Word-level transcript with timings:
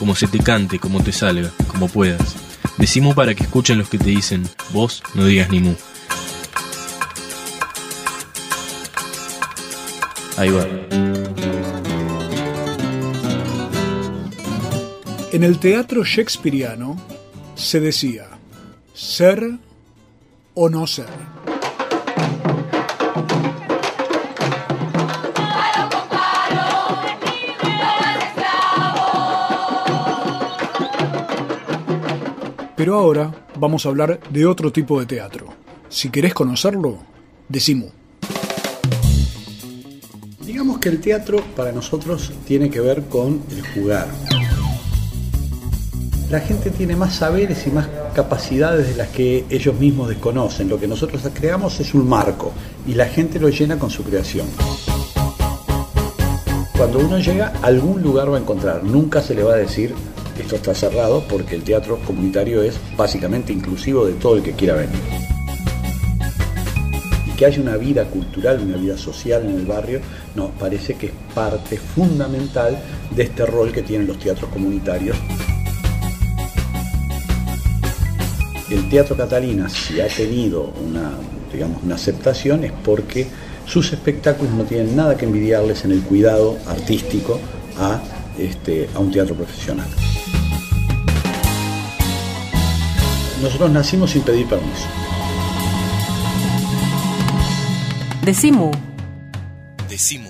como 0.00 0.16
se 0.16 0.26
te 0.26 0.38
cante, 0.38 0.78
como 0.78 1.02
te 1.02 1.12
salga, 1.12 1.52
como 1.68 1.86
puedas. 1.86 2.34
Decimu 2.78 3.14
para 3.14 3.34
que 3.34 3.44
escuchen 3.44 3.76
los 3.76 3.90
que 3.90 3.98
te 3.98 4.08
dicen, 4.08 4.48
vos 4.72 5.02
no 5.14 5.26
digas 5.26 5.50
ni 5.50 5.60
mu. 5.60 5.74
Ahí 10.38 10.48
va. 10.48 10.66
En 15.32 15.44
el 15.44 15.58
teatro 15.58 16.02
shakespeariano 16.02 16.96
se 17.54 17.78
decía 17.78 18.26
ser 18.94 19.58
o 20.54 20.70
no 20.70 20.86
ser. 20.86 21.08
Pero 32.80 32.94
ahora 32.94 33.30
vamos 33.58 33.84
a 33.84 33.90
hablar 33.90 34.20
de 34.30 34.46
otro 34.46 34.72
tipo 34.72 34.98
de 34.98 35.04
teatro. 35.04 35.48
Si 35.90 36.08
querés 36.08 36.32
conocerlo, 36.32 36.96
decimos. 37.46 37.90
Digamos 40.40 40.78
que 40.78 40.88
el 40.88 40.98
teatro 40.98 41.42
para 41.54 41.72
nosotros 41.72 42.32
tiene 42.46 42.70
que 42.70 42.80
ver 42.80 43.02
con 43.02 43.42
el 43.50 43.60
jugar. 43.74 44.08
La 46.30 46.40
gente 46.40 46.70
tiene 46.70 46.96
más 46.96 47.16
saberes 47.16 47.66
y 47.66 47.70
más 47.70 47.86
capacidades 48.14 48.88
de 48.88 48.94
las 48.94 49.08
que 49.08 49.44
ellos 49.50 49.78
mismos 49.78 50.08
desconocen. 50.08 50.70
Lo 50.70 50.80
que 50.80 50.88
nosotros 50.88 51.20
creamos 51.34 51.78
es 51.80 51.92
un 51.92 52.08
marco 52.08 52.50
y 52.86 52.94
la 52.94 53.04
gente 53.04 53.38
lo 53.38 53.50
llena 53.50 53.78
con 53.78 53.90
su 53.90 54.04
creación. 54.04 54.46
Cuando 56.78 57.00
uno 57.00 57.18
llega, 57.18 57.52
algún 57.60 58.00
lugar 58.00 58.32
va 58.32 58.38
a 58.38 58.40
encontrar. 58.40 58.84
Nunca 58.84 59.20
se 59.20 59.34
le 59.34 59.42
va 59.42 59.52
a 59.52 59.56
decir 59.56 59.94
esto 60.50 60.70
está 60.70 60.74
cerrado 60.74 61.22
porque 61.28 61.54
el 61.54 61.62
teatro 61.62 62.00
comunitario 62.04 62.60
es 62.62 62.76
básicamente 62.96 63.52
inclusivo 63.52 64.04
de 64.04 64.14
todo 64.14 64.36
el 64.36 64.42
que 64.42 64.52
quiera 64.52 64.74
venir. 64.74 64.98
Y 67.24 67.36
que 67.36 67.46
haya 67.46 67.62
una 67.62 67.76
vida 67.76 68.04
cultural, 68.06 68.58
una 68.60 68.76
vida 68.76 68.98
social 68.98 69.44
en 69.44 69.60
el 69.60 69.64
barrio, 69.66 70.00
nos 70.34 70.50
parece 70.52 70.94
que 70.94 71.06
es 71.06 71.12
parte 71.36 71.76
fundamental 71.76 72.76
de 73.14 73.22
este 73.22 73.46
rol 73.46 73.70
que 73.70 73.82
tienen 73.82 74.08
los 74.08 74.18
teatros 74.18 74.50
comunitarios. 74.50 75.16
El 78.68 78.88
Teatro 78.88 79.16
Catalina, 79.16 79.68
si 79.68 80.00
ha 80.00 80.08
tenido 80.08 80.72
una, 80.84 81.12
digamos, 81.52 81.80
una 81.84 81.94
aceptación, 81.94 82.64
es 82.64 82.72
porque 82.84 83.28
sus 83.66 83.92
espectáculos 83.92 84.52
no 84.54 84.64
tienen 84.64 84.96
nada 84.96 85.16
que 85.16 85.26
envidiarles 85.26 85.84
en 85.84 85.92
el 85.92 86.02
cuidado 86.02 86.58
artístico 86.66 87.38
a, 87.78 88.00
este, 88.36 88.88
a 88.92 88.98
un 88.98 89.12
teatro 89.12 89.36
profesional. 89.36 89.86
Nosotros 93.42 93.70
nacimos 93.70 94.10
sin 94.10 94.20
pedir 94.20 94.46
permiso. 94.46 94.86
Decimu. 98.22 98.70
Decimu. 99.88 100.28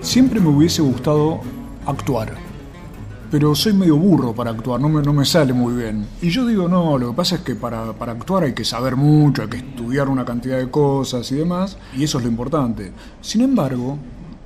Siempre 0.00 0.40
me 0.40 0.48
hubiese 0.48 0.80
gustado 0.80 1.42
actuar, 1.84 2.32
pero 3.30 3.54
soy 3.54 3.74
medio 3.74 3.96
burro 3.98 4.34
para 4.34 4.50
actuar, 4.50 4.80
no 4.80 4.88
me, 4.88 5.02
no 5.02 5.12
me 5.12 5.26
sale 5.26 5.52
muy 5.52 5.74
bien. 5.74 6.06
Y 6.22 6.30
yo 6.30 6.46
digo, 6.46 6.66
no, 6.66 6.96
lo 6.96 7.10
que 7.10 7.16
pasa 7.16 7.34
es 7.36 7.40
que 7.42 7.56
para, 7.56 7.92
para 7.92 8.12
actuar 8.12 8.44
hay 8.44 8.54
que 8.54 8.64
saber 8.64 8.96
mucho, 8.96 9.42
hay 9.42 9.48
que 9.48 9.58
estudiar 9.58 10.08
una 10.08 10.24
cantidad 10.24 10.56
de 10.56 10.70
cosas 10.70 11.30
y 11.30 11.34
demás, 11.34 11.76
y 11.94 12.04
eso 12.04 12.16
es 12.16 12.24
lo 12.24 12.30
importante. 12.30 12.90
Sin 13.20 13.42
embargo, 13.42 13.98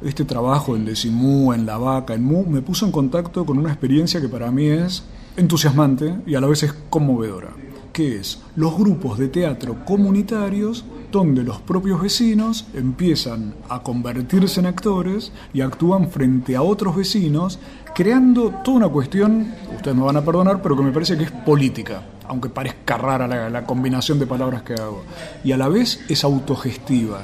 este 0.04 0.24
trabajo 0.24 0.76
en 0.76 0.84
Decimú, 0.84 1.52
en 1.52 1.66
La 1.66 1.78
Vaca, 1.78 2.14
en 2.14 2.24
Mu, 2.24 2.44
me 2.46 2.62
puso 2.62 2.86
en 2.86 2.92
contacto 2.92 3.44
con 3.44 3.58
una 3.58 3.70
experiencia 3.70 4.20
que 4.20 4.28
para 4.28 4.50
mí 4.50 4.66
es 4.66 5.04
entusiasmante 5.36 6.16
y 6.26 6.34
a 6.34 6.40
la 6.40 6.46
vez 6.46 6.62
es 6.62 6.72
conmovedora, 6.90 7.50
que 7.92 8.16
es 8.16 8.40
los 8.56 8.76
grupos 8.76 9.18
de 9.18 9.28
teatro 9.28 9.84
comunitarios 9.84 10.84
donde 11.10 11.42
los 11.44 11.60
propios 11.60 12.00
vecinos 12.00 12.66
empiezan 12.74 13.54
a 13.68 13.82
convertirse 13.82 14.60
en 14.60 14.66
actores 14.66 15.30
y 15.52 15.60
actúan 15.60 16.10
frente 16.10 16.56
a 16.56 16.62
otros 16.62 16.96
vecinos, 16.96 17.58
creando 17.94 18.50
toda 18.64 18.78
una 18.78 18.88
cuestión, 18.88 19.52
ustedes 19.76 19.96
me 19.96 20.02
van 20.02 20.16
a 20.16 20.24
perdonar, 20.24 20.62
pero 20.62 20.76
que 20.76 20.82
me 20.82 20.90
parece 20.90 21.18
que 21.18 21.24
es 21.24 21.30
política, 21.30 22.02
aunque 22.26 22.48
parezca 22.48 22.96
rara 22.96 23.28
la, 23.28 23.50
la 23.50 23.66
combinación 23.66 24.18
de 24.18 24.26
palabras 24.26 24.62
que 24.62 24.72
hago, 24.72 25.02
y 25.44 25.52
a 25.52 25.58
la 25.58 25.68
vez 25.68 26.00
es 26.08 26.24
autogestiva. 26.24 27.22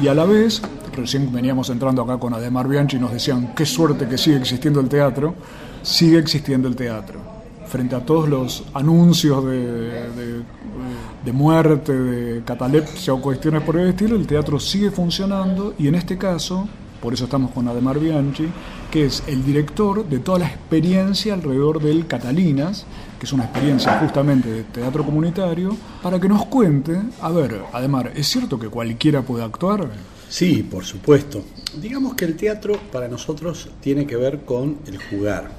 Y 0.00 0.06
a 0.06 0.14
la 0.14 0.24
vez, 0.24 0.62
recién 0.98 1.32
veníamos 1.32 1.70
entrando 1.70 2.02
acá 2.02 2.18
con 2.18 2.34
Ademar 2.34 2.68
Bianchi 2.68 2.96
y 2.96 3.00
nos 3.00 3.12
decían, 3.12 3.54
qué 3.54 3.64
suerte 3.64 4.06
que 4.06 4.18
sigue 4.18 4.36
existiendo 4.36 4.80
el 4.80 4.88
teatro, 4.88 5.34
sigue 5.82 6.18
existiendo 6.18 6.68
el 6.68 6.76
teatro. 6.76 7.20
Frente 7.66 7.94
a 7.96 8.00
todos 8.00 8.28
los 8.28 8.64
anuncios 8.74 9.44
de, 9.44 11.32
muerte, 11.32 11.92
de 11.92 12.42
catalepsia 12.42 13.12
o 13.12 13.20
cuestiones 13.20 13.62
por 13.62 13.76
el 13.76 13.88
estilo, 13.88 14.16
el 14.16 14.26
teatro 14.26 14.58
sigue 14.58 14.90
funcionando 14.90 15.74
y 15.78 15.86
en 15.88 15.94
este 15.94 16.16
caso, 16.16 16.66
por 17.02 17.12
eso 17.12 17.24
estamos 17.24 17.50
con 17.50 17.68
Ademar 17.68 17.98
Bianchi, 17.98 18.48
que 18.90 19.04
es 19.04 19.22
el 19.26 19.44
director 19.44 20.06
de 20.06 20.18
toda 20.18 20.38
la 20.38 20.46
experiencia 20.46 21.34
alrededor 21.34 21.80
del 21.82 22.06
Catalinas, 22.06 22.86
que 23.18 23.26
es 23.26 23.32
una 23.34 23.44
experiencia 23.44 23.98
justamente 23.98 24.50
de 24.50 24.62
teatro 24.64 25.04
comunitario, 25.04 25.76
para 26.02 26.18
que 26.18 26.28
nos 26.28 26.46
cuente, 26.46 26.98
a 27.20 27.30
ver, 27.30 27.62
Ademar, 27.72 28.12
¿es 28.14 28.26
cierto 28.28 28.58
que 28.58 28.68
cualquiera 28.68 29.20
puede 29.20 29.44
actuar? 29.44 29.90
Sí, 30.28 30.62
por 30.62 30.84
supuesto. 30.84 31.42
Digamos 31.80 32.14
que 32.14 32.24
el 32.24 32.36
teatro 32.36 32.78
para 32.92 33.08
nosotros 33.08 33.68
tiene 33.80 34.06
que 34.06 34.16
ver 34.16 34.40
con 34.40 34.78
el 34.86 34.98
jugar. 34.98 35.50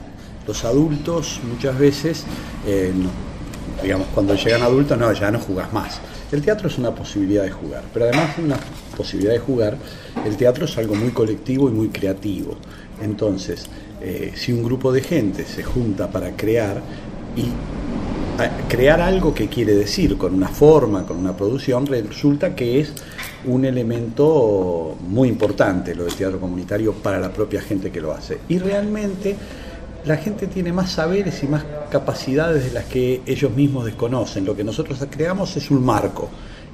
Los 0.47 0.63
adultos 0.63 1.39
muchas 1.43 1.77
veces, 1.77 2.23
eh, 2.67 2.91
digamos, 3.81 4.07
cuando 4.13 4.35
llegan 4.35 4.61
adultos, 4.61 4.97
no, 4.97 5.11
ya 5.13 5.31
no 5.31 5.39
jugás 5.39 5.73
más. 5.73 5.99
El 6.31 6.41
teatro 6.43 6.67
es 6.67 6.77
una 6.77 6.93
posibilidad 6.93 7.43
de 7.43 7.51
jugar, 7.51 7.83
pero 7.91 8.05
además 8.05 8.37
de 8.37 8.43
una 8.43 8.59
posibilidad 8.95 9.33
de 9.33 9.39
jugar, 9.39 9.77
el 10.25 10.37
teatro 10.37 10.65
es 10.65 10.77
algo 10.77 10.93
muy 10.93 11.09
colectivo 11.09 11.67
y 11.69 11.71
muy 11.71 11.89
creativo. 11.89 12.55
Entonces, 13.01 13.65
eh, 14.01 14.33
si 14.35 14.51
un 14.51 14.63
grupo 14.63 14.91
de 14.91 15.01
gente 15.01 15.45
se 15.45 15.63
junta 15.63 16.11
para 16.11 16.35
crear 16.35 16.81
y 17.35 17.45
crear 18.69 19.01
algo 19.01 19.33
que 19.33 19.47
quiere 19.47 19.73
decir 19.75 20.17
con 20.17 20.33
una 20.33 20.47
forma, 20.47 21.05
con 21.05 21.17
una 21.17 21.35
producción, 21.35 21.85
resulta 21.85 22.55
que 22.55 22.79
es 22.79 22.93
un 23.45 23.65
elemento 23.65 24.97
muy 25.07 25.29
importante 25.29 25.95
lo 25.95 26.05
del 26.05 26.13
teatro 26.13 26.39
comunitario 26.39 26.93
para 26.93 27.19
la 27.19 27.31
propia 27.31 27.61
gente 27.61 27.91
que 27.91 28.01
lo 28.01 28.11
hace. 28.11 28.39
Y 28.49 28.59
realmente 28.59 29.35
la 30.05 30.17
gente 30.17 30.47
tiene 30.47 30.71
más 30.71 30.91
saberes 30.91 31.43
y 31.43 31.47
más 31.47 31.63
capacidades 31.89 32.65
de 32.65 32.71
las 32.71 32.85
que 32.85 33.21
ellos 33.25 33.51
mismos 33.51 33.85
desconocen. 33.85 34.45
Lo 34.45 34.55
que 34.55 34.63
nosotros 34.63 34.99
creamos 35.09 35.55
es 35.57 35.71
un 35.71 35.83
marco 35.83 36.29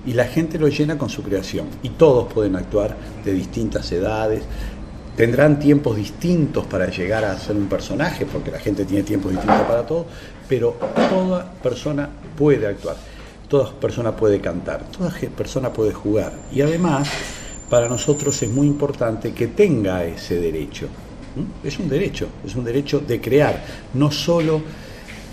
y 0.06 0.14
la 0.14 0.26
gente 0.26 0.60
lo 0.60 0.68
llena 0.68 0.98
con 0.98 1.10
su 1.10 1.24
creación. 1.24 1.68
Y 1.84 1.90
todos 1.90 2.32
pueden 2.32 2.56
actuar 2.56 2.96
de 3.24 3.34
distintas 3.34 3.92
edades, 3.92 4.44
tendrán 5.16 5.60
tiempos 5.60 5.96
distintos 5.96 6.66
para 6.66 6.90
llegar 6.90 7.24
a 7.24 7.38
ser 7.40 7.56
un 7.56 7.68
personaje, 7.68 8.26
porque 8.26 8.52
la 8.52 8.60
gente 8.60 8.86
tiene 8.86 9.04
tiempos 9.04 9.32
distintos 9.32 9.62
para 9.62 9.86
todo, 9.86 10.06
pero 10.48 10.78
toda 11.10 11.52
persona 11.64 12.10
puede 12.38 12.68
actuar, 12.68 12.98
toda 13.48 13.72
persona 13.72 14.16
puede 14.16 14.40
cantar, 14.40 14.90
toda 14.92 15.12
persona 15.36 15.72
puede 15.72 15.94
jugar. 15.94 16.34
Y 16.52 16.62
además, 16.62 17.10
para 17.70 17.88
nosotros 17.90 18.42
es 18.42 18.50
muy 18.50 18.68
importante 18.68 19.34
que 19.34 19.48
tenga 19.48 20.04
ese 20.06 20.40
derecho. 20.40 20.88
Es 21.64 21.80
un 21.80 21.90
derecho, 21.90 22.28
es 22.46 22.56
un 22.56 22.64
derecho 22.64 23.00
de 23.00 23.20
crear, 23.20 23.62
no 23.94 24.10
solo 24.10 24.62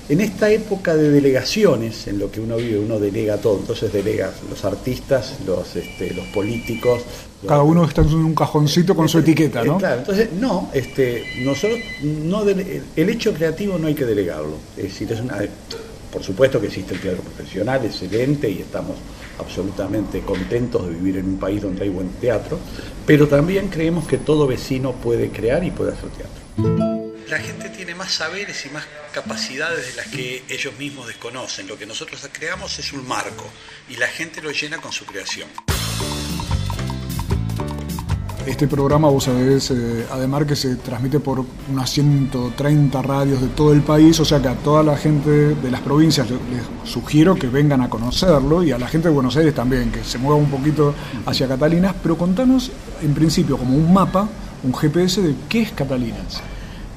en 0.08 0.20
esta 0.20 0.50
época 0.50 0.96
de 0.96 1.10
delegaciones, 1.10 2.08
en 2.08 2.18
lo 2.18 2.30
que 2.30 2.40
uno 2.40 2.56
vive, 2.56 2.78
uno 2.78 2.98
delega 2.98 3.36
todo, 3.36 3.60
entonces 3.60 3.92
delega 3.92 4.32
los 4.50 4.64
artistas, 4.64 5.36
los, 5.46 5.76
este, 5.76 6.12
los 6.12 6.26
políticos. 6.26 7.02
Cada 7.46 7.62
uno 7.62 7.84
está 7.84 8.02
en 8.02 8.14
un 8.14 8.34
cajoncito 8.34 8.96
con 8.96 9.08
su 9.08 9.20
etiqueta, 9.20 9.62
¿no? 9.62 9.78
Claro, 9.78 10.00
entonces 10.00 10.32
no, 10.32 10.70
este, 10.74 11.24
nosotros 11.44 11.78
no 12.02 12.42
el 12.42 13.08
hecho 13.08 13.32
creativo 13.32 13.78
no 13.78 13.86
hay 13.86 13.94
que 13.94 14.04
delegarlo, 14.04 14.56
es 14.76 14.84
decir, 14.84 15.10
es 15.12 15.20
una 15.20 15.38
por 16.12 16.22
supuesto 16.22 16.60
que 16.60 16.66
existe 16.66 16.94
el 16.94 17.00
teatro 17.00 17.22
profesional, 17.22 17.84
excelente, 17.86 18.48
y 18.48 18.60
estamos 18.60 18.98
absolutamente 19.38 20.20
contentos 20.20 20.86
de 20.86 20.90
vivir 20.90 21.16
en 21.16 21.26
un 21.26 21.38
país 21.38 21.62
donde 21.62 21.84
hay 21.84 21.88
buen 21.88 22.10
teatro, 22.10 22.58
pero 23.06 23.26
también 23.26 23.68
creemos 23.68 24.06
que 24.06 24.18
todo 24.18 24.46
vecino 24.46 24.92
puede 24.92 25.30
crear 25.30 25.64
y 25.64 25.70
puede 25.70 25.92
hacer 25.92 26.10
teatro. 26.10 27.12
La 27.28 27.38
gente 27.38 27.70
tiene 27.70 27.94
más 27.94 28.12
saberes 28.12 28.66
y 28.66 28.68
más 28.68 28.84
capacidades 29.10 29.86
de 29.86 29.94
las 29.94 30.06
que 30.08 30.44
ellos 30.50 30.78
mismos 30.78 31.06
desconocen. 31.06 31.66
Lo 31.66 31.78
que 31.78 31.86
nosotros 31.86 32.28
creamos 32.30 32.78
es 32.78 32.92
un 32.92 33.08
marco 33.08 33.46
y 33.88 33.96
la 33.96 34.08
gente 34.08 34.42
lo 34.42 34.50
llena 34.50 34.78
con 34.82 34.92
su 34.92 35.06
creación. 35.06 35.48
Este 38.46 38.66
programa, 38.66 39.08
vos 39.08 39.24
sabés, 39.24 39.70
eh, 39.70 40.04
además 40.10 40.44
que 40.46 40.56
se 40.56 40.74
transmite 40.76 41.20
por 41.20 41.44
unas 41.70 41.88
130 41.90 43.00
radios 43.00 43.40
de 43.40 43.46
todo 43.48 43.72
el 43.72 43.82
país, 43.82 44.18
o 44.18 44.24
sea 44.24 44.42
que 44.42 44.48
a 44.48 44.54
toda 44.54 44.82
la 44.82 44.96
gente 44.96 45.30
de 45.54 45.70
las 45.70 45.80
provincias 45.80 46.28
les 46.28 46.62
sugiero 46.84 47.36
que 47.36 47.46
vengan 47.46 47.82
a 47.82 47.88
conocerlo 47.88 48.64
y 48.64 48.72
a 48.72 48.78
la 48.78 48.88
gente 48.88 49.08
de 49.08 49.14
Buenos 49.14 49.36
Aires 49.36 49.54
también, 49.54 49.92
que 49.92 50.02
se 50.02 50.18
mueva 50.18 50.36
un 50.36 50.50
poquito 50.50 50.92
hacia 51.24 51.46
Catalinas, 51.46 51.94
pero 52.02 52.18
contanos 52.18 52.72
en 53.00 53.14
principio 53.14 53.56
como 53.56 53.76
un 53.76 53.92
mapa, 53.92 54.28
un 54.64 54.74
GPS 54.74 55.22
de 55.22 55.34
qué 55.48 55.62
es 55.62 55.72
Catalinas. 55.72 56.42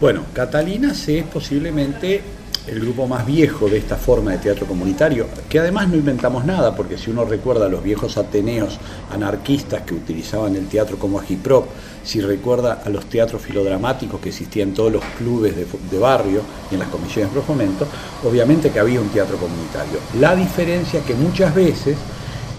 Bueno, 0.01 0.23
Catalinas 0.33 1.07
es 1.07 1.25
posiblemente 1.25 2.23
el 2.67 2.79
grupo 2.79 3.07
más 3.07 3.25
viejo 3.25 3.67
de 3.67 3.77
esta 3.77 3.95
forma 3.95 4.31
de 4.31 4.39
teatro 4.39 4.65
comunitario, 4.65 5.27
que 5.47 5.59
además 5.59 5.87
no 5.87 5.95
inventamos 5.95 6.45
nada, 6.45 6.75
porque 6.75 6.97
si 6.97 7.11
uno 7.11 7.23
recuerda 7.25 7.67
a 7.67 7.69
los 7.69 7.83
viejos 7.83 8.17
ateneos 8.17 8.79
anarquistas 9.11 9.81
que 9.81 9.93
utilizaban 9.93 10.55
el 10.55 10.67
teatro 10.67 10.97
como 10.97 11.19
agiprop, 11.19 11.67
si 12.03 12.21
recuerda 12.21 12.81
a 12.83 12.89
los 12.89 13.05
teatros 13.05 13.41
filodramáticos 13.41 14.19
que 14.19 14.29
existían 14.29 14.69
en 14.69 14.73
todos 14.75 14.91
los 14.93 15.03
clubes 15.17 15.55
de, 15.55 15.99
barrio 15.99 16.41
y 16.69 16.75
en 16.75 16.79
las 16.79 16.89
comisiones 16.89 17.33
de 17.33 17.41
fomento, 17.41 17.87
obviamente 18.23 18.69
que 18.69 18.79
había 18.79 18.99
un 18.99 19.09
teatro 19.09 19.37
comunitario. 19.37 19.99
La 20.19 20.35
diferencia 20.35 21.01
que 21.01 21.13
muchas 21.13 21.53
veces, 21.53 21.97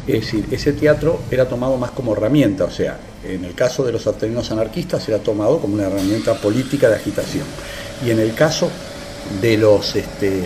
es 0.06 0.20
decir, 0.20 0.46
ese 0.50 0.72
teatro 0.72 1.20
era 1.30 1.48
tomado 1.48 1.76
más 1.76 1.90
como 1.90 2.12
herramienta, 2.12 2.64
o 2.64 2.70
sea, 2.70 2.98
en 3.24 3.44
el 3.44 3.54
caso 3.54 3.84
de 3.84 3.92
los 3.92 4.06
ateneos 4.06 4.50
anarquistas 4.52 5.08
era 5.08 5.18
tomado 5.18 5.58
como 5.58 5.74
una 5.74 5.84
herramienta 5.84 6.34
política 6.34 6.88
de 6.88 6.96
agitación. 6.96 7.44
Y 8.04 8.10
en 8.10 8.20
el 8.20 8.34
caso 8.34 8.70
de 9.40 9.56
los 9.56 9.96
este, 9.96 10.44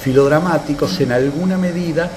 filodramáticos 0.00 1.00
en 1.00 1.12
alguna 1.12 1.58
medida 1.58 2.10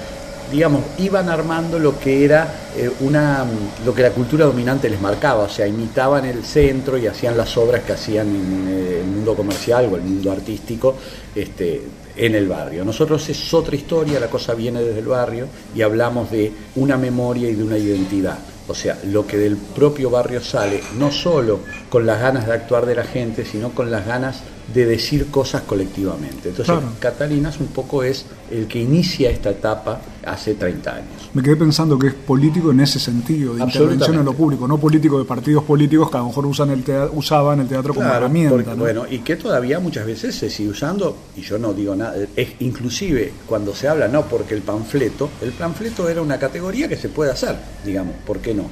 digamos, 0.50 0.82
iban 0.98 1.28
armando 1.28 1.78
lo 1.78 1.98
que 1.98 2.24
era 2.24 2.70
eh, 2.76 2.90
una, 3.00 3.44
lo 3.84 3.94
que 3.94 4.02
la 4.02 4.10
cultura 4.10 4.44
dominante 4.44 4.88
les 4.88 5.00
marcaba, 5.00 5.44
o 5.44 5.48
sea, 5.48 5.66
imitaban 5.66 6.24
el 6.24 6.44
centro 6.44 6.98
y 6.98 7.06
hacían 7.06 7.36
las 7.36 7.56
obras 7.56 7.82
que 7.82 7.92
hacían 7.92 8.28
en 8.28 8.68
eh, 8.68 9.00
el 9.00 9.06
mundo 9.06 9.34
comercial 9.34 9.88
o 9.90 9.96
el 9.96 10.02
mundo 10.02 10.30
artístico 10.30 10.96
este, 11.34 11.82
en 12.16 12.34
el 12.34 12.46
barrio. 12.46 12.84
Nosotros 12.84 13.28
es 13.28 13.54
otra 13.54 13.74
historia, 13.74 14.20
la 14.20 14.28
cosa 14.28 14.54
viene 14.54 14.80
desde 14.80 15.00
el 15.00 15.06
barrio 15.06 15.48
y 15.74 15.82
hablamos 15.82 16.30
de 16.30 16.52
una 16.76 16.96
memoria 16.96 17.48
y 17.48 17.54
de 17.54 17.64
una 17.64 17.78
identidad. 17.78 18.38
O 18.66 18.74
sea, 18.74 18.98
lo 19.04 19.26
que 19.26 19.36
del 19.36 19.56
propio 19.56 20.08
barrio 20.08 20.40
sale, 20.40 20.80
no 20.98 21.10
solo 21.12 21.60
con 21.90 22.06
las 22.06 22.20
ganas 22.20 22.46
de 22.46 22.52
actuar 22.52 22.86
de 22.86 22.94
la 22.94 23.04
gente, 23.04 23.44
sino 23.44 23.70
con 23.70 23.90
las 23.90 24.06
ganas 24.06 24.42
de 24.72 24.86
decir 24.86 25.26
cosas 25.30 25.62
colectivamente. 25.62 26.48
Entonces, 26.48 26.74
Catalinas 26.98 27.60
un 27.60 27.66
poco 27.66 28.02
es 28.02 28.24
el 28.50 28.66
que 28.66 28.80
inicia 28.80 29.30
esta 29.30 29.50
etapa 29.50 30.00
hace 30.24 30.54
30 30.54 30.94
años. 30.94 31.30
Me 31.34 31.42
quedé 31.42 31.56
pensando 31.56 31.98
que 31.98 32.08
es 32.08 32.14
político 32.14 32.70
en 32.70 32.80
ese 32.80 32.98
sentido, 32.98 33.54
de 33.54 33.62
intervención 33.62 34.16
en 34.16 34.24
lo 34.24 34.32
público, 34.32 34.66
no 34.66 34.78
político 34.78 35.18
de 35.18 35.24
partidos 35.24 35.64
políticos 35.64 36.10
que 36.10 36.16
a 36.16 36.20
lo 36.20 36.26
mejor 36.28 36.46
usan 36.46 36.70
el 36.70 36.84
usaban 37.12 37.60
el 37.60 37.68
teatro 37.68 37.94
como 37.94 38.08
herramienta. 38.08 38.74
Bueno, 38.74 39.04
y 39.08 39.18
que 39.18 39.36
todavía 39.36 39.80
muchas 39.80 40.06
veces 40.06 40.34
se 40.34 40.48
sigue 40.48 40.70
usando, 40.70 41.16
y 41.36 41.42
yo 41.42 41.58
no 41.58 41.74
digo 41.74 41.94
nada, 41.94 42.14
es 42.34 42.48
inclusive 42.60 43.32
cuando 43.46 43.74
se 43.74 43.88
habla, 43.88 44.08
no, 44.08 44.22
porque 44.26 44.54
el 44.54 44.62
panfleto, 44.62 45.28
el 45.42 45.52
panfleto 45.52 46.08
era 46.08 46.22
una 46.22 46.38
categoría 46.38 46.88
que 46.88 46.96
se 46.96 47.08
puede 47.08 47.32
hacer, 47.32 47.56
digamos, 47.84 48.14
¿por 48.26 48.38
qué 48.38 48.54
no? 48.54 48.64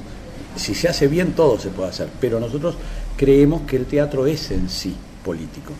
Si 0.55 0.75
se 0.75 0.87
hace 0.87 1.07
bien, 1.07 1.33
todo 1.33 1.59
se 1.59 1.69
puede 1.69 1.89
hacer, 1.89 2.09
pero 2.19 2.39
nosotros 2.39 2.75
creemos 3.17 3.63
que 3.63 3.75
el 3.75 3.85
teatro 3.85 4.25
es 4.25 4.51
en 4.51 4.69
sí 4.69 4.95
político. 5.23 5.73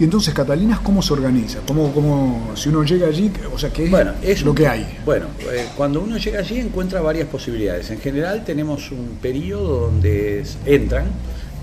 Y 0.00 0.04
entonces, 0.04 0.34
Catalinas, 0.34 0.80
¿cómo 0.80 1.00
se 1.00 1.12
organiza? 1.12 1.60
¿Cómo, 1.66 1.92
cómo, 1.92 2.50
si 2.56 2.70
uno 2.70 2.82
llega 2.82 3.06
allí, 3.06 3.30
o 3.54 3.58
sea, 3.58 3.70
qué 3.70 3.84
es, 3.84 3.90
bueno, 3.90 4.12
es 4.20 4.42
lo 4.42 4.54
que 4.54 4.66
hay? 4.66 4.98
Bueno, 5.04 5.26
eh, 5.52 5.68
cuando 5.76 6.00
uno 6.00 6.16
llega 6.16 6.40
allí 6.40 6.58
encuentra 6.58 7.00
varias 7.00 7.28
posibilidades. 7.28 7.90
En 7.90 8.00
general 8.00 8.44
tenemos 8.44 8.90
un 8.90 9.18
periodo 9.20 9.90
donde 9.90 10.44
entran 10.66 11.04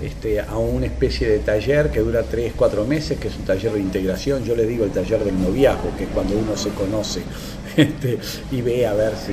este, 0.00 0.40
a 0.40 0.56
una 0.56 0.86
especie 0.86 1.28
de 1.28 1.40
taller 1.40 1.90
que 1.90 2.00
dura 2.00 2.22
3, 2.22 2.54
4 2.56 2.86
meses, 2.86 3.18
que 3.18 3.28
es 3.28 3.36
un 3.36 3.44
taller 3.44 3.72
de 3.72 3.80
integración. 3.80 4.42
Yo 4.44 4.56
le 4.56 4.64
digo 4.64 4.84
el 4.84 4.90
taller 4.90 5.22
del 5.22 5.38
noviazgo, 5.38 5.94
que 5.98 6.04
es 6.04 6.10
cuando 6.10 6.38
uno 6.38 6.56
se 6.56 6.70
conoce 6.70 7.20
este, 7.76 8.18
y 8.50 8.62
ve 8.62 8.86
a 8.86 8.94
ver 8.94 9.12
si 9.16 9.32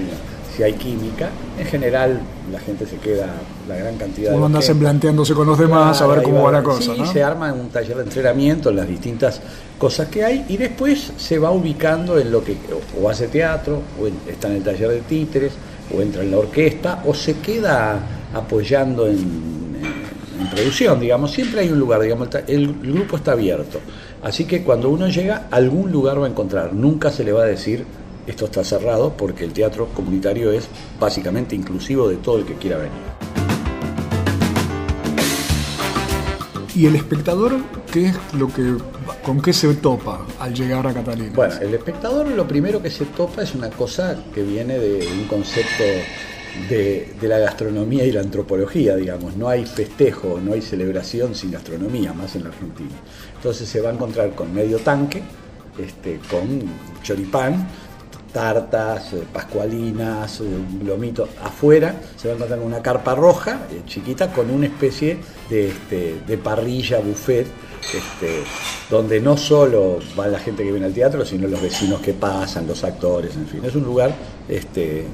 si 0.57 0.63
hay 0.63 0.73
química. 0.73 1.29
En 1.59 1.65
general, 1.67 2.19
la 2.51 2.59
gente 2.59 2.87
se 2.87 2.97
queda 2.97 3.27
la 3.67 3.75
gran 3.75 3.95
cantidad 3.97 4.33
Uno 4.33 4.47
anda 4.47 4.59
planteándose 4.59 5.33
con 5.33 5.45
los 5.45 5.59
demás 5.59 6.01
a 6.01 6.07
ver 6.07 6.23
cómo 6.23 6.43
va, 6.43 6.51
la 6.51 6.63
cosa. 6.63 6.95
Sí, 6.95 7.01
se 7.13 7.23
arma 7.23 7.53
un 7.53 7.69
taller 7.69 7.97
de 7.97 8.03
entrenamiento, 8.03 8.71
las 8.71 8.87
distintas 8.87 9.39
cosas 9.77 10.07
que 10.07 10.23
hay, 10.25 10.45
y 10.49 10.57
después 10.57 11.13
se 11.15 11.37
va 11.37 11.51
ubicando 11.51 12.17
en 12.17 12.31
lo 12.31 12.43
que 12.43 12.57
o 12.99 13.09
hace 13.09 13.27
teatro, 13.27 13.81
o 14.01 14.07
está 14.29 14.47
en 14.47 14.55
el 14.55 14.63
taller 14.63 14.89
de 14.89 15.01
títeres, 15.01 15.53
o 15.95 16.01
entra 16.01 16.23
en 16.23 16.31
la 16.31 16.39
orquesta, 16.39 17.03
o 17.05 17.13
se 17.13 17.35
queda 17.35 17.99
apoyando 18.33 19.07
en, 19.07 19.57
producción, 20.51 20.99
digamos. 20.99 21.31
Siempre 21.31 21.61
hay 21.61 21.69
un 21.69 21.79
lugar, 21.79 22.01
digamos, 22.01 22.29
el 22.47 22.73
grupo 22.73 23.17
está 23.17 23.33
abierto. 23.33 23.79
Así 24.23 24.45
que 24.45 24.63
cuando 24.63 24.89
uno 24.89 25.07
llega, 25.07 25.47
algún 25.51 25.91
lugar 25.91 26.21
va 26.21 26.25
a 26.25 26.29
encontrar. 26.29 26.73
Nunca 26.73 27.11
se 27.11 27.23
le 27.23 27.31
va 27.31 27.43
a 27.43 27.45
decir 27.45 27.85
esto 28.27 28.45
está 28.45 28.63
cerrado 28.63 29.13
porque 29.15 29.45
el 29.45 29.53
teatro 29.53 29.87
comunitario 29.95 30.51
es 30.51 30.67
básicamente 30.99 31.55
inclusivo 31.55 32.07
de 32.09 32.17
todo 32.17 32.39
el 32.39 32.45
que 32.45 32.55
quiera 32.55 32.77
venir. 32.77 32.91
¿Y 36.75 36.85
el 36.85 36.95
espectador 36.95 37.55
qué 37.91 38.09
es 38.09 38.15
lo 38.33 38.49
que 38.49 38.75
con 39.23 39.41
qué 39.41 39.51
se 39.51 39.73
topa 39.75 40.23
al 40.39 40.53
llegar 40.53 40.85
a 40.85 40.93
Catalina? 40.93 41.31
Bueno, 41.33 41.55
el 41.59 41.73
espectador 41.73 42.27
lo 42.27 42.47
primero 42.47 42.83
que 42.83 42.91
se 42.91 43.05
topa 43.05 43.41
es 43.41 43.55
una 43.55 43.71
cosa 43.71 44.15
que 44.35 44.43
viene 44.43 44.77
de 44.77 45.07
un 45.07 45.23
concepto 45.25 45.83
de, 46.69 47.13
de, 47.19 47.27
la 47.27 47.39
gastronomía 47.39 48.05
y 48.05 48.11
la 48.11 48.21
antropología, 48.21 48.95
digamos. 48.95 49.35
No 49.35 49.47
hay 49.47 49.65
festejo, 49.65 50.39
no 50.43 50.53
hay 50.53 50.61
celebración 50.61 51.33
sin 51.33 51.51
gastronomía, 51.51 52.13
más 52.13 52.35
en 52.35 52.43
la 52.43 52.49
Argentina. 52.49 52.95
Entonces 53.35 53.67
se 53.67 53.81
va 53.81 53.89
a 53.89 53.93
encontrar 53.93 54.35
con 54.35 54.53
medio 54.53 54.77
tanque, 54.77 55.23
este, 55.79 56.19
con 56.29 56.61
choripán, 57.01 57.67
tartas, 58.37 59.13
eh, 59.13 59.23
pascualinas, 59.33 60.41
un 60.41 60.83
lomito 60.85 61.27
afuera, 61.43 61.95
se 62.15 62.27
va 62.27 62.35
a 62.35 62.35
encontrar 62.35 62.59
una 62.59 62.83
carpa 62.83 63.15
roja, 63.15 63.61
eh, 63.71 63.81
chiquita, 63.87 64.31
con 64.31 64.51
una 64.51 64.67
especie 64.67 65.17
de, 65.49 65.69
este, 65.69 66.37
parrilla, 66.37 66.99
buffet, 66.99 67.47
este, 67.81 68.43
donde 68.91 69.19
no 69.21 69.37
solo 69.37 69.97
va 70.17 70.27
la 70.27 70.37
gente 70.37 70.63
que 70.63 70.69
viene 70.69 70.85
al 70.85 70.93
teatro, 70.93 71.25
sino 71.25 71.47
los 71.47 71.59
vecinos 71.59 71.99
que 71.99 72.13
pasan, 72.13 72.67
los 72.67 72.83
actores, 72.83 73.35
en 73.35 73.47
fin. 73.47 73.65
Es 73.65 73.73
un 73.73 73.85
lugar 73.85 74.13
este, 74.47 75.05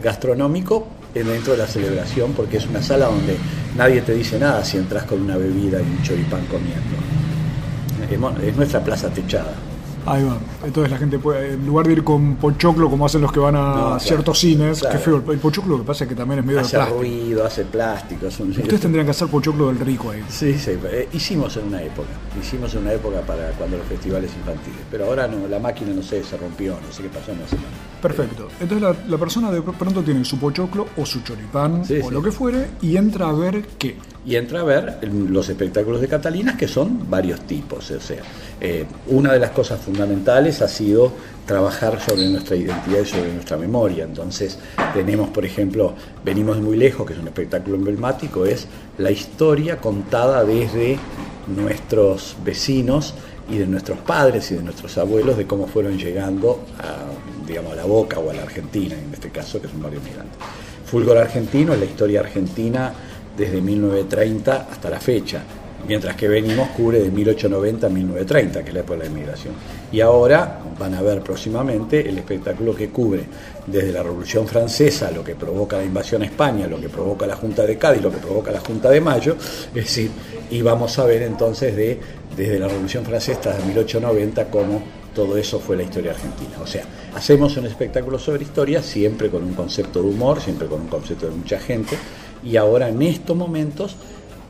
gastronómico 0.00 0.86
dentro 1.14 1.54
de 1.54 1.58
la 1.58 1.66
celebración, 1.66 2.32
porque 2.32 2.58
es 2.58 2.66
una 2.66 2.80
sala 2.80 3.06
donde 3.06 3.36
nadie 3.76 4.02
te 4.02 4.14
dice 4.14 4.38
nada 4.38 4.64
si 4.64 4.76
entras 4.76 5.02
con 5.02 5.20
una 5.20 5.36
bebida 5.36 5.80
y 5.80 5.82
un 5.82 6.00
choripán 6.04 6.46
comiendo. 6.46 8.38
Es 8.46 8.56
nuestra 8.56 8.84
plaza 8.84 9.08
techada. 9.08 9.67
Ahí 10.06 10.24
va. 10.24 10.38
Entonces 10.64 10.90
la 10.90 10.98
gente 10.98 11.18
puede, 11.18 11.54
en 11.54 11.66
lugar 11.66 11.86
de 11.86 11.92
ir 11.92 12.04
con 12.04 12.36
pochoclo 12.36 12.88
como 12.88 13.06
hacen 13.06 13.20
los 13.20 13.32
que 13.32 13.40
van 13.40 13.56
a 13.56 13.98
ciertos 14.00 14.38
cines, 14.38 14.82
qué 14.90 14.98
feo. 14.98 15.22
El 15.30 15.38
pochoclo 15.38 15.76
lo 15.76 15.82
que 15.82 15.86
pasa 15.86 16.04
es 16.04 16.08
que 16.08 16.14
también 16.14 16.40
es 16.40 16.46
medio 16.46 16.60
hace 16.60 16.76
de 16.76 16.82
plástico. 16.82 17.00
ruido, 17.00 17.44
hace 17.46 17.64
plástico. 17.64 18.26
Ustedes 18.26 18.80
tendrían 18.80 19.06
que 19.06 19.10
hacer 19.10 19.28
pochoclo 19.28 19.68
del 19.68 19.80
rico 19.80 20.10
ahí. 20.10 20.24
Sí, 20.28 20.58
sí. 20.58 20.72
Eh, 20.90 21.08
hicimos 21.12 21.56
en 21.56 21.66
una 21.66 21.82
época. 21.82 22.08
Hicimos 22.40 22.74
en 22.74 22.82
una 22.82 22.92
época 22.92 23.20
para 23.22 23.50
cuando 23.52 23.76
los 23.76 23.86
festivales 23.86 24.30
infantiles. 24.34 24.80
Pero 24.90 25.06
ahora 25.06 25.26
no, 25.26 25.46
la 25.48 25.58
máquina 25.58 25.92
no 25.92 26.02
sé, 26.02 26.22
se 26.24 26.36
rompió, 26.36 26.74
no 26.74 26.92
sé 26.92 27.02
qué 27.02 27.08
pasó, 27.08 27.32
no 27.32 27.46
sé. 27.48 27.56
Perfecto. 28.00 28.48
Entonces 28.60 28.96
la, 29.08 29.18
persona 29.18 29.50
de 29.50 29.60
pronto 29.62 30.02
tiene 30.02 30.24
su 30.24 30.38
pochoclo 30.38 30.86
o 30.96 31.04
su 31.04 31.22
choripán 31.22 31.82
o 32.02 32.10
lo 32.10 32.22
que 32.22 32.30
fuere 32.30 32.66
y 32.80 32.96
entra 32.96 33.28
a 33.28 33.32
ver 33.32 33.62
qué. 33.78 33.96
Y 34.24 34.36
entra 34.36 34.60
a 34.60 34.64
ver 34.64 34.98
los 35.10 35.48
espectáculos 35.48 36.00
de 36.00 36.08
Catalinas 36.08 36.56
que 36.56 36.68
son 36.68 37.08
varios 37.10 37.40
tipos. 37.40 37.90
O 37.90 38.00
sea, 38.00 38.18
eh, 38.60 38.84
una 39.08 39.32
de 39.32 39.38
las 39.38 39.50
cosas 39.50 39.80
fundamentales 39.80 40.60
ha 40.60 40.68
sido 40.68 41.12
trabajar 41.46 41.98
sobre 42.00 42.28
nuestra 42.28 42.56
identidad 42.56 43.00
y 43.00 43.06
sobre 43.06 43.32
nuestra 43.32 43.56
memoria. 43.56 44.04
Entonces 44.04 44.58
tenemos, 44.92 45.30
por 45.30 45.44
ejemplo, 45.44 45.94
Venimos 46.24 46.60
muy 46.60 46.76
lejos, 46.76 47.06
que 47.06 47.14
es 47.14 47.18
un 47.18 47.28
espectáculo 47.28 47.76
emblemático, 47.76 48.44
es 48.44 48.66
la 48.98 49.10
historia 49.10 49.78
contada 49.78 50.44
desde 50.44 50.98
nuestros 51.46 52.36
vecinos 52.44 53.14
y 53.50 53.56
de 53.56 53.66
nuestros 53.66 53.98
padres 54.00 54.50
y 54.50 54.56
de 54.56 54.62
nuestros 54.62 54.98
abuelos 54.98 55.38
de 55.38 55.46
cómo 55.46 55.66
fueron 55.66 55.96
llegando 55.96 56.60
a, 56.78 57.06
digamos, 57.48 57.72
a 57.72 57.76
la 57.76 57.84
Boca 57.84 58.18
o 58.18 58.30
a 58.30 58.34
la 58.34 58.42
Argentina, 58.42 58.94
en 58.94 59.12
este 59.12 59.30
caso, 59.30 59.60
que 59.60 59.66
es 59.66 59.72
un 59.72 59.82
barrio 59.82 60.00
migrante. 60.00 60.36
Fulgor 60.84 61.18
argentino 61.18 61.72
es 61.74 61.80
la 61.80 61.84
historia 61.84 62.20
argentina 62.20 62.92
desde 63.36 63.60
1930 63.60 64.68
hasta 64.70 64.90
la 64.90 65.00
fecha. 65.00 65.42
mientras 65.86 66.16
que 66.16 66.28
venimos 66.28 66.70
cubre 66.70 67.00
de 67.00 67.10
1890 67.10 67.86
a 67.86 67.90
1930, 67.90 68.62
que 68.62 68.68
es 68.68 68.74
la 68.74 68.80
época 68.80 68.98
de 68.98 69.04
la 69.04 69.10
inmigración. 69.10 69.54
Y 69.92 70.00
ahora 70.00 70.58
van 70.78 70.92
a 70.94 71.00
ver 71.00 71.22
próximamente 71.22 72.06
el 72.06 72.18
espectáculo 72.18 72.74
que 72.74 72.90
cubre 72.90 73.22
desde 73.66 73.92
la 73.92 74.02
Revolución 74.02 74.46
Francesa, 74.46 75.10
lo 75.10 75.24
que 75.24 75.34
provoca 75.34 75.78
la 75.78 75.84
invasión 75.84 76.22
a 76.22 76.26
España, 76.26 76.66
lo 76.66 76.80
que 76.80 76.88
provoca 76.88 77.26
la 77.26 77.36
Junta 77.36 77.64
de 77.64 77.78
Cádiz, 77.78 78.02
lo 78.02 78.10
que 78.10 78.18
provoca 78.18 78.50
la 78.50 78.60
Junta 78.60 78.90
de 78.90 79.00
Mayo, 79.00 79.36
es 79.38 79.84
decir, 79.84 80.10
y 80.50 80.60
vamos 80.62 80.98
a 80.98 81.04
ver 81.04 81.22
entonces 81.22 81.74
de, 81.76 81.98
desde 82.36 82.58
la 82.58 82.68
Revolución 82.68 83.04
Francesa 83.04 83.50
hasta 83.50 83.64
1890 83.64 84.50
cómo 84.50 84.82
todo 85.14 85.36
eso 85.36 85.58
fue 85.58 85.76
la 85.76 85.84
historia 85.84 86.10
argentina. 86.10 86.56
O 86.62 86.66
sea, 86.66 86.84
hacemos 87.14 87.56
un 87.56 87.66
espectáculo 87.66 88.18
sobre 88.18 88.42
historia 88.42 88.82
siempre 88.82 89.30
con 89.30 89.42
un 89.42 89.54
concepto 89.54 90.02
de 90.02 90.08
humor, 90.08 90.40
siempre 90.40 90.68
con 90.68 90.82
un 90.82 90.88
concepto 90.88 91.26
de 91.26 91.32
mucha 91.32 91.58
gente, 91.58 91.96
y 92.42 92.56
ahora 92.56 92.88
en 92.88 93.02
estos 93.02 93.36
momentos 93.36 93.96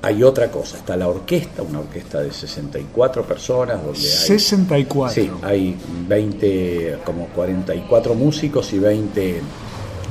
hay 0.00 0.22
otra 0.22 0.50
cosa, 0.50 0.76
está 0.76 0.96
la 0.96 1.08
orquesta, 1.08 1.62
una 1.62 1.80
orquesta 1.80 2.20
de 2.20 2.32
64 2.32 3.24
personas 3.24 3.82
donde 3.82 3.98
hay 3.98 4.04
64. 4.04 5.14
Sí, 5.14 5.30
hay 5.42 5.76
20 6.06 6.98
como 7.04 7.26
44 7.28 8.14
músicos 8.14 8.72
y 8.72 8.78
20 8.78 9.42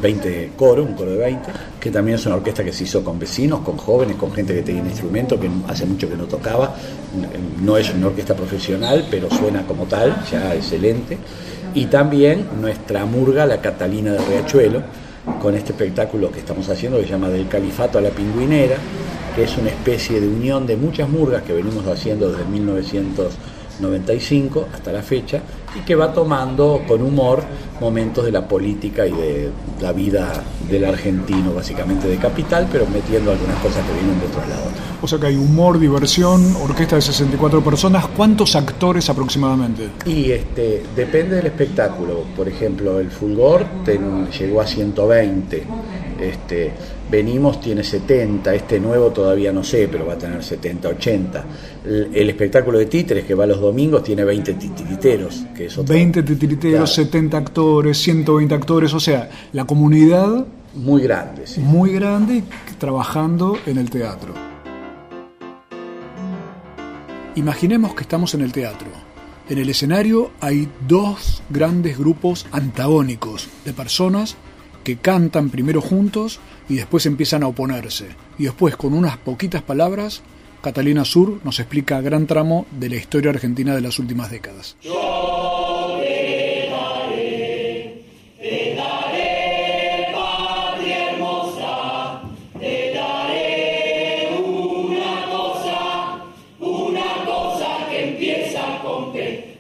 20 0.02 0.52
coros, 0.56 0.88
un 0.88 0.94
coro 0.94 1.12
de 1.12 1.18
20, 1.18 1.52
que 1.80 1.90
también 1.90 2.16
es 2.16 2.26
una 2.26 2.36
orquesta 2.36 2.64
que 2.64 2.72
se 2.72 2.84
hizo 2.84 3.04
con 3.04 3.18
vecinos, 3.18 3.62
con 3.62 3.78
jóvenes, 3.78 4.16
con 4.16 4.32
gente 4.32 4.54
que 4.54 4.62
tenía 4.62 4.84
instrumento, 4.84 5.40
que 5.40 5.50
hace 5.68 5.86
mucho 5.86 6.08
que 6.08 6.16
no 6.16 6.26
tocaba. 6.26 6.76
No 7.62 7.78
es 7.78 7.92
una 7.94 8.08
orquesta 8.08 8.36
profesional, 8.36 9.08
pero 9.10 9.30
suena 9.30 9.66
como 9.66 9.86
tal, 9.86 10.24
ya 10.32 10.54
excelente. 10.54 11.18
Y 11.78 11.86
también 11.86 12.48
nuestra 12.60 13.06
murga, 13.06 13.46
la 13.46 13.62
Catalina 13.62 14.14
de 14.14 14.18
Riachuelo, 14.18 14.82
con 15.40 15.54
este 15.54 15.74
espectáculo 15.74 16.32
que 16.32 16.40
estamos 16.40 16.68
haciendo 16.70 16.98
que 16.98 17.04
se 17.04 17.12
llama 17.12 17.30
Del 17.30 17.48
Califato 17.48 18.00
a 18.00 18.02
la 18.02 18.10
Pingüinera, 18.10 18.78
que 19.36 19.44
es 19.44 19.56
una 19.60 19.70
especie 19.70 20.20
de 20.20 20.28
unión 20.28 20.66
de 20.66 20.76
muchas 20.76 21.08
murgas 21.08 21.44
que 21.44 21.54
venimos 21.54 21.86
haciendo 21.86 22.32
desde 22.32 22.46
1995 23.80 24.68
hasta 24.74 24.92
la 24.92 25.02
fecha 25.02 25.42
y 25.76 25.82
que 25.82 25.96
va 25.96 26.14
tomando 26.14 26.84
con 26.88 27.02
humor 27.02 27.44
momentos 27.80 28.26
de 28.26 28.32
la 28.32 28.48
política 28.48 29.06
y 29.06 29.12
de 29.12 29.52
la 29.82 29.92
vida 29.94 30.44
del 30.70 30.86
argentino, 30.86 31.54
básicamente 31.54 32.08
de 32.08 32.18
capital, 32.18 32.68
pero 32.72 32.88
metiendo 32.88 33.32
algunas 33.32 33.58
cosas 33.58 33.86
que 33.86 33.94
vienen 33.94 34.20
de 34.20 34.26
otros 34.26 34.48
lados. 34.48 34.68
O 35.02 35.08
sea 35.08 35.20
que 35.20 35.28
hay 35.28 35.36
humor, 35.36 35.80
diversión, 35.80 36.56
orquesta 36.56 36.96
de 36.96 37.04
64 37.04 37.64
personas. 37.64 38.08
¿Cuántos 38.08 38.56
actores 38.56 39.10
aproximadamente? 39.10 39.90
Y 40.06 40.32
este 40.32 40.84
depende 40.96 41.36
del 41.36 41.46
espectáculo. 41.46 42.24
Por 42.36 42.48
ejemplo, 42.48 43.00
el 43.00 43.12
Fulgor 43.12 43.66
llegó 43.86 44.62
a 44.62 44.66
120. 44.66 45.64
Este, 46.20 46.74
Venimos 47.10 47.62
tiene 47.62 47.84
70, 47.86 48.54
este 48.54 48.80
nuevo 48.82 49.12
todavía 49.12 49.54
no 49.54 49.64
sé, 49.64 49.88
pero 49.90 50.06
va 50.06 50.14
a 50.14 50.18
tener 50.18 50.44
70, 50.44 50.90
80. 50.90 51.46
El, 51.86 52.10
el 52.14 52.30
espectáculo 52.30 52.78
de 52.80 52.88
títeres 52.88 53.24
que 53.24 53.34
va 53.34 53.46
los 53.46 53.62
domingos 53.62 54.04
tiene 54.04 54.26
20 54.26 54.54
titiriteros, 54.56 55.46
que 55.56 55.68
es 55.68 55.78
otro, 55.78 55.94
20 55.94 56.24
titiriteros, 56.24 56.94
Claro. 56.94 57.06
70 57.06 57.38
actores, 57.38 57.98
120 58.00 58.54
actores, 58.54 58.94
o 58.94 59.00
sea, 59.00 59.30
la 59.54 59.64
comunidad 59.66 60.46
muy 60.76 61.02
grande. 61.02 61.48
sí. 61.48 61.62
muy 61.62 61.92
grande 61.94 62.44
trabajando 62.78 63.58
en 63.66 63.78
el 63.78 63.90
teatro. 63.90 64.34
Imaginemos 67.36 67.94
que 67.94 68.02
estamos 68.02 68.34
en 68.34 68.42
el 68.42 68.52
teatro. 68.52 68.88
En 69.50 69.58
el 69.60 69.70
escenario 69.70 70.32
hay 70.42 70.68
dos 70.88 71.42
grandes 71.50 71.98
grupos 71.98 72.48
antagónicos 72.52 73.48
de 73.64 73.74
personas 73.74 74.36
que 74.84 74.98
cantan 74.98 75.50
primero 75.50 75.82
juntos 75.82 76.40
y 76.70 76.76
después 76.76 77.06
empiezan 77.06 77.44
a 77.44 77.48
oponerse. 77.48 78.08
Y 78.38 78.46
después, 78.46 78.76
con 78.76 78.94
unas 78.94 79.18
poquitas 79.18 79.62
palabras, 79.62 80.22
Catalina 80.62 81.06
Sur 81.06 81.40
nos 81.44 81.60
explica 81.60 82.02
gran 82.02 82.28
tramo 82.28 82.66
de 82.72 82.90
la 82.90 82.96
historia 82.96 83.32
argentina 83.32 83.76
de 83.76 83.82
las 83.82 84.00
últimas 84.00 84.32
décadas. 84.32 84.76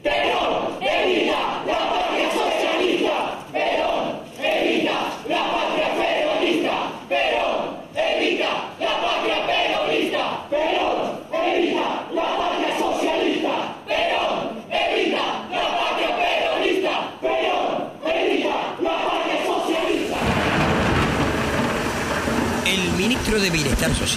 El 0.03 0.26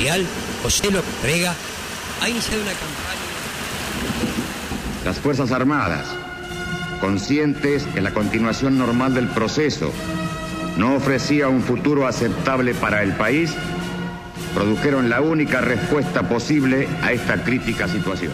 Social, 0.00 0.26
José 0.62 0.90
López 0.90 1.22
Rega, 1.22 1.54
ha 2.22 2.28
iniciado 2.30 2.62
una 2.62 2.70
campaña. 2.70 3.20
Las 5.04 5.18
Fuerzas 5.18 5.52
Armadas, 5.52 6.06
conscientes 7.02 7.84
que 7.84 8.00
la 8.00 8.14
continuación 8.14 8.78
normal 8.78 9.12
del 9.12 9.28
proceso 9.28 9.92
no 10.78 10.94
ofrecía 10.94 11.48
un 11.48 11.60
futuro 11.60 12.06
aceptable 12.06 12.72
para 12.72 13.02
el 13.02 13.12
país, 13.12 13.52
produjeron 14.54 15.10
la 15.10 15.20
única 15.20 15.60
respuesta 15.60 16.26
posible 16.26 16.88
a 17.02 17.12
esta 17.12 17.44
crítica 17.44 17.86
situación. 17.86 18.32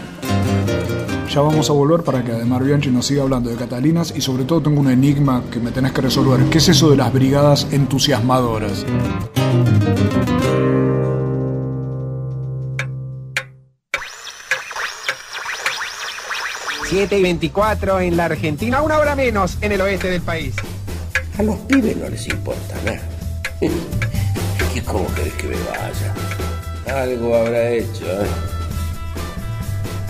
Ya 1.29 1.41
vamos 1.41 1.69
a 1.69 1.73
volver 1.73 2.05
para 2.05 2.23
que 2.23 2.31
además 2.31 2.63
Bianchi 2.63 2.91
nos 2.91 3.07
siga 3.07 3.25
hablando 3.25 3.51
de 3.51 3.57
Catalinas 3.57 4.15
y 4.17 4.21
sobre 4.21 4.45
todo 4.45 4.63
tengo 4.63 4.81
un 4.81 4.89
enigma 4.89 5.43
que 5.51 5.59
me 5.59 5.73
tenés 5.73 5.91
que 5.91 6.03
resolver. 6.03 6.49
¿Qué 6.49 6.59
es 6.59 6.69
eso 6.69 6.91
de 6.91 6.97
las 6.97 7.13
brigadas 7.13 7.67
entusiasmadoras? 7.73 8.87
Siete 16.97 17.19
y 17.19 17.23
24 17.23 18.01
en 18.01 18.17
la 18.17 18.25
Argentina, 18.25 18.81
una 18.81 18.97
hora 18.97 19.15
menos 19.15 19.59
en 19.61 19.71
el 19.71 19.83
oeste 19.83 20.09
del 20.09 20.23
país. 20.23 20.55
A 21.37 21.43
los 21.43 21.57
pibes 21.57 21.95
no 21.95 22.09
les 22.09 22.27
importa 22.27 22.75
nada. 22.87 23.03
¿Y 24.75 24.81
cómo 24.81 25.07
querés 25.15 25.35
que 25.35 25.49
me 25.49 25.57
vaya? 25.57 26.15
Algo 27.03 27.37
habrá 27.37 27.69
hecho, 27.69 28.07
¿eh? 28.07 28.27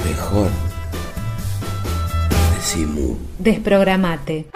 Mejor. 0.08 0.48
Decimos. 2.54 3.18
Desprogramate. 3.40 4.46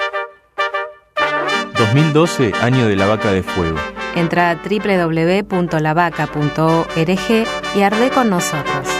2012, 1.76 2.52
año 2.60 2.87
de 2.87 2.94
la 2.94 3.06
vaca 3.06 3.32
de 3.32 3.42
fuego. 3.42 3.78
Entra 4.14 4.50
a 4.50 4.54
www.lavaca.org 4.54 7.46
y 7.75 7.82
arde 7.82 8.10
con 8.10 8.30
nosotros. 8.30 9.00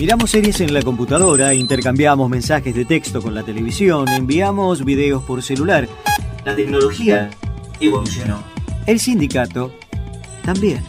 Miramos 0.00 0.32
series 0.32 0.60
en 0.60 0.74
la 0.74 0.82
computadora, 0.82 1.54
intercambiamos 1.54 2.28
mensajes 2.28 2.74
de 2.74 2.84
texto 2.84 3.22
con 3.22 3.32
la 3.32 3.44
televisión, 3.44 4.08
enviamos 4.08 4.84
videos 4.84 5.22
por 5.22 5.40
celular. 5.42 5.88
La 6.44 6.56
tecnología 6.56 7.30
evolucionó. 7.78 8.42
El 8.86 8.98
sindicato 8.98 9.72
también. 10.44 10.82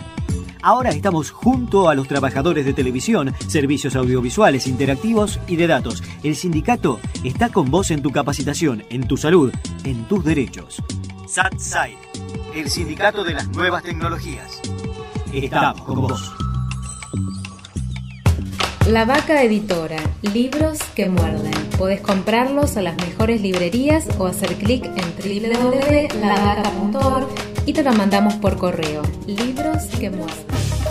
Ahora 0.63 0.89
estamos 0.89 1.29
junto 1.29 1.87
a 1.87 1.93
los 1.93 2.07
trabajadores 2.07 2.65
de 2.65 2.73
televisión, 2.73 3.31
servicios 3.47 3.95
audiovisuales, 3.95 4.65
interactivos 4.65 5.39
y 5.47 5.55
de 5.55 5.67
datos. 5.67 6.01
El 6.23 6.35
sindicato 6.35 6.99
está 7.23 7.49
con 7.49 7.69
vos 7.69 7.91
en 7.91 8.01
tu 8.01 8.09
capacitación, 8.09 8.83
en 8.89 9.07
tu 9.07 9.17
salud, 9.17 9.53
en 9.83 10.07
tus 10.07 10.25
derechos. 10.25 10.81
SATSAI, 11.27 11.95
el 12.55 12.71
sindicato 12.71 13.23
de 13.23 13.35
las 13.35 13.47
nuevas 13.49 13.83
tecnologías. 13.83 14.61
Estamos 15.31 15.81
con 15.81 16.01
vos. 16.01 16.44
La 18.87 19.03
Vaca 19.03 19.41
Editora, 19.41 19.97
libros 20.21 20.77
que 20.93 21.09
muerden. 21.09 21.55
Podés 21.75 22.01
comprarlos 22.01 22.77
a 22.77 22.83
las 22.83 22.95
mejores 22.97 23.41
librerías 23.41 24.07
o 24.19 24.27
hacer 24.27 24.53
clic 24.57 24.85
en 24.85 24.93
www.lavaca.org 25.41 27.27
y 27.65 27.73
te 27.73 27.81
lo 27.81 27.93
mandamos 27.93 28.35
por 28.35 28.57
correo. 28.57 29.01
Libros 29.25 29.85
que 29.99 30.11
muerden. 30.11 30.54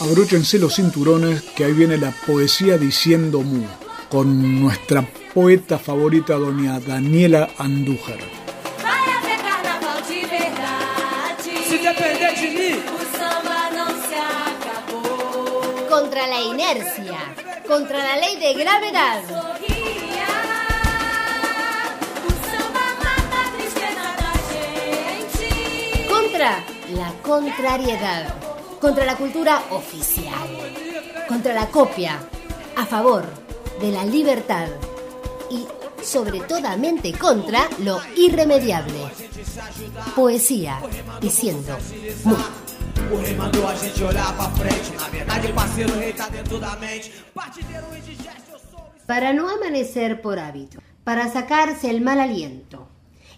Abróchense 0.00 0.58
los 0.58 0.74
cinturones 0.74 1.42
que 1.56 1.64
ahí 1.64 1.72
viene 1.72 1.96
la 1.96 2.10
poesía 2.10 2.76
diciendo 2.76 3.40
mu, 3.40 3.64
con 4.10 4.60
nuestra 4.60 5.06
poeta 5.32 5.78
favorita 5.78 6.34
doña 6.34 6.78
Daniela 6.80 7.48
Andújar. 7.56 8.18
Contra 15.88 16.26
la 16.26 16.40
inercia, 16.40 17.18
contra 17.66 17.98
la 17.98 18.16
ley 18.16 18.36
de 18.38 18.54
gravedad. 18.54 19.71
Contra 26.32 26.64
la 26.94 27.12
contrariedad, 27.22 28.34
contra 28.80 29.04
la 29.04 29.16
cultura 29.16 29.64
oficial, 29.68 30.48
contra 31.28 31.52
la 31.52 31.66
copia, 31.66 32.20
a 32.74 32.86
favor 32.86 33.26
de 33.82 33.92
la 33.92 34.06
libertad 34.06 34.66
y 35.50 35.66
sobre 36.02 36.40
toda 36.40 36.74
mente 36.78 37.12
contra 37.12 37.68
lo 37.80 38.00
irremediable. 38.16 39.10
Poesía 40.16 40.80
diciendo. 41.20 41.76
Para 49.06 49.34
no 49.34 49.50
amanecer 49.50 50.22
por 50.22 50.38
hábito, 50.38 50.78
para 51.04 51.30
sacarse 51.30 51.90
el 51.90 52.00
mal 52.00 52.20
aliento, 52.20 52.88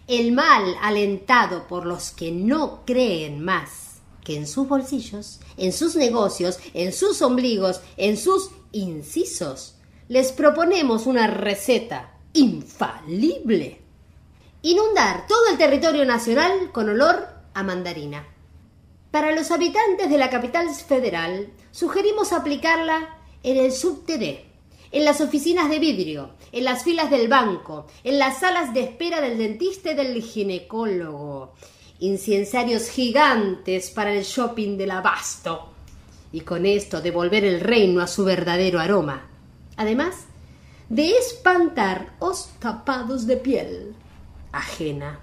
el 0.06 0.32
mal 0.32 0.76
alentado 0.82 1.66
por 1.66 1.86
los 1.86 2.10
que 2.10 2.30
no 2.30 2.84
creen 2.84 3.42
más 3.42 4.00
que 4.22 4.36
en 4.36 4.46
sus 4.46 4.66
bolsillos, 4.66 5.40
en 5.56 5.72
sus 5.72 5.96
negocios, 5.96 6.58
en 6.72 6.92
sus 6.92 7.22
ombligos, 7.22 7.80
en 7.96 8.16
sus 8.16 8.50
incisos, 8.72 9.76
les 10.08 10.32
proponemos 10.32 11.06
una 11.06 11.26
receta 11.26 12.18
infalible. 12.32 13.80
Inundar 14.62 15.26
todo 15.26 15.48
el 15.50 15.58
territorio 15.58 16.04
nacional 16.04 16.72
con 16.72 16.88
olor 16.88 17.28
a 17.52 17.62
mandarina. 17.62 18.26
Para 19.10 19.32
los 19.32 19.50
habitantes 19.50 20.10
de 20.10 20.18
la 20.18 20.30
capital 20.30 20.68
federal, 20.74 21.52
sugerimos 21.70 22.32
aplicarla 22.32 23.18
en 23.42 23.58
el 23.58 23.72
subterráneo, 23.72 24.53
en 24.94 25.04
las 25.04 25.20
oficinas 25.20 25.68
de 25.68 25.80
vidrio, 25.80 26.30
en 26.52 26.62
las 26.62 26.84
filas 26.84 27.10
del 27.10 27.26
banco, 27.26 27.88
en 28.04 28.16
las 28.16 28.38
salas 28.38 28.72
de 28.72 28.84
espera 28.84 29.20
del 29.20 29.36
dentista 29.36 29.90
y 29.90 29.94
del 29.96 30.22
ginecólogo. 30.22 31.52
Incensarios 31.98 32.88
gigantes 32.90 33.90
para 33.90 34.14
el 34.14 34.22
shopping 34.22 34.76
del 34.78 34.92
abasto. 34.92 35.72
Y 36.30 36.42
con 36.42 36.64
esto 36.64 37.00
devolver 37.00 37.44
el 37.44 37.60
reino 37.60 38.02
a 38.02 38.06
su 38.06 38.24
verdadero 38.24 38.78
aroma. 38.78 39.26
Además, 39.76 40.26
de 40.88 41.10
espantar 41.10 42.14
os 42.20 42.50
tapados 42.60 43.26
de 43.26 43.36
piel 43.36 43.96
ajena. 44.52 45.18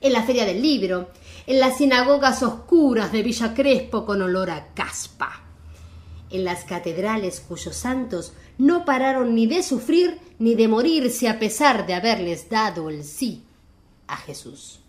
En 0.00 0.14
la 0.14 0.22
feria 0.22 0.46
del 0.46 0.62
libro, 0.62 1.10
en 1.46 1.60
las 1.60 1.76
sinagogas 1.76 2.42
oscuras 2.42 3.12
de 3.12 3.22
Villa 3.22 3.52
Crespo 3.52 4.06
con 4.06 4.22
olor 4.22 4.50
a 4.50 4.68
caspa, 4.72 5.42
en 6.30 6.44
las 6.44 6.64
catedrales 6.64 7.40
cuyos 7.40 7.76
santos 7.76 8.32
no 8.58 8.84
pararon 8.84 9.34
ni 9.34 9.46
de 9.46 9.62
sufrir 9.62 10.18
ni 10.38 10.54
de 10.54 10.68
morirse 10.68 11.28
a 11.28 11.38
pesar 11.38 11.86
de 11.86 11.94
haberles 11.94 12.48
dado 12.48 12.90
el 12.90 13.04
sí 13.04 13.42
a 14.06 14.16
Jesús. 14.16 14.80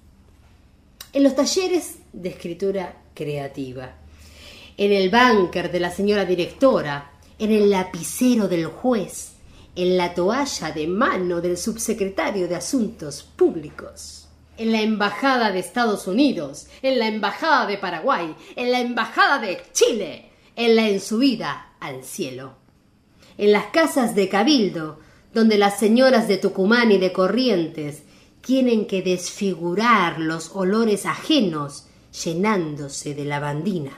En 1.13 1.23
los 1.23 1.35
talleres 1.35 1.97
de 2.13 2.29
escritura 2.29 3.01
creativa, 3.13 3.95
en 4.77 4.91
el 4.91 5.09
búnker 5.09 5.71
de 5.71 5.79
la 5.79 5.91
señora 5.91 6.25
directora, 6.25 7.11
en 7.39 7.51
el 7.51 7.69
lapicero 7.69 8.47
del 8.47 8.65
juez, 8.65 9.33
en 9.75 9.97
la 9.97 10.13
toalla 10.13 10.71
de 10.71 10.87
mano 10.87 11.41
del 11.41 11.57
subsecretario 11.57 12.47
de 12.47 12.55
Asuntos 12.55 13.23
Públicos, 13.23 14.27
en 14.57 14.71
la 14.71 14.81
Embajada 14.81 15.51
de 15.51 15.59
Estados 15.59 16.07
Unidos, 16.07 16.67
en 16.81 16.99
la 16.99 17.07
Embajada 17.07 17.65
de 17.65 17.77
Paraguay, 17.77 18.35
en 18.55 18.71
la 18.71 18.79
Embajada 18.79 19.39
de 19.39 19.61
Chile, 19.73 20.31
en 20.55 20.75
la 20.75 20.87
ensubida 20.87 21.73
al 21.79 22.03
cielo, 22.03 22.64
en 23.37 23.51
las 23.51 23.65
casas 23.67 24.15
de 24.15 24.29
Cabildo, 24.29 24.99
donde 25.33 25.57
las 25.57 25.79
señoras 25.79 26.27
de 26.27 26.37
Tucumán 26.37 26.91
y 26.91 26.97
de 26.97 27.11
Corrientes 27.11 28.03
tienen 28.41 28.85
que 28.85 29.01
desfigurar 29.01 30.19
los 30.19 30.51
olores 30.55 31.05
ajenos 31.05 31.87
llenándose 32.23 33.13
de 33.13 33.25
lavandina. 33.25 33.91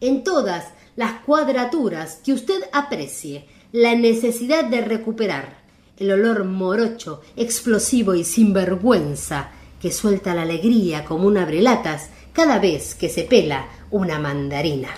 En 0.00 0.24
todas 0.24 0.72
las 0.96 1.20
cuadraturas 1.22 2.20
que 2.24 2.32
usted 2.32 2.62
aprecie 2.72 3.46
la 3.72 3.94
necesidad 3.94 4.64
de 4.64 4.80
recuperar 4.82 5.64
el 5.96 6.10
olor 6.10 6.44
morocho, 6.44 7.22
explosivo 7.36 8.14
y 8.14 8.24
sinvergüenza 8.24 9.50
que 9.80 9.92
suelta 9.92 10.34
la 10.34 10.42
alegría 10.42 11.04
como 11.04 11.26
un 11.26 11.38
abrelatas 11.38 12.10
cada 12.32 12.58
vez 12.58 12.94
que 12.94 13.08
se 13.08 13.22
pela 13.22 13.68
una 13.90 14.18
mandarina. 14.18 14.88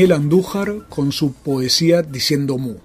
Daniel 0.00 0.12
Andújar 0.16 0.72
con 0.88 1.12
su 1.12 1.34
poesía 1.34 2.00
diciendo 2.00 2.56
mu. 2.56 2.76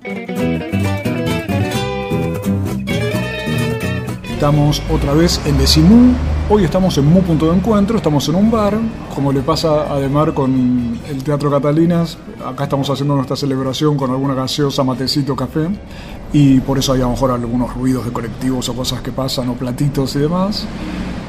Estamos 4.34 4.82
otra 4.90 5.14
vez 5.14 5.40
en 5.46 5.58
Decimú 5.58 6.14
Hoy 6.48 6.64
estamos 6.64 6.96
en 7.00 7.06
Mu 7.06 7.24
Punto 7.24 7.48
de 7.48 7.56
Encuentro, 7.58 7.98
estamos 7.98 8.30
en 8.30 8.36
un 8.36 8.52
bar, 8.52 8.78
como 9.16 9.34
le 9.34 9.42
pasa 9.42 9.92
a 9.92 10.00
Demar 10.00 10.36
con 10.36 11.00
el 11.10 11.24
Teatro 11.24 11.50
Catalinas. 11.50 12.20
Acá 12.46 12.66
estamos 12.66 12.88
haciendo 12.88 13.16
nuestra 13.16 13.36
celebración 13.36 13.98
con 13.98 14.12
alguna 14.12 14.36
gaseosa, 14.36 14.84
matecito, 14.84 15.36
café, 15.36 15.70
y 16.32 16.60
por 16.60 16.78
eso 16.78 16.94
hay 16.94 17.02
a 17.02 17.06
lo 17.06 17.12
mejor 17.12 17.32
algunos 17.32 17.74
ruidos 17.74 18.06
de 18.06 18.12
colectivos 18.12 18.70
o 18.70 18.76
cosas 18.76 19.02
que 19.02 19.12
pasan, 19.12 19.50
o 19.50 19.56
platitos 19.56 20.16
y 20.18 20.20
demás. 20.20 20.68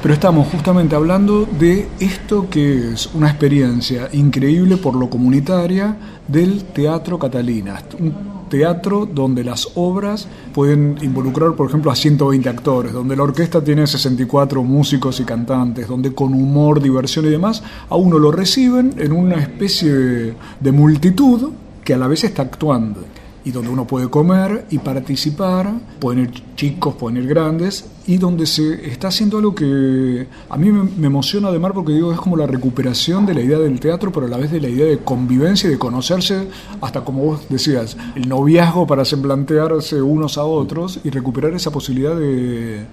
Pero 0.02 0.14
estamos 0.14 0.46
justamente 0.48 0.94
hablando 0.94 1.46
de 1.58 1.88
esto 1.98 2.48
que 2.48 2.92
es 2.92 3.06
una 3.14 3.28
experiencia 3.28 4.08
increíble 4.12 4.76
por 4.76 4.94
lo 4.94 5.10
comunitaria 5.10 5.96
del 6.28 6.64
Teatro 6.64 7.18
Catalinas. 7.18 7.84
Un 7.98 8.36
teatro 8.48 9.06
donde 9.06 9.42
las 9.42 9.68
obras 9.74 10.28
pueden 10.54 10.96
involucrar, 11.02 11.54
por 11.54 11.68
ejemplo, 11.68 11.90
a 11.90 11.96
120 11.96 12.48
actores, 12.48 12.92
donde 12.92 13.16
la 13.16 13.24
orquesta 13.24 13.64
tiene 13.64 13.86
64 13.86 14.62
músicos 14.62 15.18
y 15.18 15.24
cantantes, 15.24 15.88
donde 15.88 16.12
con 16.14 16.34
humor, 16.34 16.80
diversión 16.80 17.26
y 17.26 17.30
demás, 17.30 17.62
a 17.88 17.96
uno 17.96 18.18
lo 18.18 18.30
reciben 18.30 18.94
en 18.98 19.12
una 19.12 19.36
especie 19.36 20.34
de 20.60 20.72
multitud 20.72 21.50
que 21.84 21.94
a 21.94 21.98
la 21.98 22.06
vez 22.06 22.22
está 22.22 22.42
actuando 22.42 23.00
y 23.46 23.52
donde 23.52 23.70
uno 23.70 23.86
puede 23.86 24.10
comer 24.10 24.66
y 24.70 24.78
participar, 24.78 25.72
pueden 26.00 26.24
ir 26.24 26.30
chicos, 26.56 26.96
pueden 26.96 27.22
ir 27.22 27.28
grandes, 27.28 27.84
y 28.04 28.18
donde 28.18 28.44
se 28.44 28.90
está 28.90 29.06
haciendo 29.06 29.38
algo 29.38 29.54
que 29.54 30.26
a 30.50 30.56
mí 30.56 30.72
me, 30.72 31.06
emociona 31.06 31.48
además 31.48 31.70
porque 31.72 31.92
digo, 31.92 32.12
es 32.12 32.18
como 32.18 32.36
la 32.36 32.48
recuperación 32.48 33.24
de 33.24 33.34
la 33.34 33.42
idea 33.42 33.60
del 33.60 33.78
teatro, 33.78 34.10
pero 34.10 34.26
a 34.26 34.28
la 34.28 34.36
vez 34.36 34.50
de 34.50 34.60
la 34.60 34.68
idea 34.68 34.86
de 34.86 34.98
convivencia 34.98 35.68
y 35.68 35.70
de 35.74 35.78
conocerse, 35.78 36.48
hasta 36.80 37.04
como 37.04 37.22
vos 37.22 37.42
decías, 37.48 37.96
el 38.16 38.28
noviazgo 38.28 38.84
para 38.84 39.04
semblantearse 39.04 40.02
unos 40.02 40.38
a 40.38 40.44
otros 40.44 40.98
y 41.04 41.10
recuperar 41.10 41.54
esa 41.54 41.70
posibilidad 41.70 42.16
de, 42.16 42.84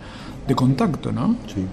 de 0.48 0.56
contacto, 0.56 1.12
¿no? 1.12 1.36
Sí. 1.48 1.66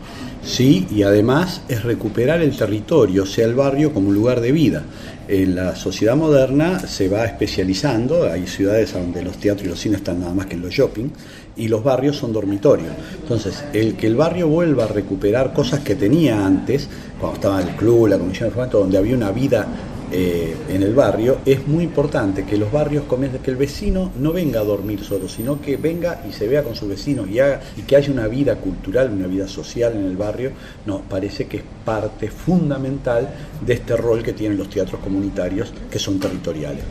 sí, 0.43 0.87
y 0.91 1.03
además 1.03 1.61
es 1.69 1.83
recuperar 1.83 2.41
el 2.41 2.57
territorio, 2.57 3.27
sea, 3.27 3.45
el 3.45 3.55
barrio 3.55 3.93
como 3.93 4.09
un 4.09 4.15
lugar 4.15 4.41
de 4.41 4.53
vida. 4.53 4.85
En 5.33 5.55
la 5.55 5.77
sociedad 5.77 6.17
moderna 6.17 6.81
se 6.81 7.09
va 7.09 7.25
especializando, 7.25 8.29
hay 8.29 8.49
ciudades 8.49 8.95
donde 8.95 9.23
los 9.23 9.37
teatros 9.37 9.65
y 9.65 9.69
los 9.69 9.79
cines 9.79 9.99
están 9.99 10.19
nada 10.19 10.35
más 10.35 10.47
que 10.47 10.57
en 10.57 10.63
los 10.63 10.73
shopping, 10.73 11.09
y 11.57 11.69
los 11.69 11.85
barrios 11.85 12.17
son 12.17 12.33
dormitorios. 12.33 12.91
Entonces, 13.23 13.63
el 13.73 13.95
que 13.95 14.09
el 14.09 14.17
barrio 14.17 14.49
vuelva 14.49 14.87
a 14.87 14.89
recuperar 14.89 15.53
cosas 15.53 15.81
que 15.81 15.95
tenía 15.95 16.45
antes, 16.45 16.89
cuando 17.21 17.37
estaba 17.37 17.63
el 17.63 17.77
club, 17.77 18.09
la 18.09 18.19
comisión 18.19 18.49
de 18.49 18.55
fomento, 18.57 18.81
donde 18.81 18.99
había 18.99 19.15
una 19.15 19.31
vida 19.31 19.69
eh, 20.13 20.57
en 20.69 20.83
el 20.83 20.95
barrio, 20.95 21.39
es 21.45 21.67
muy 21.67 21.85
importante 21.85 22.45
que 22.45 22.57
los 22.57 22.73
barrios 22.73 23.05
comiencen, 23.05 23.43
que 23.43 23.51
el 23.51 23.57
vecino 23.57 24.11
no 24.19 24.33
venga 24.33 24.61
a 24.61 24.65
dormir 24.65 25.05
solo, 25.05 25.29
sino 25.29 25.61
que 25.61 25.77
venga 25.77 26.25
y 26.29 26.33
se 26.33 26.49
vea 26.49 26.63
con 26.63 26.75
sus 26.75 26.89
vecinos 26.89 27.29
y, 27.29 27.39
haga, 27.39 27.61
y 27.77 27.83
que 27.83 27.97
haya 27.97 28.13
una 28.13 28.27
vida 28.27 28.57
cultural, 28.57 29.11
una 29.13 29.27
vida 29.27 29.47
social 29.47 29.95
en 29.95 30.05
el 30.05 30.17
barrio, 30.17 30.51
nos 30.87 31.03
parece 31.03 31.47
que 31.47 31.59
es 31.59 31.63
parte 31.85 32.31
fundamental 32.31 33.29
de 33.65 33.73
este 33.73 33.97
rol 33.97 34.23
que 34.23 34.33
tienen 34.33 34.59
los 34.59 34.69
teatros 34.69 35.01
comunitarios, 35.01 35.73
que 35.91 35.99
son 35.99 36.19
territoriales. 36.19 36.85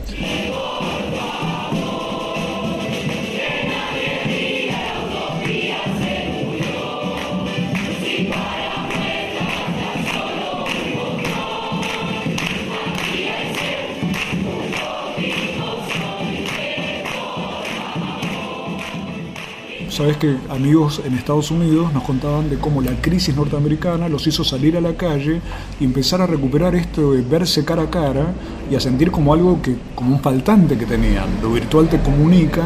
Sabes 20.00 20.16
que 20.16 20.34
amigos 20.48 21.02
en 21.04 21.12
Estados 21.12 21.50
Unidos 21.50 21.92
nos 21.92 22.04
contaban 22.04 22.48
de 22.48 22.56
cómo 22.56 22.80
la 22.80 22.92
crisis 23.02 23.36
norteamericana 23.36 24.08
los 24.08 24.26
hizo 24.26 24.42
salir 24.44 24.74
a 24.78 24.80
la 24.80 24.94
calle 24.94 25.42
y 25.78 25.84
empezar 25.84 26.22
a 26.22 26.26
recuperar 26.26 26.74
esto 26.74 27.12
de 27.12 27.20
verse 27.20 27.66
cara 27.66 27.82
a 27.82 27.90
cara 27.90 28.32
y 28.70 28.76
a 28.76 28.80
sentir 28.80 29.10
como 29.10 29.34
algo 29.34 29.60
que, 29.60 29.76
como 29.94 30.14
un 30.14 30.22
faltante 30.22 30.78
que 30.78 30.86
tenían. 30.86 31.26
Lo 31.42 31.52
virtual 31.52 31.90
te 31.90 32.00
comunica, 32.00 32.62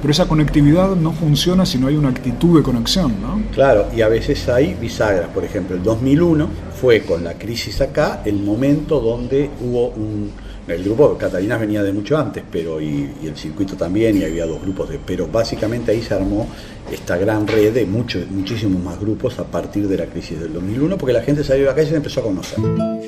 pero 0.00 0.10
esa 0.10 0.26
conectividad 0.26 0.96
no 0.96 1.12
funciona 1.12 1.64
si 1.64 1.78
no 1.78 1.86
hay 1.86 1.94
una 1.94 2.08
actitud 2.08 2.56
de 2.56 2.64
conexión, 2.64 3.14
¿no? 3.22 3.40
Claro, 3.52 3.86
y 3.96 4.00
a 4.00 4.08
veces 4.08 4.48
hay 4.48 4.74
bisagras. 4.74 5.28
Por 5.28 5.44
ejemplo, 5.44 5.76
el 5.76 5.84
2001 5.84 6.48
fue 6.80 7.02
con 7.02 7.22
la 7.22 7.34
crisis 7.34 7.80
acá 7.80 8.22
el 8.24 8.40
momento 8.40 8.98
donde 8.98 9.50
hubo 9.60 9.90
un 9.90 10.32
el 10.68 10.84
grupo 10.84 11.16
Catalinas 11.18 11.60
venía 11.60 11.82
de 11.82 11.92
mucho 11.92 12.16
antes, 12.16 12.42
pero 12.50 12.80
y, 12.80 13.10
y, 13.22 13.26
el 13.26 13.36
circuito 13.36 13.76
también, 13.76 14.16
y 14.16 14.24
había 14.24 14.46
dos 14.46 14.60
grupos, 14.62 14.90
de, 14.90 14.98
pero 15.04 15.26
básicamente 15.26 15.90
ahí 15.90 16.02
se 16.02 16.14
armó 16.14 16.48
esta 16.90 17.16
gran 17.16 17.46
red 17.46 17.72
de 17.72 17.86
muchos, 17.86 18.28
muchísimos 18.28 18.82
más 18.82 18.98
grupos 19.00 19.38
a 19.38 19.44
partir 19.44 19.88
de 19.88 19.96
la 19.96 20.06
crisis 20.06 20.38
del 20.38 20.52
2001, 20.52 20.98
porque 20.98 21.12
la 21.12 21.22
gente 21.22 21.42
salió 21.42 21.66
a 21.66 21.70
la 21.70 21.74
calle 21.74 21.88
y 21.88 21.90
se 21.90 21.96
empezó 21.96 22.20
a 22.20 22.24
conocer. 22.24 22.58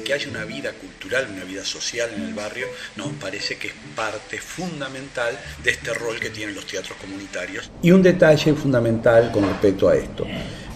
Que 0.05 0.15
haya 0.15 0.29
una 0.31 0.45
vida 0.45 0.73
cultural, 0.73 1.27
una 1.33 1.45
vida 1.45 1.65
social 1.65 2.11
en 2.17 2.23
el 2.23 2.35
barrio, 2.35 2.67
nos 2.97 3.09
parece 3.21 3.57
que 3.57 3.69
es 3.69 3.75
parte 3.95 4.39
fundamental 4.39 5.39
de 5.63 5.71
este 5.71 5.95
rol 5.95 6.19
que 6.19 6.31
tienen 6.31 6.55
los 6.55 6.67
teatros 6.67 6.97
comunitarios. 6.99 7.71
Y 7.83 7.91
un 7.91 8.03
detalle 8.03 8.55
fundamental 8.55 9.31
con 9.33 9.47
respecto 9.47 9.89
a 9.89 9.97
esto. 9.97 10.27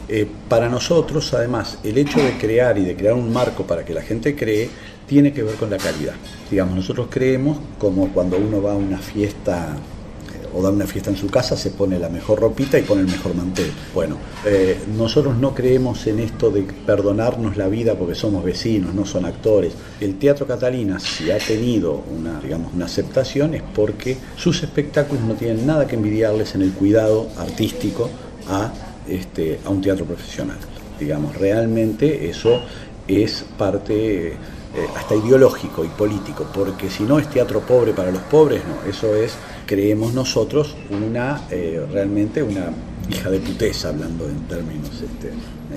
Eh, 0.08 0.26
para 0.48 0.68
nosotros, 0.70 1.34
además, 1.34 1.78
el 1.84 1.98
hecho 1.98 2.22
de 2.22 2.38
crear 2.38 2.78
y 2.78 2.84
de 2.84 2.96
crear 2.96 3.14
un 3.14 3.30
marco 3.30 3.66
para 3.66 3.84
que 3.84 3.92
la 3.92 4.00
gente 4.00 4.34
cree, 4.34 4.70
tiene 5.08 5.32
que 5.32 5.42
ver 5.42 5.56
con 5.56 5.70
la 5.70 5.78
calidad. 5.78 6.14
Digamos, 6.50 6.76
nosotros 6.76 7.08
creemos 7.10 7.58
como 7.78 8.08
cuando 8.10 8.36
uno 8.36 8.62
va 8.62 8.72
a 8.72 8.76
una 8.76 8.98
fiesta 8.98 9.74
eh, 9.74 10.48
o 10.54 10.62
da 10.62 10.70
una 10.70 10.86
fiesta 10.86 11.10
en 11.10 11.16
su 11.16 11.28
casa, 11.28 11.56
se 11.56 11.70
pone 11.70 11.98
la 11.98 12.10
mejor 12.10 12.40
ropita 12.40 12.78
y 12.78 12.82
pone 12.82 13.00
el 13.00 13.08
mejor 13.08 13.34
mantel. 13.34 13.70
Bueno, 13.94 14.18
eh, 14.44 14.78
nosotros 14.96 15.36
no 15.36 15.54
creemos 15.54 16.06
en 16.06 16.20
esto 16.20 16.50
de 16.50 16.62
perdonarnos 16.62 17.56
la 17.56 17.68
vida 17.68 17.94
porque 17.94 18.14
somos 18.14 18.44
vecinos, 18.44 18.94
no 18.94 19.06
son 19.06 19.24
actores. 19.24 19.72
El 20.00 20.18
Teatro 20.18 20.46
Catalina, 20.46 21.00
si 21.00 21.30
ha 21.30 21.38
tenido 21.38 22.04
una, 22.14 22.38
digamos, 22.40 22.72
una 22.74 22.84
aceptación, 22.84 23.54
es 23.54 23.62
porque 23.74 24.16
sus 24.36 24.62
espectáculos 24.62 25.24
no 25.24 25.34
tienen 25.34 25.66
nada 25.66 25.86
que 25.86 25.96
envidiarles 25.96 26.54
en 26.54 26.62
el 26.62 26.72
cuidado 26.72 27.28
artístico 27.38 28.10
a, 28.48 28.72
este, 29.08 29.58
a 29.64 29.70
un 29.70 29.80
teatro 29.80 30.04
profesional. 30.04 30.58
Digamos, 31.00 31.34
realmente 31.36 32.28
eso 32.28 32.60
es 33.06 33.44
parte 33.56 34.36
eh, 34.74 34.86
hasta 34.96 35.14
ideológico 35.14 35.84
y 35.84 35.88
político, 35.88 36.46
porque 36.52 36.90
si 36.90 37.04
no 37.04 37.18
es 37.18 37.28
teatro 37.28 37.60
pobre 37.60 37.92
para 37.92 38.10
los 38.10 38.22
pobres, 38.22 38.62
no, 38.64 38.90
eso 38.90 39.14
es, 39.16 39.34
creemos 39.66 40.12
nosotros, 40.12 40.76
una 40.90 41.42
eh, 41.50 41.84
realmente 41.90 42.42
una 42.42 42.70
hija 43.10 43.30
de 43.30 43.40
puteza, 43.40 43.88
hablando 43.88 44.28
en 44.28 44.40
términos, 44.46 44.90
este, 44.90 45.32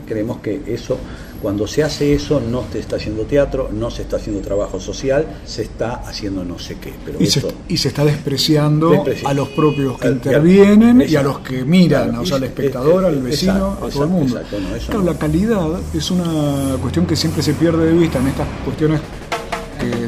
creemos 0.05 0.39
que 0.39 0.61
eso, 0.67 0.97
cuando 1.41 1.67
se 1.67 1.83
hace 1.83 2.13
eso, 2.13 2.39
no 2.39 2.63
se 2.71 2.79
está 2.79 2.95
haciendo 2.95 3.23
teatro, 3.23 3.69
no 3.73 3.89
se 3.91 4.03
está 4.03 4.17
haciendo 4.17 4.41
trabajo 4.41 4.79
social, 4.79 5.25
se 5.45 5.63
está 5.63 5.95
haciendo 6.07 6.43
no 6.43 6.57
sé 6.59 6.77
qué. 6.79 6.93
Pero 7.05 7.19
y, 7.19 7.25
eso, 7.25 7.41
se, 7.41 7.47
y 7.73 7.77
se 7.77 7.87
está 7.89 8.05
despreciando, 8.05 8.89
Despreciando. 8.91 9.29
a 9.29 9.33
los 9.33 9.49
propios 9.49 9.97
que 9.99 10.07
Al- 10.07 10.13
intervienen 10.13 11.01
y 11.07 11.15
a 11.15 11.23
los 11.23 11.39
que 11.39 11.63
miran, 11.65 12.09
Claro, 12.09 12.21
o 12.23 12.25
sea, 12.25 12.37
al 12.37 12.43
espectador, 12.43 13.05
al 13.05 13.21
vecino, 13.21 13.53
exacto, 13.53 13.85
a 13.85 13.89
todo 13.89 14.03
el 14.03 14.09
mundo. 14.09 14.37
exacto, 14.37 14.59
no, 14.59 14.75
eso 14.75 14.85
claro, 14.87 14.99
no. 15.03 15.11
la 15.13 15.17
calidad 15.19 15.67
es 15.93 16.11
una 16.11 16.77
cuestión 16.81 17.05
que 17.05 17.15
siempre 17.15 17.41
se 17.43 17.53
pierde 17.53 17.85
de 17.87 17.93
vista 17.93 18.19
en 18.19 18.27
estas 18.27 18.47
cuestiones 18.63 19.01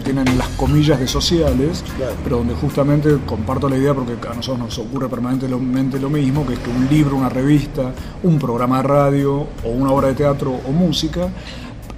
tienen 0.04 0.38
las 0.38 0.50
comillas 0.50 1.00
de 1.00 1.08
sociales, 1.08 1.84
pero 2.24 2.38
donde 2.38 2.54
justamente 2.54 3.18
comparto 3.26 3.70
la 3.70 3.78
idea 3.78 3.94
porque 3.94 4.14
a 4.28 4.34
nosotros 4.34 4.60
nos 4.60 4.80
ocurre 4.80 5.10
permanentemente 5.10 6.00
lo 6.00 6.10
mismo, 6.10 6.46
que 6.46 6.54
es 6.54 6.60
que 6.60 6.70
un 6.70 6.88
libro, 6.90 7.16
una 7.16 7.30
revista, 7.30 7.94
un 8.24 8.38
programa 8.38 8.78
de 8.78 8.84
radio 8.84 9.48
o 9.64 9.70
una 9.70 9.92
obra 9.92 10.10
de 10.10 10.16
teatro 10.16 10.52
o 10.52 10.72
música, 10.72 11.30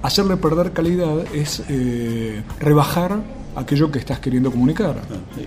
hacerle 0.02 0.36
perder 0.36 0.72
calidad 0.72 1.34
es 1.34 1.62
eh, 1.68 2.42
rebajar 2.60 3.18
aquello 3.56 3.90
que 3.90 3.98
estás 3.98 4.20
queriendo 4.20 4.50
comunicar. 4.50 4.96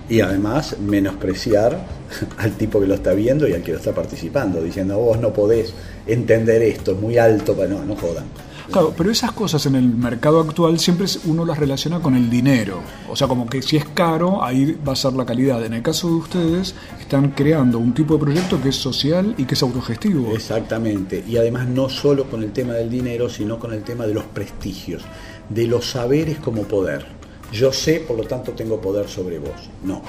Y 0.08 0.20
además 0.20 0.76
menospreciar 0.78 1.80
al 2.38 2.52
tipo 2.52 2.80
que 2.80 2.86
lo 2.86 2.94
está 2.94 3.12
viendo 3.14 3.48
y 3.48 3.54
al 3.54 3.62
que 3.62 3.72
lo 3.72 3.78
está 3.78 3.94
participando, 3.94 4.60
diciendo 4.62 4.98
vos 4.98 5.18
no 5.18 5.32
podés 5.32 5.72
entender 6.06 6.62
esto, 6.62 6.92
es 6.92 7.00
muy 7.00 7.16
alto, 7.18 7.54
para 7.54 7.68
no, 7.68 7.84
no 7.84 7.96
jodan. 7.96 8.24
Claro, 8.70 8.94
pero 8.96 9.10
esas 9.10 9.32
cosas 9.32 9.66
en 9.66 9.74
el 9.74 9.84
mercado 9.84 10.40
actual 10.40 10.78
siempre 10.78 11.06
uno 11.24 11.44
las 11.44 11.58
relaciona 11.58 12.00
con 12.00 12.14
el 12.14 12.30
dinero. 12.30 12.80
O 13.08 13.16
sea, 13.16 13.26
como 13.26 13.48
que 13.48 13.62
si 13.62 13.76
es 13.76 13.84
caro, 13.84 14.44
ahí 14.44 14.78
va 14.86 14.92
a 14.92 14.96
ser 14.96 15.12
la 15.14 15.26
calidad. 15.26 15.64
En 15.64 15.74
el 15.74 15.82
caso 15.82 16.06
de 16.08 16.14
ustedes, 16.14 16.74
están 17.00 17.30
creando 17.30 17.78
un 17.78 17.92
tipo 17.94 18.14
de 18.14 18.20
proyecto 18.20 18.62
que 18.62 18.68
es 18.68 18.76
social 18.76 19.34
y 19.36 19.44
que 19.44 19.54
es 19.54 19.62
autogestivo. 19.62 20.32
Exactamente. 20.34 21.24
Y 21.26 21.36
además 21.36 21.66
no 21.66 21.88
solo 21.88 22.30
con 22.30 22.44
el 22.44 22.52
tema 22.52 22.74
del 22.74 22.88
dinero, 22.88 23.28
sino 23.28 23.58
con 23.58 23.72
el 23.72 23.82
tema 23.82 24.06
de 24.06 24.14
los 24.14 24.24
prestigios, 24.24 25.02
de 25.48 25.66
los 25.66 25.90
saberes 25.90 26.38
como 26.38 26.62
poder. 26.62 27.06
Yo 27.52 27.72
sé, 27.72 28.04
por 28.06 28.16
lo 28.16 28.24
tanto 28.24 28.52
tengo 28.52 28.80
poder 28.80 29.08
sobre 29.08 29.40
vos. 29.40 29.68
No. 29.82 30.02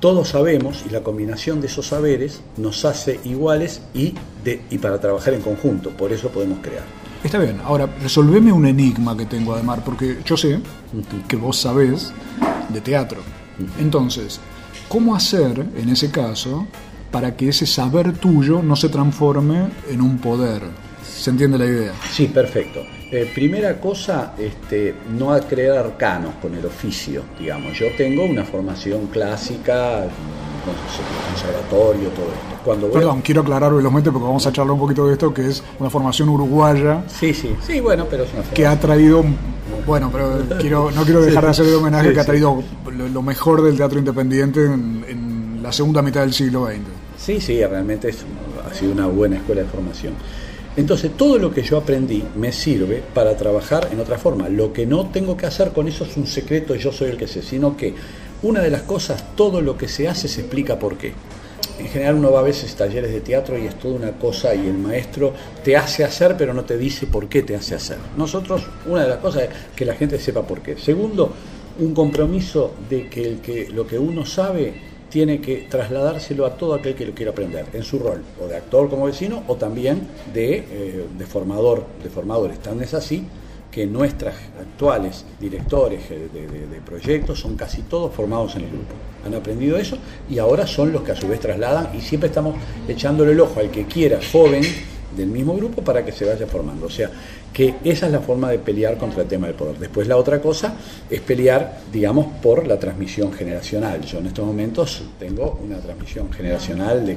Todos 0.00 0.28
sabemos 0.28 0.82
y 0.88 0.90
la 0.90 1.02
combinación 1.02 1.60
de 1.60 1.66
esos 1.66 1.88
saberes 1.88 2.40
nos 2.56 2.86
hace 2.86 3.20
iguales 3.24 3.82
y, 3.92 4.14
de, 4.42 4.62
y 4.70 4.78
para 4.78 4.98
trabajar 4.98 5.34
en 5.34 5.42
conjunto. 5.42 5.90
Por 5.90 6.12
eso 6.12 6.30
podemos 6.30 6.58
crear. 6.62 7.01
Está 7.24 7.38
bien, 7.38 7.60
ahora 7.64 7.88
resolveme 8.02 8.52
un 8.52 8.66
enigma 8.66 9.16
que 9.16 9.26
tengo 9.26 9.54
además, 9.54 9.80
porque 9.84 10.18
yo 10.24 10.36
sé 10.36 10.60
que 11.28 11.36
vos 11.36 11.56
sabés 11.56 12.12
de 12.68 12.80
teatro. 12.80 13.20
Entonces, 13.78 14.40
¿cómo 14.88 15.14
hacer 15.14 15.66
en 15.76 15.88
ese 15.88 16.10
caso 16.10 16.66
para 17.10 17.36
que 17.36 17.48
ese 17.48 17.66
saber 17.66 18.12
tuyo 18.14 18.62
no 18.62 18.74
se 18.74 18.88
transforme 18.88 19.68
en 19.88 20.00
un 20.00 20.18
poder? 20.18 20.62
se 21.22 21.30
entiende 21.30 21.58
la 21.58 21.66
idea. 21.66 21.92
Sí, 22.10 22.26
perfecto. 22.26 22.80
Eh, 23.10 23.30
primera 23.32 23.78
cosa, 23.78 24.34
este, 24.38 24.94
no 25.16 25.38
crear 25.46 25.78
arcanos 25.78 26.34
con 26.40 26.54
el 26.54 26.64
oficio, 26.64 27.22
digamos. 27.38 27.78
Yo 27.78 27.86
tengo 27.96 28.24
una 28.24 28.44
formación 28.44 29.06
clásica, 29.06 30.06
conservatorio, 30.64 32.08
todo 32.10 32.26
esto. 32.26 32.62
Cuando 32.64 32.90
Perdón, 32.90 33.22
quiero 33.22 33.40
aclarar 33.40 33.74
velozmente 33.74 34.10
porque 34.12 34.26
vamos 34.26 34.46
a 34.46 34.52
charlar 34.52 34.72
un 34.72 34.80
poquito 34.80 35.06
de 35.06 35.14
esto, 35.14 35.34
que 35.34 35.48
es 35.48 35.62
una 35.80 35.90
formación 35.90 36.28
uruguaya 36.28 37.02
Sí, 37.08 37.34
sí, 37.34 37.56
sí, 37.66 37.80
bueno, 37.80 38.06
pero 38.08 38.24
es 38.24 38.32
una 38.32 38.42
que 38.44 38.66
ha 38.66 38.78
traído, 38.78 39.24
bueno, 39.86 40.10
pero 40.12 40.42
quiero, 40.60 40.90
no 40.92 41.02
quiero 41.02 41.22
dejar 41.22 41.44
de 41.44 41.50
hacerle 41.50 41.74
homenaje, 41.74 42.08
Sí, 42.08 42.14
que 42.14 42.20
ha 42.20 42.24
traído 42.24 42.62
lo, 42.96 43.08
lo 43.08 43.22
mejor 43.22 43.62
del 43.62 43.76
teatro 43.76 43.98
independiente 43.98 44.64
en, 44.64 45.04
en 45.08 45.60
la 45.62 45.72
segunda 45.72 46.02
mitad 46.02 46.20
del 46.20 46.32
siglo 46.32 46.66
XX. 46.66 46.78
Sí, 47.18 47.40
sí, 47.40 47.64
realmente 47.64 48.10
es, 48.10 48.24
ha 48.68 48.74
sido 48.74 48.92
una 48.92 49.06
buena 49.06 49.36
escuela 49.36 49.62
de 49.62 49.68
formación. 49.68 50.14
Entonces, 50.76 51.12
todo 51.16 51.38
lo 51.38 51.52
que 51.52 51.62
yo 51.62 51.76
aprendí 51.76 52.24
me 52.34 52.50
sirve 52.50 53.02
para 53.12 53.36
trabajar 53.36 53.88
en 53.92 54.00
otra 54.00 54.16
forma. 54.16 54.48
Lo 54.48 54.72
que 54.72 54.86
no 54.86 55.06
tengo 55.06 55.36
que 55.36 55.46
hacer 55.46 55.72
con 55.72 55.86
eso 55.86 56.04
es 56.04 56.16
un 56.16 56.26
secreto, 56.26 56.74
yo 56.74 56.92
soy 56.92 57.10
el 57.10 57.16
que 57.18 57.26
sé, 57.26 57.42
sino 57.42 57.76
que 57.76 57.94
una 58.42 58.60
de 58.60 58.70
las 58.70 58.82
cosas, 58.82 59.36
todo 59.36 59.60
lo 59.60 59.76
que 59.76 59.88
se 59.88 60.08
hace 60.08 60.28
se 60.28 60.40
explica 60.40 60.78
por 60.78 60.96
qué. 60.96 61.12
En 61.78 61.86
general 61.88 62.16
uno 62.16 62.30
va 62.30 62.40
a 62.40 62.42
veces 62.42 62.74
talleres 62.74 63.12
de 63.12 63.20
teatro 63.20 63.58
y 63.58 63.66
es 63.66 63.78
toda 63.78 63.94
una 63.94 64.12
cosa 64.12 64.54
y 64.54 64.66
el 64.66 64.78
maestro 64.78 65.32
te 65.64 65.76
hace 65.76 66.04
hacer 66.04 66.36
pero 66.36 66.52
no 66.52 66.64
te 66.64 66.76
dice 66.76 67.06
por 67.06 67.28
qué 67.28 67.42
te 67.42 67.56
hace 67.56 67.74
hacer. 67.74 67.98
Nosotros, 68.16 68.62
una 68.86 69.02
de 69.02 69.08
las 69.08 69.18
cosas 69.18 69.44
es 69.44 69.48
que 69.74 69.84
la 69.84 69.94
gente 69.94 70.18
sepa 70.18 70.42
por 70.42 70.60
qué. 70.60 70.76
Segundo, 70.76 71.32
un 71.78 71.94
compromiso 71.94 72.72
de 72.88 73.08
que, 73.08 73.22
el 73.22 73.74
lo 73.74 73.86
que 73.86 73.98
uno 73.98 74.26
sabe 74.26 74.74
tiene 75.08 75.40
que 75.40 75.66
trasladárselo 75.68 76.46
a 76.46 76.56
todo 76.56 76.74
aquel 76.74 76.94
que 76.94 77.04
lo 77.04 77.14
quiera 77.14 77.32
aprender, 77.32 77.66
en 77.74 77.82
su 77.82 77.98
rol, 77.98 78.22
o 78.42 78.46
de 78.46 78.56
actor 78.56 78.88
como 78.88 79.04
vecino, 79.04 79.42
o 79.46 79.56
también 79.56 80.08
de, 80.32 80.56
eh, 80.56 81.06
de 81.18 81.26
formador, 81.26 81.84
de 82.02 82.08
formadores. 82.08 82.58
Tan 82.60 82.80
es 82.80 82.94
así 82.94 83.26
que 83.72 83.86
nuestros 83.86 84.34
actuales 84.60 85.24
directores 85.40 86.08
de 86.08 86.80
proyectos 86.84 87.40
son 87.40 87.56
casi 87.56 87.82
todos 87.82 88.14
formados 88.14 88.54
en 88.54 88.62
el 88.62 88.68
grupo. 88.68 88.94
Han 89.26 89.34
aprendido 89.34 89.78
eso 89.78 89.96
y 90.28 90.38
ahora 90.38 90.66
son 90.66 90.92
los 90.92 91.02
que 91.02 91.12
a 91.12 91.16
su 91.16 91.26
vez 91.26 91.40
trasladan 91.40 91.88
y 91.96 92.00
siempre 92.00 92.28
estamos 92.28 92.54
echándole 92.86 93.32
el 93.32 93.40
ojo 93.40 93.60
al 93.60 93.70
que 93.70 93.86
quiera, 93.86 94.20
joven, 94.30 94.62
del 95.16 95.28
mismo 95.28 95.54
grupo 95.54 95.82
para 95.82 96.04
que 96.04 96.12
se 96.12 96.24
vaya 96.24 96.46
formando. 96.46 96.86
O 96.86 96.90
sea, 96.90 97.10
que 97.52 97.74
esa 97.84 98.06
es 98.06 98.12
la 98.12 98.20
forma 98.20 98.50
de 98.50 98.58
pelear 98.58 98.96
contra 98.96 99.22
el 99.22 99.28
tema 99.28 99.46
del 99.46 99.56
poder. 99.56 99.78
Después 99.78 100.06
la 100.06 100.16
otra 100.16 100.40
cosa 100.40 100.74
es 101.08 101.20
pelear, 101.20 101.80
digamos, 101.92 102.26
por 102.42 102.66
la 102.66 102.78
transmisión 102.78 103.32
generacional. 103.32 104.00
Yo 104.02 104.18
en 104.18 104.26
estos 104.26 104.46
momentos 104.46 105.02
tengo 105.18 105.60
una 105.62 105.78
transmisión 105.78 106.32
generacional 106.32 107.04
de, 107.04 107.16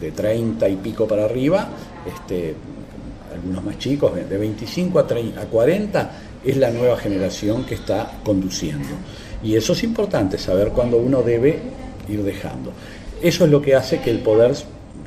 de 0.00 0.12
30 0.12 0.68
y 0.68 0.76
pico 0.76 1.06
para 1.06 1.24
arriba, 1.24 1.68
este, 2.06 2.54
algunos 3.46 3.64
más 3.64 3.78
chicos, 3.78 4.12
de 4.14 4.38
25 4.38 4.98
a, 4.98 5.06
30, 5.06 5.40
a 5.40 5.44
40, 5.44 6.10
es 6.44 6.56
la 6.56 6.70
nueva 6.70 6.96
generación 6.96 7.64
que 7.64 7.76
está 7.76 8.18
conduciendo. 8.24 8.88
Y 9.42 9.54
eso 9.54 9.72
es 9.72 9.82
importante, 9.84 10.38
saber 10.38 10.70
cuándo 10.70 10.96
uno 10.96 11.22
debe 11.22 11.60
ir 12.08 12.22
dejando. 12.22 12.72
Eso 13.22 13.44
es 13.44 13.50
lo 13.50 13.62
que 13.62 13.74
hace 13.74 14.00
que 14.00 14.10
el 14.10 14.18
poder 14.18 14.54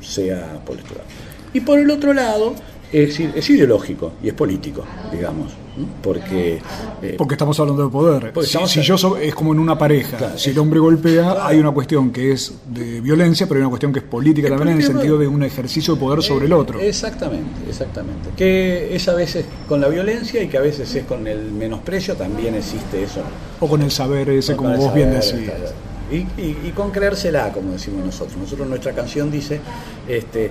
sea 0.00 0.60
postural. 0.64 1.04
Y 1.52 1.60
por 1.60 1.78
el 1.78 1.90
otro 1.90 2.14
lado, 2.14 2.54
es, 2.92 3.20
es 3.20 3.50
ideológico 3.50 4.12
y 4.22 4.28
es 4.28 4.34
político, 4.34 4.84
digamos. 5.12 5.52
Porque... 6.02 6.60
eh, 7.02 7.14
Porque 7.16 7.34
estamos 7.34 7.58
hablando 7.60 7.84
de 7.84 7.90
poder. 7.90 8.32
Si, 8.66 8.82
yo 8.82 8.98
so- 8.98 9.16
es 9.16 9.34
como 9.34 9.52
en 9.52 9.58
una 9.58 9.76
pareja, 9.78 10.36
si 10.36 10.50
el 10.50 10.58
hombre 10.58 10.80
golpea, 10.80 11.46
hay 11.46 11.58
una 11.58 11.70
cuestión 11.70 12.10
que 12.10 12.32
es 12.32 12.52
de 12.68 13.00
violencia, 13.00 13.46
pero 13.46 13.58
hay 13.58 13.62
una 13.62 13.70
cuestión 13.70 13.92
que 13.92 14.00
es 14.00 14.04
política 14.04 14.48
Es 14.48 14.52
también 14.54 14.76
en 14.76 14.80
el 14.82 14.86
sentido 14.86 15.18
de 15.18 15.26
un 15.28 15.42
ejercicio 15.42 15.94
de 15.94 16.00
poder 16.00 16.22
sobre 16.22 16.46
el 16.46 16.52
otro. 16.52 16.80
Exactamente, 16.80 17.68
exactamente. 17.68 18.30
Que 18.36 18.94
es 18.94 19.08
a 19.08 19.14
veces 19.14 19.44
con 19.68 19.80
la 19.80 19.88
violencia 19.88 20.42
y 20.42 20.48
que 20.48 20.58
a 20.58 20.62
veces 20.62 20.94
es 20.94 21.04
con 21.04 21.26
el 21.26 21.52
menosprecio, 21.52 22.14
también 22.16 22.54
existe 22.54 23.02
eso. 23.02 23.20
O 23.60 23.68
con 23.68 23.82
el 23.82 23.90
saber 23.90 24.30
ese, 24.30 24.56
como 24.56 24.76
vos 24.76 24.94
bien 24.94 25.22
saber, 25.22 25.44
claro. 25.44 25.64
Y, 26.10 26.16
y- 26.40 26.58
y 26.66 26.72
con 26.74 26.90
creérsela, 26.90 27.52
como 27.52 27.72
decimos 27.72 28.04
nosotros. 28.04 28.36
Nosotros 28.36 28.68
nuestra 28.68 28.92
canción 28.92 29.30
dice, 29.30 29.60
este, 30.08 30.50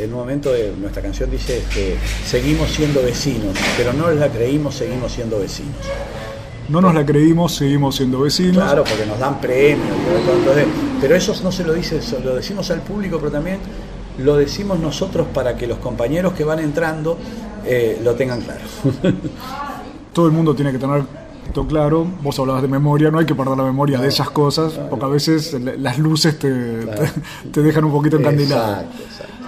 en 0.00 0.12
un 0.12 0.18
momento 0.18 0.52
de 0.52 0.72
nuestra 0.78 1.02
canción 1.02 1.30
dice 1.30 1.62
que 1.72 1.96
seguimos 2.26 2.70
siendo 2.70 3.02
vecinos, 3.02 3.56
pero 3.76 3.92
no 3.92 4.10
la 4.10 4.28
creímos, 4.28 4.74
seguimos 4.74 5.12
siendo 5.12 5.38
vecinos. 5.38 5.76
No 6.68 6.80
nos 6.80 6.94
la 6.94 7.04
creímos, 7.04 7.54
seguimos 7.54 7.96
siendo 7.96 8.20
vecinos. 8.20 8.56
Claro, 8.64 8.84
porque 8.84 9.04
nos 9.06 9.18
dan 9.18 9.40
premios, 9.40 9.96
entonces, 10.38 10.66
pero 11.00 11.14
eso 11.14 11.34
no 11.42 11.52
se 11.52 11.64
lo 11.64 11.74
dice, 11.74 12.00
lo 12.24 12.34
decimos 12.36 12.70
al 12.70 12.80
público, 12.80 13.18
pero 13.18 13.30
también 13.32 13.58
lo 14.18 14.36
decimos 14.36 14.78
nosotros 14.78 15.26
para 15.34 15.56
que 15.56 15.66
los 15.66 15.78
compañeros 15.78 16.32
que 16.34 16.44
van 16.44 16.60
entrando 16.60 17.18
eh, 17.64 18.00
lo 18.02 18.14
tengan 18.14 18.40
claro. 18.40 18.60
Todo 20.12 20.26
el 20.26 20.32
mundo 20.32 20.54
tiene 20.54 20.72
que 20.72 20.78
tener 20.78 21.02
esto 21.52 21.66
claro. 21.66 22.06
Vos 22.22 22.38
hablabas 22.38 22.62
de 22.62 22.68
memoria, 22.68 23.10
no 23.10 23.18
hay 23.18 23.26
que 23.26 23.34
perder 23.34 23.58
la 23.58 23.64
memoria 23.64 24.00
de 24.00 24.08
esas 24.08 24.30
cosas, 24.30 24.72
porque 24.88 25.04
a 25.04 25.08
veces 25.08 25.52
las 25.60 25.98
luces 25.98 26.38
te, 26.38 26.86
te, 26.86 27.10
te 27.52 27.62
dejan 27.62 27.84
un 27.84 27.92
poquito 27.92 28.16
encandilado. 28.16 28.72
Exacto, 28.72 29.02
exacto. 29.02 29.41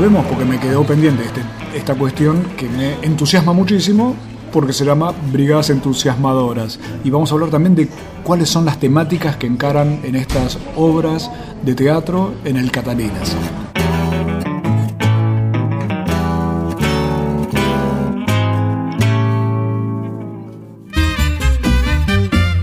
Ya 0.00 0.06
volvemos 0.06 0.26
porque 0.28 0.46
me 0.46 0.58
quedó 0.58 0.82
pendiente 0.82 1.24
este- 1.24 1.42
esta 1.76 1.94
cuestión 1.94 2.42
que 2.56 2.66
me 2.70 2.94
entusiasma 3.02 3.52
muchísimo 3.52 4.16
porque 4.50 4.72
se 4.72 4.86
llama 4.86 5.12
Brigadas 5.30 5.68
Entusiasmadoras. 5.68 6.80
Y 7.04 7.10
vamos 7.10 7.30
a 7.30 7.34
hablar 7.34 7.50
también 7.50 7.74
de 7.74 7.86
cuáles 8.24 8.48
son 8.48 8.64
las 8.64 8.80
temáticas 8.80 9.36
que 9.36 9.46
encaran 9.46 10.00
en 10.02 10.16
estas 10.16 10.58
obras 10.74 11.30
de 11.62 11.74
teatro 11.74 12.32
en 12.46 12.56
el 12.56 12.70
Catalinas. 12.70 13.36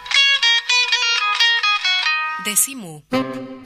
Decimu. 2.45 3.01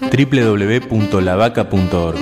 www.lavaca.org 0.01 2.17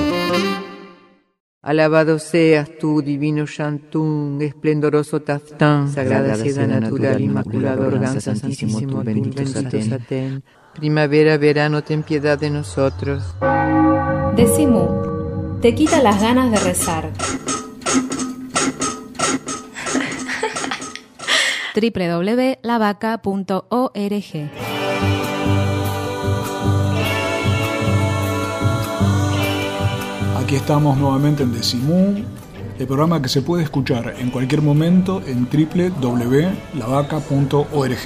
Alabado 1.62 2.20
seas 2.20 2.70
tú, 2.78 3.02
divino 3.02 3.46
Shantún, 3.46 4.40
esplendoroso 4.42 5.22
Taftán, 5.22 5.90
sagrada 5.90 6.36
ciudad 6.36 6.68
natural, 6.68 7.22
inmaculado 7.22 7.88
organza 7.88 8.36
santísimo, 8.36 8.82
tú 8.82 9.02
bendito 9.02 9.46
satén. 9.46 10.44
Primavera, 10.76 11.38
verano, 11.38 11.86
ten 11.86 12.04
piedad 12.04 12.38
de 12.38 12.50
nosotros. 12.50 13.34
Decimú, 14.36 15.58
te 15.62 15.74
quita 15.74 16.02
las 16.02 16.20
ganas 16.22 16.52
de 16.52 16.60
rezar. 16.60 17.14
www.lavaca.org 21.78 24.50
Aquí 30.42 30.56
estamos 30.56 30.98
nuevamente 30.98 31.44
en 31.44 31.54
Decimú, 31.54 32.24
el 32.80 32.88
programa 32.88 33.22
que 33.22 33.30
se 33.30 33.42
puede 33.42 33.64
escuchar 33.64 34.16
en 34.18 34.32
cualquier 34.32 34.62
momento 34.62 35.22
en 35.28 35.46
www.lavaca.org. 35.46 37.98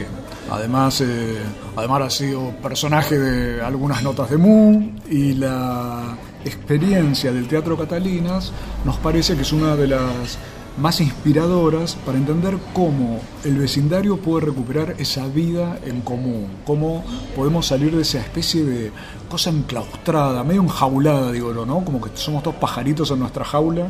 Además, 0.50 1.02
eh, 1.02 1.38
además 1.78 2.02
ha 2.02 2.10
sido 2.10 2.50
personaje 2.62 3.18
de 3.18 3.62
algunas 3.62 4.04
notas 4.04 4.32
de 4.32 4.38
Mu 4.38 4.90
y 5.10 5.34
la 5.34 6.18
experiencia 6.44 7.32
del 7.32 7.48
Teatro 7.48 7.78
Catalinas 7.78 8.52
nos 8.84 8.98
parece 8.98 9.36
que 9.36 9.44
es 9.44 9.54
una 9.54 9.76
de 9.76 9.88
las 9.88 10.40
más 10.78 11.02
inspiradoras 11.02 11.96
para 12.06 12.18
entender 12.18 12.58
cómo 12.74 13.20
el 13.44 13.58
vecindario 13.58 14.18
puede 14.18 14.48
recuperar 14.48 14.96
esa 14.98 15.28
vida 15.28 15.78
en 15.86 16.02
común, 16.02 16.48
cómo 16.66 17.04
podemos 17.36 17.68
salir 17.68 17.96
de 17.96 18.02
esa 18.02 18.20
especie 18.20 18.64
de 18.64 18.92
cosa 19.30 19.50
enclaustrada, 19.50 20.44
medio 20.44 20.62
enjaulada, 20.62 21.32
digo, 21.32 21.54
¿no? 21.66 21.84
Como 21.84 22.02
que 22.02 22.10
somos 22.16 22.44
todos 22.44 22.58
pajaritos 22.58 23.12
en 23.12 23.20
nuestra 23.20 23.46
jaula, 23.46 23.90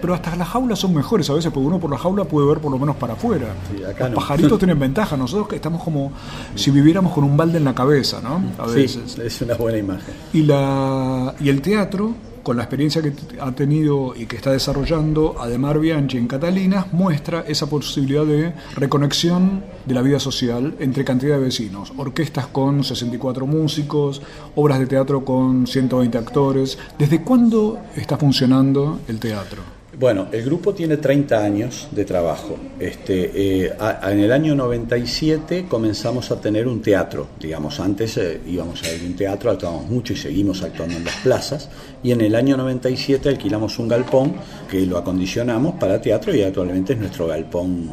pero 0.00 0.14
hasta 0.14 0.34
las 0.36 0.48
jaulas 0.48 0.78
son 0.78 0.94
mejores 0.94 1.28
a 1.30 1.34
veces, 1.34 1.50
porque 1.52 1.66
uno 1.66 1.80
por 1.80 1.90
la 1.90 1.98
jaula 1.98 2.24
puede 2.24 2.46
ver 2.46 2.58
por 2.58 2.70
lo 2.70 2.78
menos 2.78 2.96
para 2.96 3.14
afuera. 3.14 3.54
Los 3.98 4.10
no. 4.10 4.16
pajaritos 4.16 4.58
tienen 4.58 4.78
ventaja, 4.78 5.16
nosotros 5.16 5.48
que 5.48 5.56
estamos 5.56 5.82
como 5.82 6.12
si 6.54 6.70
viviéramos 6.70 7.12
con 7.12 7.24
un 7.24 7.36
balde 7.36 7.58
en 7.58 7.64
la 7.64 7.74
cabeza, 7.74 8.20
¿no? 8.22 8.42
A 8.62 8.66
veces. 8.66 9.12
Sí, 9.12 9.22
es 9.22 9.40
una 9.42 9.54
buena 9.54 9.78
imagen. 9.78 10.14
Y, 10.32 10.42
la, 10.42 11.34
y 11.40 11.48
el 11.48 11.60
teatro, 11.60 12.14
con 12.48 12.56
la 12.56 12.62
experiencia 12.62 13.02
que 13.02 13.12
ha 13.42 13.52
tenido 13.52 14.14
y 14.16 14.24
que 14.24 14.36
está 14.36 14.52
desarrollando 14.52 15.36
Ademar 15.38 15.78
Bianchi 15.78 16.16
en 16.16 16.26
Catalinas, 16.26 16.94
muestra 16.94 17.44
esa 17.46 17.68
posibilidad 17.68 18.24
de 18.24 18.54
reconexión 18.74 19.62
de 19.84 19.94
la 19.94 20.00
vida 20.00 20.18
social 20.18 20.74
entre 20.78 21.04
cantidad 21.04 21.36
de 21.36 21.42
vecinos. 21.42 21.92
Orquestas 21.98 22.46
con 22.46 22.84
64 22.84 23.46
músicos, 23.46 24.22
obras 24.54 24.78
de 24.78 24.86
teatro 24.86 25.26
con 25.26 25.66
120 25.66 26.16
actores. 26.16 26.78
¿Desde 26.98 27.20
cuándo 27.20 27.80
está 27.94 28.16
funcionando 28.16 28.98
el 29.08 29.20
teatro? 29.20 29.77
Bueno, 29.98 30.28
el 30.30 30.44
grupo 30.44 30.74
tiene 30.74 30.98
30 30.98 31.42
años 31.42 31.88
de 31.90 32.04
trabajo. 32.04 32.56
Este, 32.78 33.64
eh, 33.64 33.72
en 34.04 34.20
el 34.20 34.30
año 34.30 34.54
97 34.54 35.66
comenzamos 35.68 36.30
a 36.30 36.40
tener 36.40 36.68
un 36.68 36.80
teatro. 36.80 37.26
Digamos, 37.40 37.80
antes 37.80 38.16
eh, 38.16 38.40
íbamos 38.46 38.80
a 38.84 38.92
ir 38.92 39.02
un 39.04 39.16
teatro, 39.16 39.50
actuábamos 39.50 39.90
mucho 39.90 40.12
y 40.12 40.16
seguimos 40.16 40.62
actuando 40.62 40.96
en 40.96 41.04
las 41.04 41.16
plazas. 41.16 41.68
Y 42.00 42.12
en 42.12 42.20
el 42.20 42.36
año 42.36 42.56
97 42.56 43.28
alquilamos 43.28 43.76
un 43.80 43.88
galpón 43.88 44.34
que 44.70 44.86
lo 44.86 44.98
acondicionamos 44.98 45.74
para 45.80 46.00
teatro 46.00 46.32
y 46.32 46.42
actualmente 46.42 46.92
es 46.92 47.00
nuestro 47.00 47.26
galpón, 47.26 47.90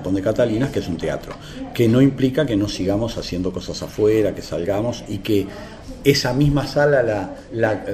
galpón 0.00 0.14
de 0.14 0.22
Catalinas, 0.22 0.70
que 0.70 0.78
es 0.78 0.88
un 0.88 0.96
teatro. 0.96 1.34
Que 1.74 1.88
no 1.88 2.00
implica 2.00 2.46
que 2.46 2.56
no 2.56 2.68
sigamos 2.68 3.16
haciendo 3.18 3.52
cosas 3.52 3.82
afuera, 3.82 4.34
que 4.34 4.42
salgamos 4.42 5.04
y 5.08 5.18
que 5.18 5.46
esa 6.02 6.32
misma 6.32 6.66
sala 6.66 7.02
la, 7.52 7.84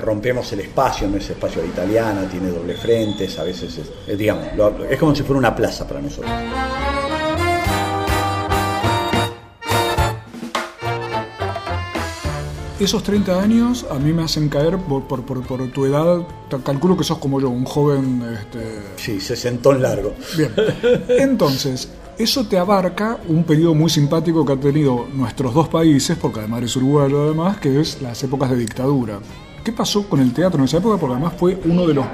rompemos 0.00 0.52
el 0.52 0.60
espacio, 0.60 1.08
no 1.08 1.16
es 1.16 1.30
espacio 1.30 1.62
de 1.62 1.68
italiana, 1.68 2.28
tiene 2.30 2.50
doble 2.50 2.74
frentes, 2.74 3.38
a 3.38 3.44
veces 3.44 3.80
es, 4.06 4.18
digamos, 4.18 4.48
es 4.90 4.98
como 4.98 5.14
si 5.14 5.22
fuera 5.22 5.38
una 5.38 5.56
plaza 5.56 5.86
para 5.88 6.00
nosotros. 6.00 6.30
Esos 12.84 13.02
30 13.02 13.40
años 13.40 13.86
a 13.90 13.94
mí 13.94 14.12
me 14.12 14.24
hacen 14.24 14.50
caer 14.50 14.76
por, 14.76 15.04
por, 15.04 15.24
por, 15.24 15.42
por 15.46 15.66
tu 15.70 15.86
edad, 15.86 16.18
calculo 16.62 16.98
que 16.98 17.02
sos 17.02 17.16
como 17.16 17.40
yo, 17.40 17.48
un 17.48 17.64
joven... 17.64 18.22
Este... 18.30 18.82
Sí, 18.96 19.20
sesentón 19.20 19.80
largo. 19.80 20.12
Bien, 20.36 20.52
entonces, 21.08 21.88
eso 22.18 22.46
te 22.46 22.58
abarca 22.58 23.18
un 23.26 23.44
periodo 23.44 23.74
muy 23.74 23.88
simpático 23.88 24.44
que 24.44 24.52
han 24.52 24.60
tenido 24.60 25.06
nuestros 25.14 25.54
dos 25.54 25.68
países, 25.68 26.18
porque 26.20 26.40
además 26.40 26.58
eres 26.58 26.76
uruguayo 26.76 27.22
además, 27.22 27.56
que 27.56 27.80
es 27.80 28.02
las 28.02 28.22
épocas 28.22 28.50
de 28.50 28.58
dictadura. 28.58 29.18
¿Qué 29.64 29.72
pasó 29.72 30.06
con 30.06 30.20
el 30.20 30.34
teatro 30.34 30.58
en 30.58 30.66
esa 30.66 30.76
época? 30.76 30.98
Porque 30.98 31.14
además 31.14 31.32
fue 31.38 31.58
uno 31.64 31.86
de 31.86 31.94
los 31.94 32.04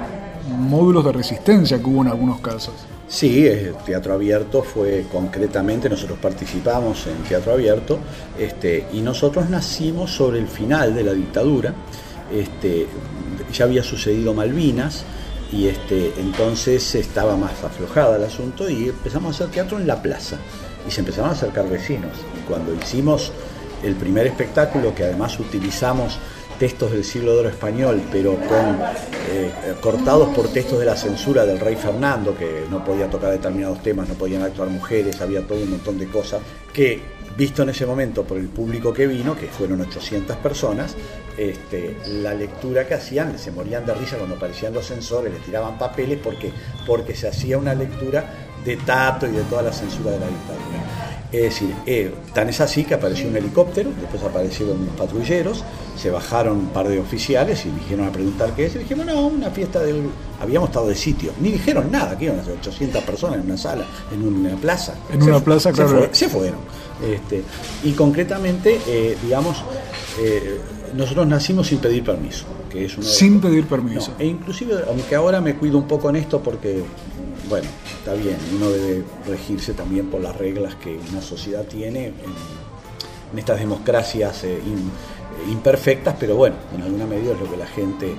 módulos 0.57 1.03
de 1.03 1.11
resistencia 1.11 1.79
que 1.79 1.85
hubo 1.85 2.01
en 2.01 2.07
algunos 2.07 2.39
casos. 2.39 2.75
Sí, 3.11 3.45
el 3.45 3.75
Teatro 3.85 4.13
Abierto 4.13 4.63
fue 4.63 5.05
concretamente, 5.11 5.89
nosotros 5.89 6.17
participamos 6.19 7.07
en 7.07 7.17
Teatro 7.27 7.51
Abierto 7.51 7.99
este, 8.39 8.87
y 8.93 9.01
nosotros 9.01 9.49
nacimos 9.49 10.11
sobre 10.11 10.39
el 10.39 10.47
final 10.47 10.95
de 10.95 11.03
la 11.03 11.11
dictadura, 11.11 11.73
este, 12.33 12.87
ya 13.53 13.65
había 13.65 13.83
sucedido 13.83 14.33
Malvinas 14.33 15.03
y 15.51 15.67
este, 15.67 16.13
entonces 16.21 16.95
estaba 16.95 17.35
más 17.35 17.61
aflojada 17.65 18.15
el 18.15 18.23
asunto 18.23 18.69
y 18.69 18.87
empezamos 18.87 19.33
a 19.33 19.43
hacer 19.43 19.53
teatro 19.53 19.77
en 19.77 19.87
la 19.87 20.01
plaza 20.01 20.37
y 20.87 20.89
se 20.89 21.01
empezaron 21.01 21.31
a 21.31 21.33
acercar 21.33 21.67
vecinos. 21.69 22.13
Y 22.39 22.47
cuando 22.47 22.73
hicimos 22.73 23.33
el 23.83 23.95
primer 23.95 24.25
espectáculo, 24.27 24.95
que 24.95 25.03
además 25.03 25.37
utilizamos 25.37 26.17
textos 26.61 26.91
del 26.91 27.03
siglo 27.03 27.33
de 27.33 27.39
oro 27.39 27.49
español, 27.49 28.03
pero 28.11 28.37
eh, 29.31 29.51
cortados 29.81 30.29
por 30.29 30.47
textos 30.49 30.77
de 30.77 30.85
la 30.85 30.95
censura 30.95 31.43
del 31.43 31.59
rey 31.59 31.75
Fernando, 31.75 32.37
que 32.37 32.65
no 32.69 32.85
podía 32.85 33.09
tocar 33.09 33.31
determinados 33.31 33.81
temas, 33.81 34.07
no 34.07 34.13
podían 34.13 34.43
actuar 34.43 34.69
mujeres, 34.69 35.19
había 35.21 35.41
todo 35.41 35.57
un 35.57 35.71
montón 35.71 35.97
de 35.97 36.05
cosas, 36.05 36.39
que 36.71 37.01
visto 37.35 37.63
en 37.63 37.69
ese 37.69 37.87
momento 37.87 38.23
por 38.25 38.37
el 38.37 38.47
público 38.47 38.93
que 38.93 39.07
vino, 39.07 39.35
que 39.35 39.47
fueron 39.47 39.81
800 39.81 40.37
personas, 40.37 40.95
este, 41.35 41.97
la 42.21 42.35
lectura 42.35 42.87
que 42.87 42.93
hacían, 42.93 43.39
se 43.39 43.49
morían 43.49 43.83
de 43.83 43.95
risa 43.95 44.17
cuando 44.17 44.35
aparecían 44.35 44.71
los 44.71 44.85
censores, 44.85 45.33
les 45.33 45.41
tiraban 45.41 45.79
papeles 45.79 46.19
porque, 46.23 46.51
porque 46.85 47.15
se 47.15 47.27
hacía 47.27 47.57
una 47.57 47.73
lectura 47.73 48.23
de 48.63 48.77
Tato 48.77 49.25
y 49.25 49.31
de 49.31 49.41
toda 49.45 49.63
la 49.63 49.73
censura 49.73 50.11
de 50.11 50.19
la 50.19 50.27
dictadura. 50.27 50.90
Es 51.31 51.41
decir, 51.43 51.73
eh, 51.85 52.13
tan 52.33 52.49
es 52.49 52.59
así 52.59 52.83
que 52.83 52.93
apareció 52.93 53.29
un 53.29 53.37
helicóptero, 53.37 53.89
después 54.01 54.21
aparecieron 54.21 54.81
unos 54.81 54.95
patrulleros, 54.95 55.63
se 55.97 56.09
bajaron 56.09 56.57
un 56.57 56.67
par 56.67 56.89
de 56.89 56.99
oficiales 56.99 57.65
y 57.65 57.69
dijeron 57.69 58.05
a 58.07 58.11
preguntar 58.11 58.53
qué 58.53 58.65
es. 58.65 58.75
Y 58.75 58.79
dijimos, 58.79 59.05
no, 59.05 59.27
una 59.27 59.49
fiesta 59.49 59.79
del. 59.79 60.03
Habíamos 60.41 60.69
estado 60.69 60.87
de 60.87 60.95
sitio. 60.95 61.31
Ni 61.39 61.51
dijeron 61.51 61.89
nada, 61.89 62.17
que 62.17 62.25
iban 62.25 62.39
a 62.39 62.43
ser 62.43 62.53
800 62.59 63.03
personas 63.03 63.37
en 63.39 63.45
una 63.45 63.57
sala, 63.57 63.85
en 64.13 64.27
una 64.27 64.55
plaza. 64.57 64.93
En 65.13 65.23
una 65.23 65.39
plaza, 65.39 65.69
se 65.69 65.75
claro. 65.75 65.89
fue- 65.99 66.09
se 66.11 66.27
fueron. 66.27 66.59
Este, 67.01 67.43
y 67.83 67.93
concretamente, 67.93 68.79
eh, 68.87 69.17
digamos, 69.23 69.63
eh, 70.19 70.59
nosotros 70.95 71.25
nacimos 71.27 71.67
sin 71.67 71.77
pedir 71.79 72.03
permiso. 72.03 72.43
Que 72.69 72.85
es 72.85 72.93
Sin 73.01 73.39
pedir 73.41 73.65
permiso. 73.67 74.11
no, 74.11 74.23
e 74.23 74.27
inclusive, 74.27 74.75
aunque 74.87 75.13
ahora 75.15 75.41
me 75.41 75.55
cuido 75.55 75.77
un 75.77 75.87
poco 75.87 76.09
en 76.09 76.15
esto 76.17 76.41
porque, 76.41 76.81
bueno, 77.51 77.67
está 77.99 78.13
bien, 78.13 78.37
uno 78.55 78.69
debe 78.71 79.03
regirse 79.27 79.73
también 79.73 80.07
por 80.09 80.21
las 80.21 80.35
reglas 80.37 80.73
que 80.75 80.97
una 81.11 81.21
sociedad 81.21 81.65
tiene 81.65 82.05
en, 82.07 83.37
estas 83.37 83.59
democracias 83.59 84.43
eh, 84.45 84.57
in- 84.65 85.51
imperfectas, 85.51 86.15
pero 86.19 86.35
bueno, 86.37 86.55
en 86.73 86.81
alguna 86.81 87.05
medida 87.05 87.33
es 87.33 87.39
lo 87.41 87.49
que 87.51 87.57
la 87.57 87.67
gente 87.67 88.15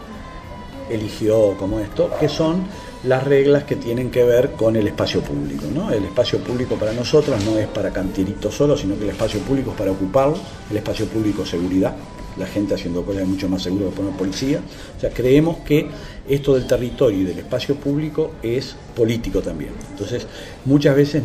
eligió 0.91 1.57
como 1.59 1.81
esto, 1.81 2.11
que 2.21 2.29
son 2.29 2.65
las 3.05 3.25
reglas 3.25 3.65
que 3.65 3.77
tienen 3.77 4.11
que 4.11 4.23
ver 4.25 4.53
con 4.53 4.77
el 4.77 4.87
espacio 4.87 5.23
público. 5.23 5.65
¿no? 5.75 5.91
El 5.91 6.05
espacio 6.05 6.39
público 6.41 6.77
para 6.77 6.93
nosotros 6.93 7.43
no 7.45 7.59
es 7.59 7.67
para 7.69 7.91
cantiritos 7.91 8.55
solo, 8.55 8.77
sino 8.77 8.97
que 8.99 9.05
el 9.05 9.11
espacio 9.11 9.41
público 9.41 9.71
es 9.71 9.77
para 9.79 9.93
ocuparlo, 9.93 10.37
el 10.71 10.77
espacio 10.77 11.07
público 11.07 11.47
seguridad, 11.47 11.95
la 12.37 12.47
gente 12.47 12.75
haciendo 12.75 13.05
cosas 13.05 13.27
mucho 13.27 13.49
más 13.49 13.63
seguro 13.63 13.91
que 13.91 13.97
poner 13.97 14.13
policía. 14.13 14.61
O 14.97 15.01
sea, 15.01 15.11
creemos 15.11 15.59
que 15.59 15.87
esto 16.29 16.55
del 16.55 16.67
territorio 16.67 17.21
y 17.21 17.25
del 17.25 17.39
espacio 17.39 17.75
público 17.77 18.33
es 18.43 18.75
político 18.97 19.41
también. 19.41 19.73
Entonces, 19.91 20.27
muchas 20.65 20.97
veces 20.97 21.23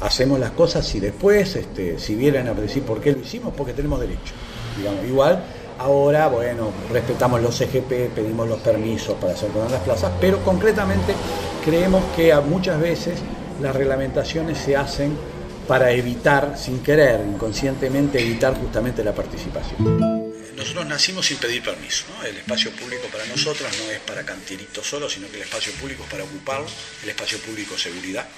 hacemos 0.00 0.38
las 0.38 0.50
cosas 0.52 0.94
y 0.94 1.00
después, 1.00 1.56
este, 1.56 1.98
si 1.98 2.14
vieran 2.14 2.48
a 2.48 2.54
decir 2.54 2.82
por 2.82 3.00
qué 3.00 3.12
lo 3.12 3.20
hicimos, 3.20 3.52
porque 3.56 3.72
tenemos 3.72 4.00
derecho. 4.00 4.34
Digamos, 4.76 5.04
igual 5.06 5.44
Ahora, 5.78 6.28
bueno, 6.28 6.70
respetamos 6.92 7.42
los 7.42 7.56
CGP, 7.56 8.14
pedimos 8.14 8.48
los 8.48 8.60
permisos 8.60 9.16
para 9.16 9.32
hacer 9.32 9.50
las 9.54 9.80
plazas, 9.80 10.12
pero 10.20 10.38
concretamente 10.44 11.14
creemos 11.64 12.04
que 12.14 12.32
muchas 12.48 12.80
veces 12.80 13.18
las 13.60 13.74
reglamentaciones 13.74 14.58
se 14.58 14.76
hacen 14.76 15.16
para 15.66 15.90
evitar, 15.90 16.56
sin 16.56 16.78
querer, 16.78 17.24
inconscientemente, 17.26 18.20
evitar 18.20 18.54
justamente 18.54 19.02
la 19.02 19.12
participación. 19.12 20.23
Nosotros 20.56 20.86
nacimos 20.86 21.26
sin 21.26 21.38
pedir 21.38 21.62
permiso. 21.62 22.04
El 22.24 22.36
espacio 22.36 22.70
público 22.72 23.08
para 23.08 23.26
nosotros 23.26 23.68
no 23.78 23.90
es 23.90 24.00
para 24.00 24.24
cantiritos 24.24 24.86
solo, 24.86 25.08
sino 25.08 25.28
que 25.28 25.36
el 25.36 25.42
espacio 25.42 25.72
público 25.74 26.04
es 26.04 26.10
para 26.10 26.24
ocuparlo, 26.24 26.66
el 27.02 27.08
espacio 27.08 27.38
público 27.38 27.76
seguridad. 27.76 28.28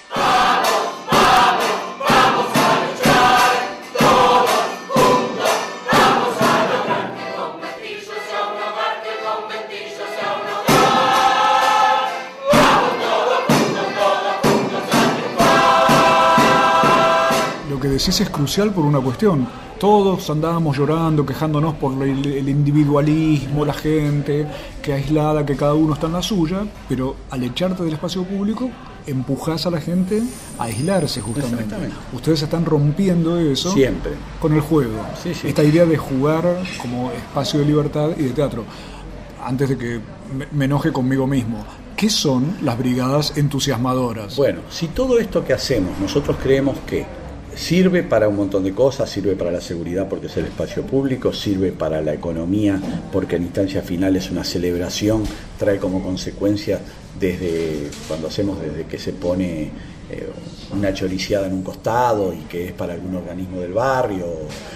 Lo 17.77 17.81
que 17.83 17.89
decís 17.89 18.19
es 18.19 18.29
crucial 18.31 18.71
por 18.73 18.85
una 18.85 18.99
cuestión. 18.99 19.47
Todos 19.79 20.27
andábamos 20.31 20.75
llorando, 20.75 21.23
quejándonos 21.23 21.75
por 21.75 21.93
el, 22.03 22.25
el 22.25 22.49
individualismo, 22.49 23.63
la 23.65 23.73
gente, 23.73 24.47
que 24.81 24.93
aislada, 24.93 25.45
que 25.45 25.55
cada 25.55 25.75
uno 25.75 25.93
está 25.93 26.07
en 26.07 26.13
la 26.13 26.23
suya, 26.23 26.65
pero 26.89 27.15
al 27.29 27.43
echarte 27.43 27.83
del 27.83 27.93
espacio 27.93 28.23
público, 28.23 28.71
empujás 29.05 29.67
a 29.67 29.69
la 29.69 29.79
gente 29.79 30.23
a 30.57 30.63
aislarse 30.63 31.21
justamente. 31.21 31.63
Exactamente. 31.65 31.95
Ustedes 32.13 32.41
están 32.41 32.65
rompiendo 32.65 33.37
eso 33.39 33.71
Siempre. 33.71 34.13
con 34.41 34.53
el 34.53 34.61
juego. 34.61 34.95
Sí, 35.21 35.35
sí. 35.35 35.47
Esta 35.49 35.63
idea 35.63 35.85
de 35.85 35.97
jugar 35.97 36.63
como 36.81 37.11
espacio 37.11 37.59
de 37.59 37.65
libertad 37.67 38.09
y 38.17 38.23
de 38.23 38.29
teatro. 38.31 38.63
Antes 39.45 39.69
de 39.69 39.77
que 39.77 39.99
me- 40.35 40.47
me 40.51 40.65
enoje 40.65 40.91
conmigo 40.91 41.27
mismo, 41.27 41.63
¿qué 41.95 42.09
son 42.09 42.57
las 42.63 42.77
brigadas 42.79 43.37
entusiasmadoras? 43.37 44.35
Bueno, 44.35 44.61
si 44.71 44.87
todo 44.87 45.19
esto 45.19 45.45
que 45.45 45.53
hacemos 45.53 45.97
nosotros 45.99 46.37
creemos 46.41 46.77
que 46.87 47.05
sirve 47.57 48.03
para 48.03 48.27
un 48.27 48.35
montón 48.35 48.63
de 48.63 48.73
cosas, 48.73 49.09
sirve 49.09 49.35
para 49.35 49.51
la 49.51 49.61
seguridad 49.61 50.07
porque 50.07 50.27
es 50.27 50.37
el 50.37 50.45
espacio 50.45 50.83
público, 50.83 51.33
sirve 51.33 51.71
para 51.71 52.01
la 52.01 52.13
economía 52.13 52.79
porque 53.11 53.35
en 53.35 53.43
instancia 53.43 53.81
final 53.81 54.15
es 54.15 54.29
una 54.29 54.43
celebración, 54.43 55.23
trae 55.57 55.79
como 55.79 56.01
consecuencia 56.01 56.79
desde 57.19 57.89
cuando 58.07 58.27
hacemos 58.27 58.61
desde 58.61 58.85
que 58.85 58.99
se 58.99 59.11
pone 59.13 59.71
eh, 60.09 60.29
una 60.71 60.93
choriciada 60.93 61.47
en 61.47 61.53
un 61.53 61.63
costado 61.63 62.31
y 62.31 62.43
que 62.43 62.67
es 62.67 62.71
para 62.73 62.93
algún 62.93 63.15
organismo 63.15 63.59
del 63.59 63.73
barrio. 63.73 64.27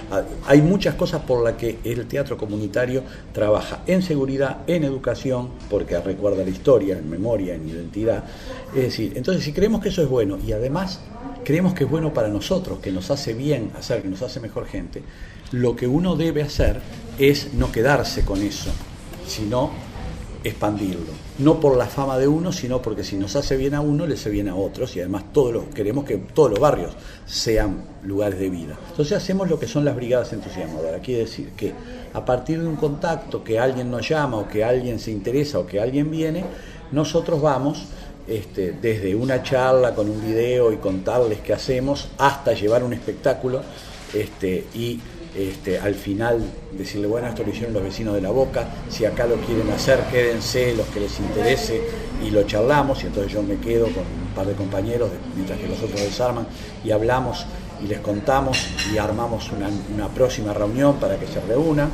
Ah, 0.10 0.24
Hay 0.48 0.62
muchas 0.62 0.96
cosas 0.96 1.22
por 1.22 1.44
las 1.44 1.54
que 1.54 1.78
el 1.84 2.08
teatro 2.08 2.36
comunitario 2.36 3.04
trabaja 3.32 3.84
en 3.86 4.02
seguridad, 4.02 4.62
en 4.68 4.84
educación, 4.84 5.50
porque 5.70 6.00
recuerda 6.00 6.44
la 6.44 6.50
historia, 6.50 6.98
en 6.98 7.10
memoria, 7.10 7.54
en 7.54 7.70
identidad. 7.70 8.24
Es 8.76 8.84
decir, 8.84 9.14
entonces 9.16 9.44
si 9.44 9.54
creemos 9.54 9.82
que 9.82 9.90
eso 9.90 10.02
es 10.02 10.10
bueno 10.10 10.40
y 10.46 10.52
además 10.52 11.00
creemos 11.44 11.74
que 11.74 11.86
es 11.86 11.90
bueno 11.90 12.14
para 12.14 12.28
nosotros, 12.28 12.80
que 12.80 12.92
nos 12.92 13.12
hace 13.12 13.34
bien 13.34 13.72
hacer, 13.78 14.02
que 14.02 14.08
nos 14.08 14.22
hace 14.22 14.40
mejor 14.40 14.66
gente, 14.66 15.04
lo 15.52 15.76
que 15.76 15.88
uno 15.88 16.16
debe 16.16 16.42
hacer 16.42 16.80
es 17.18 17.54
no 17.54 17.72
quedarse 17.72 18.24
con 18.24 18.42
eso, 18.42 18.72
sino 19.28 19.72
expandirlo. 20.44 21.12
No 21.38 21.60
por 21.60 21.78
la 21.78 21.86
fama 21.86 22.18
de 22.18 22.28
uno, 22.28 22.52
sino 22.52 22.82
porque 22.82 23.04
si 23.04 23.16
nos 23.16 23.36
hace 23.36 23.58
bien 23.58 23.76
a 23.76 23.82
uno, 23.82 24.08
le 24.08 24.16
hace 24.16 24.30
bien 24.30 24.50
a 24.50 24.56
otros 24.56 24.96
y 24.96 25.00
además 25.00 25.26
todos 25.32 25.54
los, 25.54 25.66
queremos 25.66 26.06
que 26.06 26.18
todos 26.18 26.50
los 26.50 26.60
barrios 26.60 26.94
sean 27.26 27.84
lugares 28.04 28.40
de 28.40 28.50
vida. 28.50 28.78
Entonces 28.90 29.18
hacemos 29.18 29.50
lo 29.50 29.60
que 29.60 29.68
son 29.68 29.86
las 29.86 29.96
brigadas 29.96 30.34
entusiasmadoras. 30.34 31.02
Quiere 31.02 31.22
decir 31.22 31.52
que 31.52 31.74
a 32.14 32.26
partir 32.26 32.60
de 32.62 32.68
un 32.68 32.76
contacto 32.76 33.44
que 33.44 33.60
alguien 33.60 33.92
nos 33.92 34.08
llama 34.08 34.38
o 34.38 34.48
que 34.48 34.64
alguien 34.64 35.00
se 35.00 35.12
interesa 35.12 35.60
o 35.60 35.68
que 35.68 35.80
alguien 35.80 36.10
viene, 36.10 36.44
nosotros 36.92 37.42
vamos 37.42 37.86
este, 38.32 38.72
desde 38.82 39.14
una 39.14 39.44
charla 39.44 39.94
con 39.94 40.10
un 40.10 40.26
video 40.26 40.72
y 40.72 40.78
contarles 40.78 41.40
qué 41.40 41.54
hacemos 41.54 42.08
hasta 42.18 42.54
llevar 42.54 42.82
un 42.84 42.94
espectáculo 42.94 43.62
este, 44.14 44.68
y 44.74 45.00
este, 45.36 45.78
al 45.78 45.96
final 45.96 46.42
decirle, 46.72 47.08
bueno, 47.08 47.28
esto 47.28 47.44
lo 47.44 47.50
hicieron 47.50 47.74
los 47.74 47.84
vecinos 47.84 48.16
de 48.16 48.22
la 48.22 48.32
boca, 48.32 48.68
si 48.90 49.04
acá 49.04 49.26
lo 49.26 49.36
quieren 49.36 49.70
hacer, 49.72 50.00
quédense 50.12 50.74
los 50.76 50.88
que 50.88 51.02
les 51.02 51.20
interese 51.20 51.82
y 52.26 52.30
lo 52.30 52.44
charlamos 52.44 53.04
y 53.04 53.08
entonces 53.08 53.34
yo 53.34 53.44
me 53.44 53.58
quedo 53.58 53.86
con 53.86 54.04
un 54.04 54.34
par 54.34 54.48
de 54.48 54.54
compañeros 54.54 55.10
mientras 55.36 55.60
que 55.60 55.68
los 55.68 55.82
otros 55.82 56.00
desarman 56.00 56.48
y 56.86 56.92
hablamos 56.92 57.46
y 57.84 57.88
les 57.88 58.00
contamos 58.00 58.66
y 58.94 58.98
armamos 58.98 59.52
una, 59.52 60.08
próxima 60.08 60.54
reunión 60.54 60.96
para 61.02 61.18
que 61.18 61.28
se 61.28 61.42
reúnan. 61.42 61.92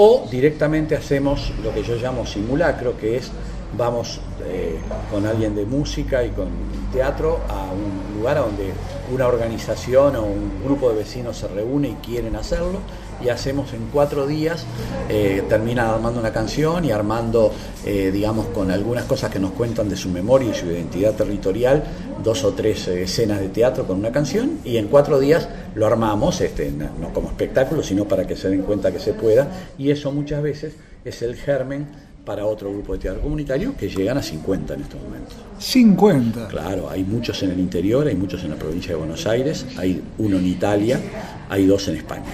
O 0.00 0.28
directamente 0.30 0.94
hacemos 0.94 1.52
lo 1.62 1.74
que 1.74 1.82
yo 1.82 1.96
llamo 1.96 2.24
simulacro, 2.24 2.96
que 2.96 3.16
es 3.16 3.32
vamos 3.76 4.20
eh, 4.46 4.78
con 5.10 5.26
alguien 5.26 5.54
de 5.54 5.66
música 5.66 6.24
y 6.24 6.30
con 6.30 6.48
teatro 6.92 7.40
a 7.48 7.70
un 7.72 8.18
lugar 8.18 8.38
donde 8.38 8.72
una 9.12 9.26
organización 9.26 10.16
o 10.16 10.22
un 10.22 10.62
grupo 10.64 10.90
de 10.90 10.96
vecinos 10.96 11.36
se 11.38 11.48
reúne 11.48 11.88
y 11.88 11.94
quieren 11.94 12.36
hacerlo 12.36 12.80
y 13.22 13.30
hacemos 13.30 13.72
en 13.72 13.88
cuatro 13.92 14.28
días, 14.28 14.64
eh, 15.08 15.42
termina 15.48 15.92
armando 15.92 16.20
una 16.20 16.32
canción 16.32 16.84
y 16.84 16.92
armando, 16.92 17.52
eh, 17.84 18.10
digamos, 18.12 18.46
con 18.46 18.70
algunas 18.70 19.06
cosas 19.06 19.30
que 19.30 19.40
nos 19.40 19.50
cuentan 19.52 19.88
de 19.88 19.96
su 19.96 20.08
memoria 20.08 20.50
y 20.50 20.54
su 20.54 20.66
identidad 20.66 21.14
territorial, 21.14 21.82
dos 22.22 22.44
o 22.44 22.52
tres 22.52 22.86
escenas 22.86 23.40
de 23.40 23.48
teatro 23.48 23.88
con 23.88 23.98
una 23.98 24.12
canción 24.12 24.60
y 24.64 24.76
en 24.76 24.86
cuatro 24.86 25.18
días 25.18 25.48
lo 25.74 25.86
armamos, 25.86 26.40
este, 26.40 26.70
no 26.70 27.12
como 27.12 27.28
espectáculo, 27.28 27.82
sino 27.82 28.04
para 28.04 28.24
que 28.24 28.36
se 28.36 28.50
den 28.50 28.62
cuenta 28.62 28.92
que 28.92 29.00
se 29.00 29.14
pueda 29.14 29.48
y 29.76 29.90
eso 29.90 30.12
muchas 30.12 30.40
veces 30.40 30.74
es 31.04 31.22
el 31.22 31.34
germen 31.34 31.86
para 32.28 32.44
otro 32.44 32.70
grupo 32.70 32.92
de 32.92 32.98
teatro 32.98 33.22
comunitario 33.22 33.74
que 33.74 33.88
llegan 33.88 34.18
a 34.18 34.22
50 34.22 34.74
en 34.74 34.82
estos 34.82 35.00
momentos. 35.00 35.34
50. 35.60 36.48
Claro, 36.48 36.90
hay 36.90 37.02
muchos 37.02 37.42
en 37.42 37.52
el 37.52 37.58
interior, 37.58 38.06
hay 38.06 38.16
muchos 38.16 38.44
en 38.44 38.50
la 38.50 38.56
provincia 38.56 38.90
de 38.90 38.96
Buenos 38.96 39.26
Aires, 39.26 39.64
hay 39.78 40.02
uno 40.18 40.36
en 40.36 40.46
Italia, 40.46 41.00
hay 41.48 41.64
dos 41.64 41.88
en 41.88 41.96
España, 41.96 42.26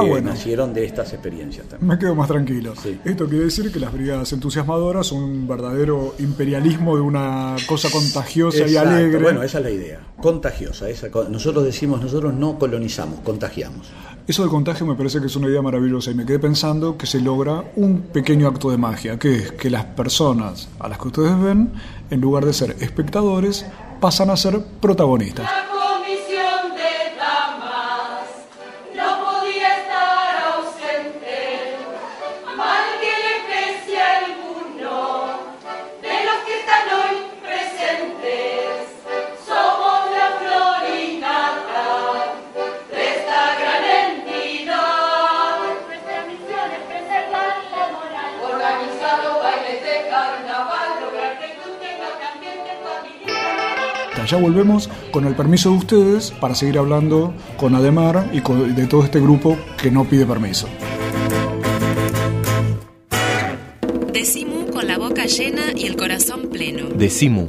que 0.00 0.06
Ah, 0.06 0.10
bueno. 0.10 0.30
nacieron 0.30 0.72
de 0.74 0.84
estas 0.84 1.12
experiencias 1.12 1.66
también. 1.68 1.88
Me 1.88 1.98
quedo 1.98 2.14
más 2.14 2.28
tranquilo. 2.28 2.72
Esto 3.04 3.26
quiere 3.28 3.44
decir 3.44 3.70
que 3.72 3.80
las 3.80 3.92
brigadas 3.92 4.32
entusiasmadoras 4.32 5.06
son 5.06 5.22
un 5.22 5.48
verdadero 5.48 6.14
imperialismo 6.18 6.96
de 6.96 7.02
una 7.02 7.56
cosa 7.66 7.90
contagiosa 7.90 8.66
y 8.66 8.76
alegre. 8.76 9.22
Bueno, 9.22 9.42
esa 9.42 9.58
es 9.58 9.64
la 9.64 9.70
idea, 9.70 10.00
contagiosa. 10.20 10.88
esa 10.88 11.08
nosotros 11.30 11.64
decimos, 11.64 12.00
nosotros 12.02 12.34
no 12.34 12.58
colonizamos, 12.58 13.20
contagiamos. 13.20 13.88
Eso 14.26 14.42
del 14.42 14.50
contagio 14.50 14.84
me 14.86 14.96
parece 14.96 15.20
que 15.20 15.26
es 15.26 15.36
una 15.36 15.46
idea 15.48 15.62
maravillosa 15.62 16.10
y 16.10 16.14
me 16.14 16.26
quedé 16.26 16.40
pensando 16.40 16.98
que 16.98 17.06
se 17.06 17.20
logra 17.20 17.62
un 17.76 18.00
pequeño 18.02 18.48
acto 18.48 18.70
de 18.70 18.76
magia, 18.76 19.18
que 19.20 19.36
es 19.36 19.52
que 19.52 19.70
las 19.70 19.84
personas 19.84 20.68
a 20.80 20.88
las 20.88 20.98
que 20.98 21.06
ustedes 21.08 21.40
ven, 21.40 21.70
en 22.10 22.20
lugar 22.20 22.44
de 22.44 22.52
ser 22.52 22.74
espectadores, 22.80 23.64
pasan 24.00 24.30
a 24.30 24.36
ser 24.36 24.60
protagonistas. 24.80 25.48
Ya 54.26 54.36
volvemos 54.38 54.90
con 55.12 55.26
el 55.26 55.34
permiso 55.34 55.70
de 55.70 55.76
ustedes 55.76 56.30
para 56.32 56.54
seguir 56.54 56.78
hablando 56.78 57.32
con 57.56 57.74
Ademar 57.74 58.28
y 58.32 58.40
con- 58.40 58.74
de 58.74 58.86
todo 58.86 59.04
este 59.04 59.20
grupo 59.20 59.56
que 59.80 59.90
no 59.90 60.04
pide 60.04 60.26
permiso. 60.26 60.66
Decimu 64.12 64.70
con 64.72 64.86
la 64.88 64.98
boca 64.98 65.26
llena 65.26 65.62
y 65.76 65.86
el 65.86 65.96
corazón 65.96 66.48
pleno. 66.50 66.88
Decimu. 66.94 67.48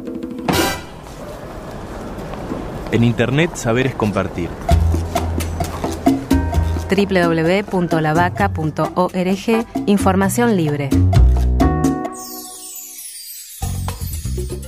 En 2.92 3.04
Internet 3.04 3.52
saber 3.56 3.88
es 3.88 3.96
compartir. 3.96 4.50
www.lavaca.org 6.90 9.66
Información 9.88 10.56
libre. 10.56 10.90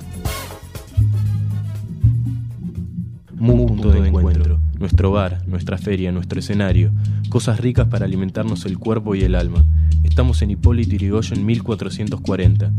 Punto 3.37 3.91
de 3.91 4.09
encuentro. 4.09 4.59
Nuestro 4.77 5.11
bar, 5.11 5.47
nuestra 5.47 5.77
feria, 5.77 6.11
nuestro 6.11 6.41
escenario. 6.41 6.91
Cosas 7.29 7.61
ricas 7.61 7.87
para 7.87 8.03
alimentarnos 8.03 8.65
el 8.65 8.77
cuerpo 8.77 9.15
y 9.15 9.21
el 9.21 9.35
alma. 9.35 9.63
Estamos 10.09 10.41
en 10.41 10.51
Hipólito 10.51 10.91
Yrigoyen 10.91 11.45
1440. 11.45 12.71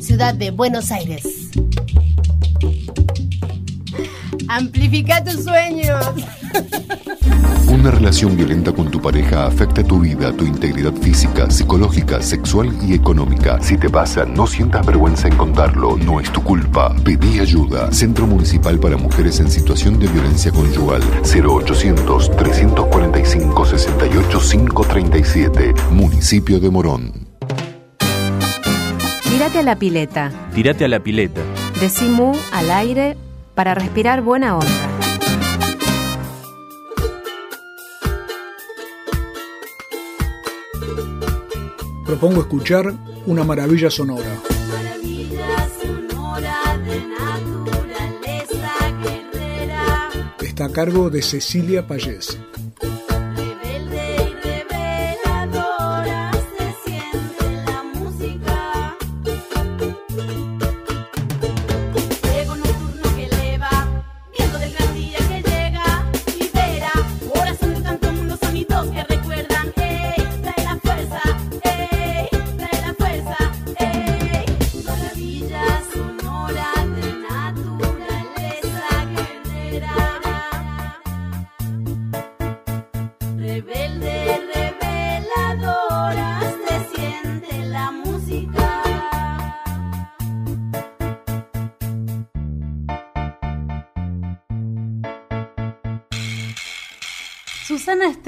Ciudad 0.00 0.34
de 0.34 0.50
Buenos 0.52 0.92
Aires. 0.92 1.50
Amplifica 4.46 5.24
tus 5.24 5.42
sueños. 5.44 6.04
Una 7.70 7.90
relación 7.90 8.34
violenta 8.34 8.72
con 8.72 8.90
tu 8.90 8.98
pareja 8.98 9.46
afecta 9.46 9.84
tu 9.84 10.00
vida, 10.00 10.32
tu 10.32 10.46
integridad 10.46 10.94
física, 10.94 11.50
psicológica, 11.50 12.22
sexual 12.22 12.70
y 12.82 12.94
económica. 12.94 13.60
Si 13.60 13.76
te 13.76 13.90
pasa, 13.90 14.24
no 14.24 14.46
sientas 14.46 14.86
vergüenza 14.86 15.28
en 15.28 15.36
contarlo, 15.36 15.98
no 15.98 16.18
es 16.18 16.32
tu 16.32 16.42
culpa. 16.42 16.94
Pedí 17.04 17.40
ayuda. 17.40 17.92
Centro 17.92 18.26
Municipal 18.26 18.78
para 18.80 18.96
Mujeres 18.96 19.38
en 19.40 19.50
Situación 19.50 19.98
de 19.98 20.06
Violencia 20.06 20.50
Conyugal. 20.50 21.02
0800 21.22 22.36
345 22.36 23.66
68 23.66 24.40
537. 24.40 25.74
Municipio 25.90 26.60
de 26.60 26.70
Morón. 26.70 27.12
Tírate 29.24 29.58
a 29.58 29.62
la 29.62 29.76
pileta. 29.76 30.32
Tírate 30.54 30.86
a 30.86 30.88
la 30.88 31.00
pileta. 31.00 31.42
Decimu 31.78 32.32
al 32.50 32.70
aire 32.70 33.18
para 33.54 33.74
respirar 33.74 34.22
buena 34.22 34.56
onda. 34.56 35.07
Propongo 42.04 42.40
escuchar 42.40 42.94
una 43.26 43.44
maravilla 43.44 43.90
sonora. 43.90 44.34
Maravilla 44.72 45.68
sonora 45.82 46.78
de 46.78 47.00
naturaleza 47.06 48.70
guerrera. 49.02 50.08
Está 50.40 50.64
a 50.66 50.72
cargo 50.72 51.10
de 51.10 51.22
Cecilia 51.22 51.86
Payés. 51.86 52.38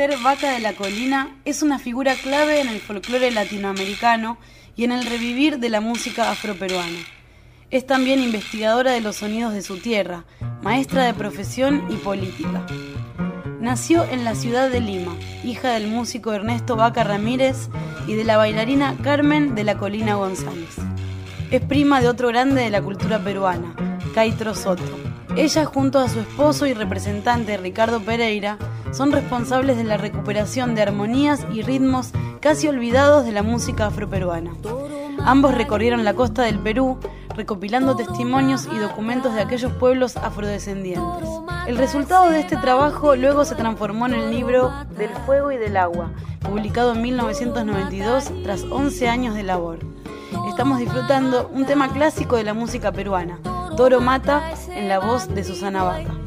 Esther 0.01 0.19
Vaca 0.23 0.53
de 0.53 0.61
la 0.61 0.73
Colina 0.73 1.37
es 1.45 1.63
una 1.63 1.79
figura 1.79 2.15
clave 2.15 2.63
en 2.63 2.69
el 2.69 2.81
folclore 2.81 3.31
latinoamericano 3.31 4.39
y 4.75 4.85
en 4.85 4.93
el 4.93 5.05
revivir 5.05 5.59
de 5.59 5.69
la 5.69 5.83
música 5.83 6.31
afroperuana. 6.31 7.01
Es 7.71 7.87
también 7.87 8.23
investigadora 8.23 8.93
de 8.93 9.03
los 9.03 9.17
sonidos 9.17 9.53
de 9.53 9.61
su 9.61 9.77
tierra, 9.77 10.25
maestra 10.63 11.05
de 11.05 11.13
profesión 11.13 11.85
y 11.91 11.97
política. 11.97 12.65
Nació 13.61 14.05
en 14.05 14.25
la 14.25 14.35
ciudad 14.35 14.71
de 14.71 14.81
Lima, 14.81 15.15
hija 15.45 15.69
del 15.73 15.89
músico 15.89 16.33
Ernesto 16.33 16.77
Vaca 16.77 17.05
Ramírez 17.05 17.69
y 18.07 18.15
de 18.15 18.25
la 18.25 18.39
bailarina 18.39 18.97
Carmen 19.05 19.55
de 19.55 19.65
la 19.65 19.77
Colina 19.77 20.15
González. 20.15 20.77
Es 21.51 21.61
prima 21.61 22.01
de 22.01 22.09
otro 22.09 22.29
grande 22.29 22.63
de 22.63 22.71
la 22.71 22.81
cultura 22.81 23.23
peruana, 23.23 23.75
Caitro 24.15 24.55
Soto. 24.55 25.10
Ella 25.37 25.65
junto 25.65 25.99
a 26.01 26.09
su 26.09 26.21
esposo 26.21 26.67
y 26.67 26.75
representante 26.75 27.57
Ricardo 27.57 28.01
Pereira 28.01 28.59
son 28.93 29.13
responsables 29.13 29.77
de 29.77 29.85
la 29.85 29.97
recuperación 29.97 30.75
de 30.75 30.83
armonías 30.83 31.47
y 31.53 31.63
ritmos 31.63 32.11
casi 32.41 32.67
olvidados 32.67 33.25
de 33.25 33.33
la 33.33 33.43
música 33.43 33.87
afroperuana. 33.87 34.51
Ambos 35.25 35.55
recorrieron 35.55 36.05
la 36.05 36.15
costa 36.15 36.43
del 36.43 36.59
Perú 36.59 36.99
recopilando 37.37 37.97
testimonios 37.97 38.69
y 38.73 38.79
documentos 38.79 39.35
de 39.35 39.41
aquellos 39.41 39.73
pueblos 39.75 40.17
afrodescendientes. 40.17 41.29
El 41.67 41.79
resultado 41.79 42.29
de 42.31 42.41
este 42.41 42.57
trabajo 42.57 43.15
luego 43.15 43.45
se 43.45 43.55
transformó 43.55 44.07
en 44.07 44.15
el 44.15 44.31
libro 44.31 44.73
Del 44.97 45.11
Fuego 45.27 45.53
y 45.53 45.57
del 45.57 45.77
Agua, 45.77 46.11
publicado 46.41 46.95
en 46.95 47.03
1992 47.03 48.33
tras 48.43 48.65
11 48.65 49.09
años 49.09 49.35
de 49.35 49.45
labor. 49.45 49.79
Estamos 50.49 50.81
disfrutando 50.81 51.51
un 51.55 51.67
tema 51.67 51.93
clásico 51.93 52.37
de 52.37 52.45
la 52.45 52.55
música 52.55 52.93
peruana, 52.93 53.39
Toro 53.81 53.99
Mata, 53.99 54.43
en 54.77 54.91
la 54.91 54.99
voz 54.99 55.35
de 55.35 55.43
Susana 55.43 55.83
Vaca. 55.83 56.20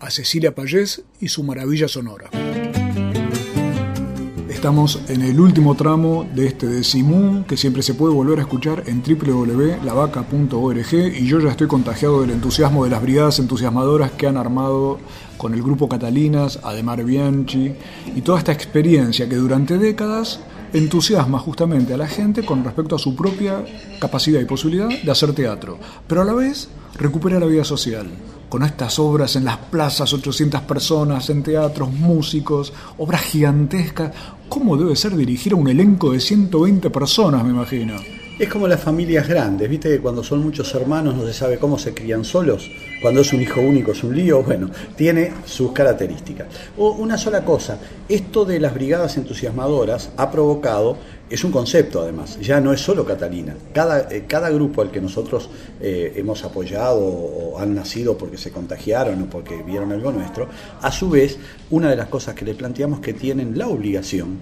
A 0.00 0.10
Cecilia 0.10 0.54
Payés 0.54 1.02
y 1.20 1.28
su 1.28 1.44
maravilla 1.44 1.86
sonora. 1.86 2.28
Estamos 4.48 5.00
en 5.08 5.22
el 5.22 5.38
último 5.38 5.76
tramo 5.76 6.28
de 6.34 6.48
este 6.48 6.66
Decimú, 6.66 7.44
que 7.46 7.56
siempre 7.56 7.82
se 7.82 7.94
puede 7.94 8.12
volver 8.12 8.40
a 8.40 8.42
escuchar 8.42 8.82
en 8.86 9.02
www.lavaca.org 9.02 10.92
y 10.92 11.26
yo 11.26 11.38
ya 11.38 11.50
estoy 11.50 11.68
contagiado 11.68 12.22
del 12.22 12.30
entusiasmo 12.30 12.82
de 12.82 12.90
las 12.90 13.00
brigadas 13.00 13.38
entusiasmadoras 13.38 14.10
que 14.10 14.26
han 14.26 14.36
armado 14.36 14.98
con 15.36 15.54
el 15.54 15.62
grupo 15.62 15.88
Catalinas, 15.88 16.58
Ademar 16.64 17.04
Bianchi 17.04 17.72
y 18.16 18.22
toda 18.22 18.38
esta 18.38 18.50
experiencia 18.52 19.28
que 19.28 19.36
durante 19.36 19.78
décadas 19.78 20.40
entusiasma 20.72 21.38
justamente 21.38 21.94
a 21.94 21.96
la 21.96 22.08
gente 22.08 22.44
con 22.44 22.64
respecto 22.64 22.96
a 22.96 22.98
su 22.98 23.14
propia 23.14 23.64
capacidad 24.00 24.40
y 24.40 24.44
posibilidad 24.44 24.88
de 24.88 25.10
hacer 25.10 25.32
teatro, 25.32 25.78
pero 26.08 26.22
a 26.22 26.24
la 26.24 26.34
vez 26.34 26.68
recupera 26.96 27.38
la 27.38 27.46
vida 27.46 27.64
social 27.64 28.06
con 28.48 28.62
estas 28.62 28.98
obras 28.98 29.36
en 29.36 29.44
las 29.44 29.56
plazas, 29.56 30.12
800 30.12 30.62
personas 30.62 31.28
en 31.30 31.42
teatros, 31.42 31.90
músicos, 31.92 32.72
obras 32.98 33.22
gigantescas. 33.22 34.12
¿Cómo 34.48 34.76
debe 34.76 34.94
ser 34.94 35.16
dirigir 35.16 35.52
a 35.52 35.56
un 35.56 35.68
elenco 35.68 36.12
de 36.12 36.20
120 36.20 36.90
personas, 36.90 37.44
me 37.44 37.50
imagino? 37.50 37.94
Es 38.38 38.50
como 38.50 38.68
las 38.68 38.82
familias 38.82 39.26
grandes, 39.26 39.66
viste 39.66 39.88
que 39.88 39.98
cuando 39.98 40.22
son 40.22 40.40
muchos 40.40 40.74
hermanos 40.74 41.14
no 41.14 41.24
se 41.24 41.32
sabe 41.32 41.58
cómo 41.58 41.78
se 41.78 41.94
crían 41.94 42.22
solos. 42.22 42.70
Cuando 43.00 43.22
es 43.22 43.32
un 43.32 43.40
hijo 43.40 43.62
único 43.62 43.92
es 43.92 44.04
un 44.04 44.14
lío, 44.14 44.42
bueno, 44.42 44.70
tiene 44.94 45.32
sus 45.46 45.72
características. 45.72 46.46
O 46.76 46.90
una 46.90 47.16
sola 47.16 47.46
cosa, 47.46 47.78
esto 48.10 48.44
de 48.44 48.60
las 48.60 48.74
brigadas 48.74 49.16
entusiasmadoras 49.16 50.10
ha 50.18 50.30
provocado, 50.30 50.98
es 51.30 51.44
un 51.44 51.50
concepto 51.50 52.02
además, 52.02 52.38
ya 52.38 52.60
no 52.60 52.74
es 52.74 52.80
solo 52.82 53.06
Catalina. 53.06 53.56
Cada, 53.72 54.06
eh, 54.10 54.26
cada 54.28 54.50
grupo 54.50 54.82
al 54.82 54.90
que 54.90 55.00
nosotros 55.00 55.48
eh, 55.80 56.12
hemos 56.16 56.44
apoyado 56.44 57.00
o 57.00 57.58
han 57.58 57.74
nacido 57.74 58.18
porque 58.18 58.36
se 58.36 58.50
contagiaron 58.50 59.22
o 59.22 59.30
porque 59.30 59.62
vieron 59.62 59.92
algo 59.92 60.12
nuestro, 60.12 60.46
a 60.82 60.92
su 60.92 61.08
vez, 61.08 61.38
una 61.70 61.88
de 61.88 61.96
las 61.96 62.08
cosas 62.08 62.34
que 62.34 62.44
le 62.44 62.52
planteamos 62.52 63.00
que 63.00 63.14
tienen 63.14 63.56
la 63.56 63.68
obligación 63.68 64.40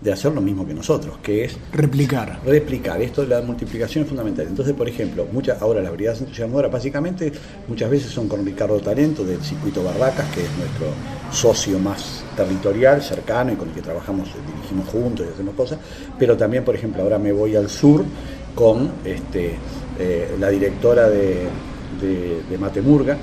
de 0.00 0.12
hacer 0.12 0.32
lo 0.32 0.40
mismo 0.40 0.66
que 0.66 0.74
nosotros, 0.74 1.18
que 1.22 1.44
es 1.44 1.56
replicar. 1.72 2.40
Replicar, 2.44 3.02
esto 3.02 3.22
de 3.22 3.28
la 3.28 3.42
multiplicación 3.42 4.04
es 4.04 4.08
fundamental. 4.08 4.46
Entonces, 4.46 4.74
por 4.74 4.88
ejemplo, 4.88 5.26
muchas, 5.32 5.60
ahora 5.60 5.80
las 5.82 5.92
brigadas 5.92 6.20
entusiasmadoras 6.20 6.70
básicamente 6.70 7.32
muchas 7.66 7.90
veces 7.90 8.10
son 8.10 8.28
con 8.28 8.44
Ricardo 8.44 8.78
Talento 8.80 9.24
del 9.24 9.42
circuito 9.42 9.82
Barracas, 9.82 10.26
que 10.32 10.42
es 10.42 10.50
nuestro 10.56 10.86
socio 11.32 11.78
más 11.78 12.24
territorial, 12.36 13.02
cercano 13.02 13.52
y 13.52 13.56
con 13.56 13.68
el 13.68 13.74
que 13.74 13.82
trabajamos, 13.82 14.28
dirigimos 14.54 14.88
juntos 14.88 15.26
y 15.28 15.32
hacemos 15.32 15.54
cosas, 15.54 15.78
pero 16.18 16.36
también, 16.36 16.64
por 16.64 16.74
ejemplo, 16.74 17.02
ahora 17.02 17.18
me 17.18 17.32
voy 17.32 17.56
al 17.56 17.68
sur 17.68 18.04
con 18.54 18.90
este, 19.04 19.56
eh, 19.98 20.36
la 20.38 20.48
directora 20.48 21.08
de, 21.08 21.48
de, 22.00 22.42
de 22.48 22.58
Matemurga, 22.58 23.16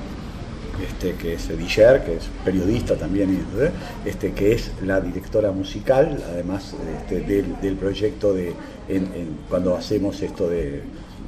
este, 0.83 1.13
que 1.13 1.33
es 1.35 1.49
Ediller, 1.49 2.03
que 2.03 2.15
es 2.15 2.23
periodista 2.43 2.95
también, 2.95 3.45
¿eh? 3.59 3.71
este, 4.05 4.33
que 4.33 4.53
es 4.53 4.71
la 4.83 4.99
directora 4.99 5.51
musical, 5.51 6.23
además 6.31 6.73
este, 7.01 7.21
del, 7.21 7.59
del, 7.61 7.75
proyecto 7.75 8.33
de 8.33 8.53
en, 8.87 9.03
en, 9.13 9.37
cuando 9.49 9.75
hacemos 9.75 10.21
esto 10.21 10.49
de, 10.49 10.83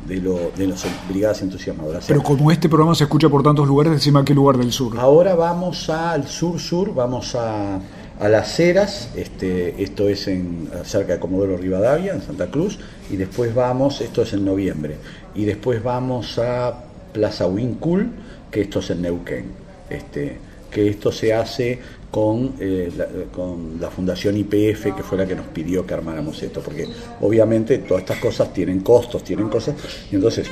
de, 0.07 0.17
lo, 0.17 0.51
de 0.55 0.67
las 0.67 0.85
brigadas 1.09 1.41
entusiasmadoras. 1.41 2.05
Pero 2.07 2.23
como 2.23 2.51
este 2.51 2.69
programa 2.69 2.95
se 2.95 3.05
escucha 3.05 3.29
por 3.29 3.43
tantos 3.43 3.67
lugares, 3.67 3.93
decime 3.93 4.19
a 4.19 4.23
qué 4.23 4.33
lugar 4.33 4.57
del 4.57 4.71
sur. 4.71 4.97
Ahora 4.99 5.35
vamos 5.35 5.89
al 5.89 6.27
sur-sur, 6.27 6.93
vamos 6.93 7.35
a, 7.35 7.79
a 8.19 8.29
Las 8.29 8.59
Heras, 8.59 9.09
este, 9.15 9.81
esto 9.81 10.09
es 10.09 10.27
en, 10.27 10.69
cerca 10.83 11.13
de 11.13 11.19
Comodoro 11.19 11.57
Rivadavia, 11.57 12.13
en 12.13 12.21
Santa 12.21 12.47
Cruz, 12.47 12.79
y 13.09 13.17
después 13.17 13.53
vamos, 13.53 14.01
esto 14.01 14.23
es 14.23 14.33
en 14.33 14.45
noviembre, 14.45 14.97
y 15.35 15.45
después 15.45 15.83
vamos 15.83 16.39
a 16.39 16.83
Plaza 17.13 17.47
Wincul, 17.47 18.11
que 18.51 18.61
esto 18.61 18.79
es 18.79 18.89
en 18.89 19.01
Neuquén, 19.01 19.45
este, 19.89 20.37
que 20.71 20.89
esto 20.89 21.11
se 21.11 21.33
hace 21.33 21.79
con, 22.11 22.55
eh, 22.59 22.91
la, 22.95 23.05
con 23.31 23.79
la 23.79 23.89
Fundación 23.89 24.37
IPF, 24.37 24.95
que 24.95 25.03
fue 25.03 25.17
la 25.17 25.25
que 25.25 25.35
nos 25.35 25.47
pidió 25.47 25.85
que 25.85 25.93
armáramos 25.93 26.41
esto, 26.41 26.61
porque 26.61 26.87
obviamente 27.21 27.79
todas 27.79 28.01
estas 28.01 28.19
cosas 28.19 28.53
tienen 28.53 28.81
costos, 28.81 29.23
tienen 29.23 29.49
cosas, 29.49 29.75
y 30.11 30.15
entonces 30.15 30.47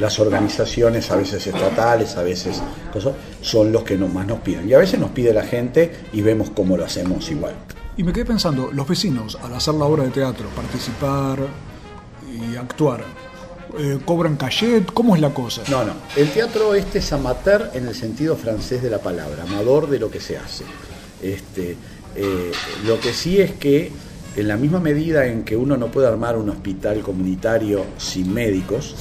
las 0.00 0.18
organizaciones, 0.20 1.10
a 1.10 1.16
veces 1.16 1.46
estatales, 1.46 2.16
a 2.16 2.22
veces 2.22 2.62
cosas, 2.92 3.14
son 3.40 3.72
los 3.72 3.82
que 3.82 3.96
más 3.96 4.26
nos 4.26 4.40
piden. 4.40 4.68
Y 4.68 4.74
a 4.74 4.78
veces 4.78 4.98
nos 4.98 5.10
pide 5.10 5.32
la 5.32 5.44
gente 5.44 5.90
y 6.12 6.22
vemos 6.22 6.50
cómo 6.50 6.76
lo 6.76 6.84
hacemos 6.84 7.30
igual. 7.30 7.54
Y 7.96 8.02
me 8.02 8.12
quedé 8.12 8.24
pensando, 8.24 8.70
los 8.72 8.88
vecinos, 8.88 9.38
al 9.42 9.54
hacer 9.54 9.74
la 9.74 9.84
obra 9.84 10.04
de 10.04 10.10
teatro, 10.10 10.48
participar 10.56 11.40
y 12.32 12.56
actuar, 12.56 13.04
eh, 13.78 13.98
¿Cobran 14.04 14.36
cachet? 14.36 14.92
¿Cómo 14.92 15.14
es 15.14 15.22
la 15.22 15.32
cosa? 15.32 15.62
No, 15.70 15.84
no. 15.84 15.94
El 16.16 16.30
teatro 16.30 16.74
este 16.74 16.98
es 16.98 17.12
amateur 17.12 17.70
en 17.74 17.86
el 17.88 17.94
sentido 17.94 18.36
francés 18.36 18.82
de 18.82 18.90
la 18.90 18.98
palabra, 18.98 19.44
amador 19.44 19.88
de 19.88 19.98
lo 19.98 20.10
que 20.10 20.20
se 20.20 20.36
hace. 20.36 20.64
Este, 21.22 21.76
eh, 22.14 22.52
lo 22.84 23.00
que 23.00 23.12
sí 23.12 23.40
es 23.40 23.52
que 23.52 23.90
en 24.36 24.48
la 24.48 24.56
misma 24.56 24.80
medida 24.80 25.26
en 25.26 25.44
que 25.44 25.56
uno 25.56 25.76
no 25.76 25.88
puede 25.88 26.06
armar 26.06 26.36
un 26.36 26.50
hospital 26.50 27.00
comunitario 27.00 27.84
sin 27.98 28.32
médicos, 28.32 28.94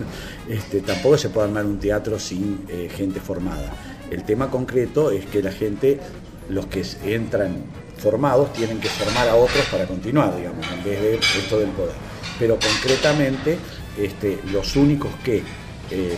este, 0.48 0.80
tampoco 0.80 1.18
se 1.18 1.28
puede 1.30 1.48
armar 1.48 1.66
un 1.66 1.78
teatro 1.78 2.18
sin 2.18 2.64
eh, 2.68 2.88
gente 2.94 3.20
formada. 3.20 3.72
El 4.10 4.24
tema 4.24 4.50
concreto 4.50 5.10
es 5.10 5.26
que 5.26 5.42
la 5.42 5.52
gente, 5.52 6.00
los 6.48 6.66
que 6.66 6.82
entran 7.04 7.64
formados, 7.98 8.52
tienen 8.52 8.80
que 8.80 8.88
formar 8.88 9.28
a 9.28 9.36
otros 9.36 9.64
para 9.70 9.86
continuar, 9.86 10.36
digamos, 10.36 10.66
en 10.70 10.84
vez 10.84 11.00
de 11.00 11.14
esto 11.16 11.58
del 11.58 11.70
poder. 11.70 11.94
Pero 12.38 12.58
concretamente 12.58 13.58
este, 13.98 14.38
los 14.52 14.76
únicos 14.76 15.10
que 15.22 15.36
eh, 15.36 15.42
eh, 15.90 16.16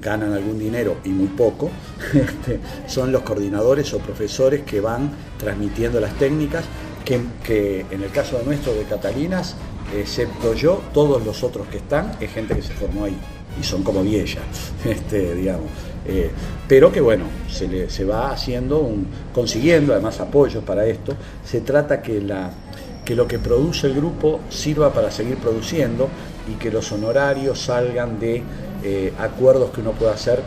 ganan 0.00 0.32
algún 0.32 0.58
dinero 0.58 0.96
y 1.04 1.10
muy 1.10 1.26
poco 1.28 1.70
este, 2.14 2.60
son 2.86 3.12
los 3.12 3.22
coordinadores 3.22 3.92
o 3.92 3.98
profesores 3.98 4.62
que 4.62 4.80
van 4.80 5.10
transmitiendo 5.38 6.00
las 6.00 6.14
técnicas, 6.18 6.64
que, 7.04 7.86
en 7.88 8.02
el 8.02 8.10
caso 8.10 8.38
de 8.38 8.44
nuestro 8.44 8.74
de 8.74 8.82
Catalinas, 8.82 9.54
excepto 9.96 10.54
yo, 10.54 10.82
todos 10.92 11.24
los 11.24 11.44
otros 11.44 11.68
que 11.68 11.76
están 11.76 12.16
es 12.20 12.32
gente 12.32 12.56
que 12.56 12.62
se 12.62 12.72
formó 12.72 13.04
ahí 13.04 13.16
y 13.60 13.62
son 13.62 13.82
como 13.82 14.02
viejas, 14.02 14.42
este, 14.84 15.34
digamos. 15.34 15.66
Eh, 16.06 16.30
pero 16.68 16.90
que 16.90 17.00
bueno, 17.00 17.24
se, 17.48 18.04
va 18.04 18.30
haciendo, 18.30 18.88
consiguiendo 19.32 19.92
además 19.92 20.20
apoyos 20.20 20.64
para 20.64 20.86
esto. 20.86 21.14
Se 21.44 21.60
trata 21.60 22.02
que 22.02 22.20
lo 22.20 23.28
que 23.28 23.38
produce 23.38 23.88
el 23.88 23.94
grupo 23.94 24.40
sirva 24.48 24.92
para 24.92 25.10
seguir 25.10 25.36
produciendo 25.36 26.08
y 26.48 26.54
que 26.54 26.70
los 26.70 26.90
honorarios 26.92 27.60
salgan 27.60 28.18
de 28.18 28.42
eh, 28.82 29.12
acuerdos 29.18 29.70
que 29.70 29.80
uno 29.80 29.92
pueda 29.92 30.12
hacer 30.12 30.40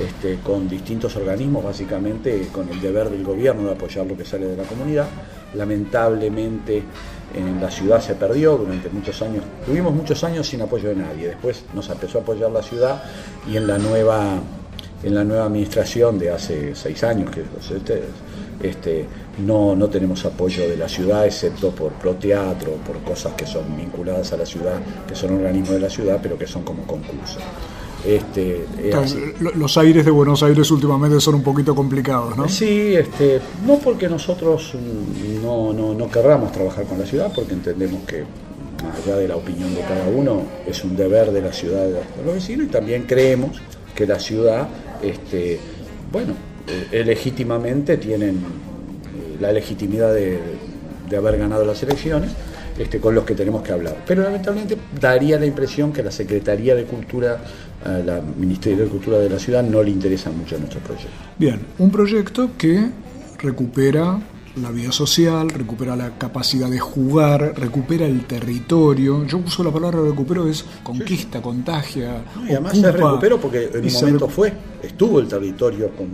este, 0.00 0.38
con 0.42 0.68
distintos 0.68 1.14
organismos, 1.16 1.62
básicamente 1.62 2.48
con 2.50 2.68
el 2.68 2.80
deber 2.80 3.10
del 3.10 3.22
gobierno 3.22 3.64
de 3.64 3.72
apoyar 3.72 4.06
lo 4.06 4.16
que 4.16 4.24
sale 4.24 4.46
de 4.46 4.56
la 4.56 4.64
comunidad. 4.64 5.06
Lamentablemente 5.54 6.82
en 7.34 7.60
la 7.60 7.70
ciudad 7.70 8.00
se 8.00 8.14
perdió 8.14 8.56
durante 8.56 8.88
muchos 8.88 9.20
años, 9.22 9.44
tuvimos 9.64 9.94
muchos 9.94 10.22
años 10.24 10.46
sin 10.46 10.62
apoyo 10.62 10.88
de 10.88 10.96
nadie, 10.96 11.28
después 11.28 11.64
nos 11.74 11.88
empezó 11.88 12.18
a 12.18 12.22
apoyar 12.22 12.50
la 12.50 12.62
ciudad 12.62 13.02
y 13.48 13.56
en 13.56 13.66
la 13.66 13.78
nueva, 13.78 14.38
en 15.02 15.14
la 15.14 15.24
nueva 15.24 15.44
administración 15.44 16.18
de 16.18 16.30
hace 16.30 16.74
seis 16.74 17.04
años, 17.04 17.30
que 17.30 17.42
ustedes, 17.74 18.04
este, 18.62 19.06
no, 19.38 19.74
no 19.74 19.88
tenemos 19.88 20.24
apoyo 20.24 20.68
de 20.68 20.76
la 20.76 20.88
ciudad, 20.88 21.26
excepto 21.26 21.70
por 21.70 21.92
Proteatro, 21.92 22.72
por 22.86 22.98
cosas 22.98 23.32
que 23.34 23.46
son 23.46 23.76
vinculadas 23.76 24.32
a 24.32 24.36
la 24.36 24.46
ciudad, 24.46 24.80
que 25.06 25.14
son 25.14 25.34
organismos 25.34 25.70
de 25.70 25.80
la 25.80 25.90
ciudad, 25.90 26.20
pero 26.22 26.36
que 26.38 26.46
son 26.46 26.62
como 26.62 26.86
concursos. 26.86 27.42
Este, 28.04 28.66
los 29.38 29.78
aires 29.78 30.04
de 30.04 30.10
Buenos 30.10 30.42
Aires 30.42 30.68
últimamente 30.72 31.20
son 31.20 31.36
un 31.36 31.42
poquito 31.42 31.72
complicados, 31.74 32.36
¿no? 32.36 32.48
Sí, 32.48 32.96
este, 32.96 33.40
no 33.64 33.78
porque 33.78 34.08
nosotros 34.08 34.74
no, 35.40 35.72
no, 35.72 35.94
no 35.94 36.10
querramos 36.10 36.50
trabajar 36.50 36.84
con 36.84 36.98
la 36.98 37.06
ciudad, 37.06 37.32
porque 37.32 37.54
entendemos 37.54 38.02
que 38.02 38.24
más 38.82 38.98
allá 39.04 39.16
de 39.16 39.28
la 39.28 39.36
opinión 39.36 39.72
de 39.74 39.82
cada 39.82 40.08
uno, 40.08 40.42
es 40.66 40.82
un 40.82 40.96
deber 40.96 41.30
de 41.30 41.40
la 41.40 41.52
ciudad 41.52 41.84
de 41.84 41.92
los 42.24 42.34
vecinos 42.34 42.66
y 42.66 42.70
también 42.70 43.04
creemos 43.04 43.62
que 43.94 44.06
la 44.06 44.18
ciudad, 44.18 44.68
este, 45.00 45.60
bueno, 46.10 46.34
eh, 46.66 47.04
legítimamente 47.04 47.96
tienen 47.96 48.40
la 49.40 49.52
legitimidad 49.52 50.14
de, 50.14 50.40
haber 51.16 51.36
ganado 51.36 51.66
las 51.66 51.82
elecciones, 51.82 52.30
este, 52.78 52.98
con 52.98 53.14
los 53.14 53.24
que 53.24 53.34
tenemos 53.34 53.62
que 53.62 53.70
hablar. 53.70 53.98
Pero 54.06 54.22
lamentablemente 54.22 54.78
daría 54.98 55.38
la 55.38 55.44
impresión 55.44 55.92
que 55.92 56.02
la 56.02 56.10
Secretaría 56.10 56.74
de 56.74 56.84
Cultura, 56.84 57.38
eh, 57.84 58.02
la 58.04 58.22
Ministerio 58.22 58.84
de 58.84 58.90
Cultura 58.90 59.18
de 59.18 59.28
la 59.28 59.38
ciudad, 59.38 59.62
no 59.62 59.82
le 59.82 59.90
interesa 59.90 60.30
mucho 60.30 60.58
nuestro 60.58 60.80
proyecto. 60.80 61.12
Bien, 61.38 61.60
un 61.78 61.90
proyecto 61.90 62.50
que 62.56 62.88
recupera 63.38 64.20
la 64.56 64.70
vida 64.70 64.92
social, 64.92 65.48
recupera 65.50 65.96
la 65.96 66.18
capacidad 66.18 66.68
de 66.68 66.78
jugar, 66.78 67.54
recupera 67.56 68.06
el 68.06 68.26
territorio. 68.26 69.24
Yo 69.24 69.38
uso 69.38 69.64
la 69.64 69.70
palabra 69.70 70.00
recupero, 70.00 70.46
es 70.46 70.64
conquista, 70.82 71.38
sí. 71.38 71.44
contagia. 71.44 72.22
No, 72.36 72.46
y 72.46 72.50
además 72.50 72.72
ocupa, 72.72 72.92
se 72.92 72.96
recuperó 72.96 73.40
porque 73.40 73.70
en 73.72 73.84
un 73.84 73.92
momento 73.92 74.28
fue, 74.28 74.52
estuvo 74.82 75.20
el 75.20 75.28
territorio 75.28 75.90
con, 75.96 76.08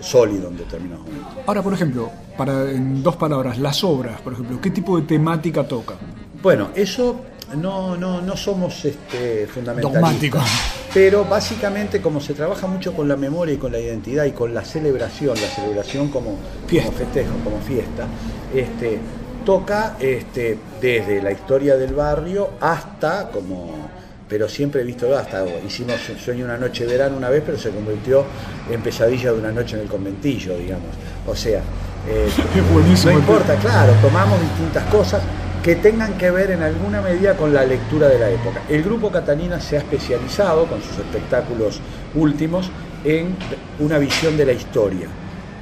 sólido 0.00 0.48
en 0.48 0.56
determinados 0.56 1.06
momentos. 1.06 1.34
Ahora, 1.46 1.62
por 1.62 1.74
ejemplo, 1.74 2.10
para 2.36 2.70
en 2.70 3.02
dos 3.02 3.16
palabras, 3.16 3.58
las 3.58 3.84
obras, 3.84 4.20
por 4.20 4.32
ejemplo, 4.32 4.60
¿qué 4.60 4.70
tipo 4.70 4.98
de 4.98 5.06
temática 5.06 5.66
toca? 5.66 5.94
Bueno, 6.42 6.68
eso 6.74 7.22
no, 7.56 7.96
no, 7.96 8.20
no 8.20 8.36
somos 8.36 8.84
este, 8.84 9.46
fundamentalistas. 9.46 10.44
Pero 10.92 11.24
básicamente 11.24 12.00
como 12.00 12.20
se 12.20 12.34
trabaja 12.34 12.66
mucho 12.66 12.94
con 12.94 13.08
la 13.08 13.16
memoria 13.16 13.54
y 13.54 13.58
con 13.58 13.72
la 13.72 13.80
identidad 13.80 14.24
y 14.24 14.32
con 14.32 14.54
la 14.54 14.64
celebración, 14.64 15.40
la 15.40 15.48
celebración 15.48 16.08
como, 16.08 16.36
como 16.68 16.92
festejo, 16.92 17.32
como 17.42 17.58
fiesta, 17.60 18.06
este, 18.54 19.00
toca 19.44 19.96
este, 20.00 20.58
desde 20.80 21.22
la 21.22 21.32
historia 21.32 21.76
del 21.76 21.94
barrio 21.94 22.50
hasta 22.60 23.28
como 23.28 23.84
pero 24.28 24.48
siempre 24.48 24.80
he 24.80 24.84
visto 24.84 25.14
hasta 25.16 25.44
hicimos 25.66 25.96
sueño 26.18 26.46
una 26.46 26.56
noche 26.56 26.86
de 26.86 26.92
verano 26.92 27.16
una 27.16 27.28
vez 27.28 27.42
pero 27.44 27.58
se 27.58 27.70
convirtió 27.70 28.24
en 28.70 28.80
pesadilla 28.80 29.32
de 29.32 29.38
una 29.38 29.52
noche 29.52 29.76
en 29.76 29.82
el 29.82 29.88
conventillo 29.88 30.56
digamos. 30.56 30.88
O 31.26 31.36
sea 31.36 31.60
eh, 32.08 32.28
no 33.04 33.12
importa 33.12 33.56
claro 33.56 33.92
tomamos 34.00 34.40
distintas 34.40 34.84
cosas 34.84 35.22
que 35.64 35.76
tengan 35.76 36.18
que 36.18 36.30
ver 36.30 36.50
en 36.50 36.62
alguna 36.62 37.00
medida 37.00 37.38
con 37.38 37.54
la 37.54 37.64
lectura 37.64 38.08
de 38.08 38.18
la 38.18 38.28
época. 38.28 38.60
El 38.68 38.82
grupo 38.82 39.10
Catalina 39.10 39.58
se 39.58 39.76
ha 39.76 39.78
especializado 39.78 40.66
con 40.66 40.82
sus 40.82 40.98
espectáculos 40.98 41.80
últimos 42.14 42.70
en 43.02 43.34
una 43.78 43.96
visión 43.96 44.36
de 44.36 44.44
la 44.44 44.52
historia 44.52 45.08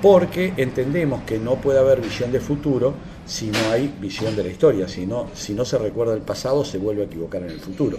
porque 0.02 0.52
entendemos 0.56 1.22
que 1.22 1.38
no 1.38 1.54
puede 1.54 1.78
haber 1.78 2.00
visión 2.00 2.32
de 2.32 2.40
futuro 2.40 2.92
si 3.24 3.46
no 3.46 3.70
hay 3.70 3.94
visión 4.00 4.34
de 4.34 4.42
la 4.42 4.50
historia, 4.50 4.88
si 4.88 5.06
no, 5.06 5.28
si 5.32 5.54
no 5.54 5.64
se 5.64 5.78
recuerda 5.78 6.12
el 6.12 6.22
pasado 6.22 6.64
se 6.64 6.76
vuelve 6.76 7.02
a 7.02 7.04
equivocar 7.06 7.42
en 7.42 7.50
el 7.50 7.60
futuro. 7.60 7.98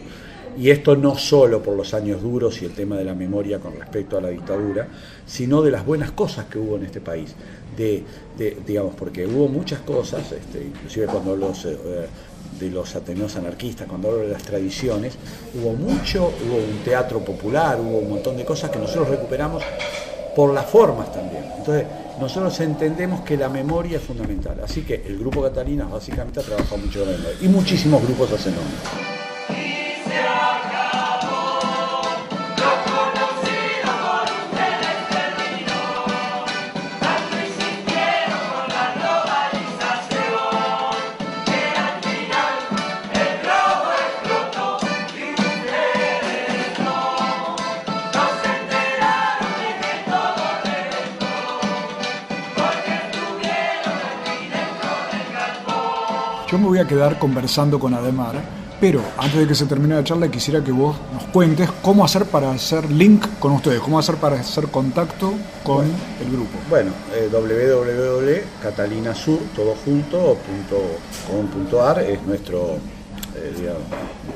Y 0.56 0.70
esto 0.70 0.96
no 0.96 1.18
solo 1.18 1.64
por 1.64 1.76
los 1.76 1.94
años 1.96 2.22
duros 2.22 2.62
y 2.62 2.66
el 2.66 2.74
tema 2.74 2.98
de 2.98 3.06
la 3.06 3.16
memoria 3.16 3.60
con 3.60 3.76
respecto 3.76 4.18
a 4.18 4.22
la 4.22 4.30
dictadura, 4.30 4.88
sino 5.26 5.64
de 5.64 5.72
las 5.72 5.84
buenas 5.84 6.12
cosas 6.12 6.46
que 6.46 6.60
hubo 6.60 6.76
en 6.76 6.84
este 6.84 7.02
país. 7.02 7.34
De, 7.76 8.04
digamos, 8.68 8.94
porque 8.94 9.26
hubo 9.26 9.48
muchas 9.48 9.80
cosas, 9.80 10.32
este, 10.32 10.64
inclusive 10.64 11.08
cuando 11.08 11.36
los 11.36 11.66
eh, 11.66 11.78
de 12.60 12.70
los 12.70 12.96
ateneos 12.96 13.36
anarquistas, 13.36 13.88
cuando 13.88 14.10
hablo 14.10 14.22
de 14.22 14.28
las 14.28 14.44
tradiciones, 14.44 15.16
hubo 15.56 15.74
mucho, 15.74 16.26
hubo 16.26 16.58
un 16.58 16.84
teatro 16.86 17.20
popular, 17.20 17.80
hubo 17.80 17.98
un 17.98 18.10
montón 18.10 18.38
de 18.38 18.46
cosas 18.46 18.70
que 18.70 18.78
nosotros 18.78 19.10
recuperamos 19.10 19.64
por 20.36 20.54
las 20.54 20.66
formas 20.66 21.12
también. 21.12 21.44
Entonces, 21.58 21.86
nosotros 22.20 22.60
entendemos 22.60 23.22
que 23.22 23.38
la 23.38 23.50
memoria 23.50 23.98
es 23.98 24.04
fundamental. 24.04 24.60
Así 24.64 24.82
que 24.82 25.04
el 25.06 25.18
grupo 25.18 25.42
Catalina 25.42 25.86
básicamente 25.86 26.40
ha 26.40 26.44
trabajado 26.44 26.78
mucho 26.78 27.00
con 27.00 27.12
la 27.12 27.18
memoria. 27.18 27.38
Y 27.42 27.48
muchísimos 27.48 28.04
grupos 28.04 28.32
hacen 28.34 28.56
lo 28.56 28.62
mismo. 28.62 29.13
Yo 56.54 56.60
me 56.60 56.68
voy 56.68 56.78
a 56.78 56.86
quedar 56.86 57.18
conversando 57.18 57.80
con 57.80 57.96
Ademar, 57.96 58.36
pero 58.80 59.02
antes 59.18 59.40
de 59.40 59.48
que 59.48 59.56
se 59.56 59.66
termine 59.66 59.96
la 59.96 60.04
charla 60.04 60.30
quisiera 60.30 60.64
que 60.64 60.72
vos 60.72 60.96
nos 61.12 61.24
cuentes 61.34 61.68
cómo 61.82 62.06
hacer 62.06 62.26
para 62.26 62.52
hacer 62.52 62.92
link 62.92 63.26
con 63.40 63.54
ustedes, 63.54 63.80
cómo 63.80 63.98
hacer 63.98 64.18
para 64.18 64.40
hacer 64.40 64.68
contacto 64.68 65.34
con 65.64 65.78
Bueno. 65.78 65.94
el 66.24 66.32
grupo. 66.32 66.52
Bueno, 66.70 66.92
eh, 67.12 67.28
es 71.98 72.22
nuestro, 72.22 72.76
eh, 73.36 73.54
digamos, 73.58 73.82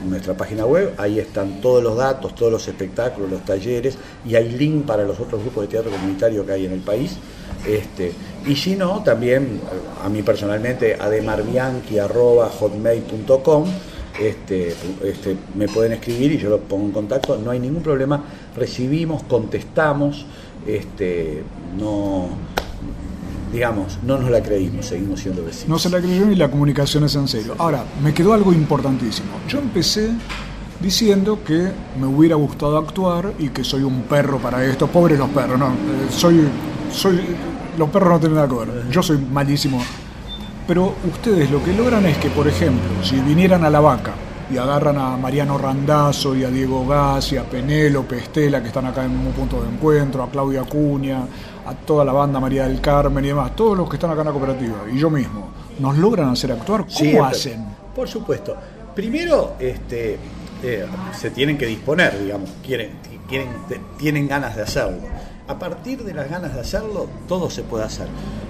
nuestra 0.10 0.34
página 0.34 0.66
web. 0.66 0.96
Ahí 0.98 1.20
están 1.20 1.62
todos 1.62 1.84
los 1.84 1.96
datos, 1.96 2.34
todos 2.34 2.52
los 2.52 2.68
espectáculos, 2.68 3.30
los 3.30 3.46
talleres, 3.46 3.96
y 4.26 4.34
hay 4.34 4.50
link 4.50 4.88
para 4.88 5.04
los 5.04 5.20
otros 5.20 5.42
grupos 5.42 5.66
de 5.66 5.68
teatro 5.68 5.92
comunitario 5.92 6.44
que 6.44 6.54
hay 6.54 6.66
en 6.66 6.72
el 6.72 6.80
país. 6.82 7.16
Este, 7.68 8.14
y 8.46 8.56
si 8.56 8.76
no, 8.76 9.04
también 9.04 9.60
a 10.04 10.10
mí 10.10 10.24
personalmente, 10.24 10.96
ademarbianchi.hotmail.com, 10.96 13.66
este, 14.20 14.74
este, 15.04 15.38
me 15.56 15.68
pueden 15.68 15.94
escribir 15.94 16.32
y 16.32 16.38
yo 16.38 16.50
los 16.50 16.62
pongo 16.62 16.86
en 16.86 16.92
contacto, 16.92 17.38
no 17.38 17.52
hay 17.52 17.60
ningún 17.60 17.84
problema, 17.84 18.24
recibimos, 18.56 19.22
contestamos, 19.24 20.26
este, 20.66 21.44
no, 21.78 22.30
digamos, 23.52 24.00
no 24.04 24.18
nos 24.18 24.32
la 24.32 24.42
creímos, 24.42 24.88
seguimos 24.88 25.20
siendo 25.20 25.44
vecinos. 25.44 25.70
No 25.70 25.80
se 25.80 25.90
la 25.90 26.00
creyeron 26.00 26.32
y 26.32 26.36
la 26.36 26.50
comunicación 26.50 27.04
es 27.04 27.16
en 27.16 27.28
serio. 27.28 27.56
Ahora, 27.58 27.84
me 28.04 28.14
quedó 28.14 28.34
algo 28.34 28.54
importantísimo. 28.54 29.28
Yo 29.48 29.60
empecé 29.60 30.12
diciendo 30.80 31.40
que 31.46 31.72
me 32.00 32.08
hubiera 32.08 32.36
gustado 32.36 32.78
actuar 32.78 33.34
y 33.40 33.50
que 33.50 33.64
soy 33.64 33.84
un 33.84 34.04
perro 34.04 34.40
para 34.40 34.64
esto. 34.66 34.88
Pobres 34.88 35.18
los 35.18 35.30
perros, 35.30 35.58
no. 35.60 35.68
eh, 35.68 36.08
soy, 36.10 36.48
soy, 36.92 37.20
los 37.78 37.90
perros 37.90 38.10
no 38.10 38.20
tienen 38.20 38.36
nada 38.36 38.48
que 38.48 38.56
ver. 38.56 38.90
Yo 38.90 39.02
soy 39.02 39.18
malísimo. 39.18 39.82
Pero 40.68 40.96
ustedes 41.10 41.50
lo 41.50 41.64
que 41.64 41.74
logran 41.74 42.06
es 42.06 42.18
que, 42.18 42.30
por 42.30 42.48
ejemplo, 42.48 42.90
si 43.02 43.16
vinieran 43.22 43.64
a 43.64 43.70
La 43.70 43.80
Vaca 43.80 44.14
y 44.52 44.58
agarran 44.58 44.98
a 44.98 45.16
Mariano 45.16 45.58
Randazzo 45.58 46.36
y 46.36 46.44
a 46.44 46.50
Diego 46.50 46.86
Gas 46.86 47.32
y 47.32 47.38
a 47.38 47.44
Penélope 47.44 48.18
Estela, 48.18 48.62
que 48.62 48.68
están 48.68 48.86
acá 48.86 49.06
en 49.06 49.12
un 49.12 49.32
punto 49.32 49.62
de 49.62 49.70
encuentro, 49.70 50.24
a 50.24 50.30
Claudia 50.30 50.62
Acuña, 50.62 51.20
a 51.66 51.74
toda 51.74 52.04
la 52.04 52.12
banda 52.12 52.40
María 52.40 52.68
del 52.68 52.82
Carmen 52.82 53.24
y 53.24 53.30
demás, 53.30 53.56
todos 53.56 53.78
los 53.78 53.90
que 53.90 53.96
están 53.96 54.12
acá 54.12 54.22
en 54.22 54.28
la 54.28 54.34
cooperativa, 54.34 54.78
y 54.92 54.98
yo 54.98 55.10
mismo, 55.10 55.50
¿nos 55.80 55.98
logran 55.98 56.30
hacer 56.30 56.52
actuar? 56.52 56.86
¿Cómo 56.98 57.26
hacen? 57.26 57.66
Por 57.96 58.08
supuesto. 58.08 58.56
Primero, 58.94 59.56
este, 59.60 60.18
eh, 60.64 60.86
se 61.18 61.32
tienen 61.32 61.58
que 61.58 61.66
disponer, 61.66 62.22
digamos, 62.22 62.50
quieren, 62.66 62.92
quieren, 63.28 63.50
tienen 63.98 64.28
ganas 64.28 64.56
de 64.56 64.64
hacerlo. 64.64 65.00
A 65.48 65.60
partir 65.60 66.04
de 66.04 66.14
las 66.14 66.30
ganas 66.30 66.54
de 66.54 66.60
hacerlo, 66.60 67.08
todo 67.28 67.50
se 67.50 67.64
puede 67.64 67.86
hacer. 67.86 68.08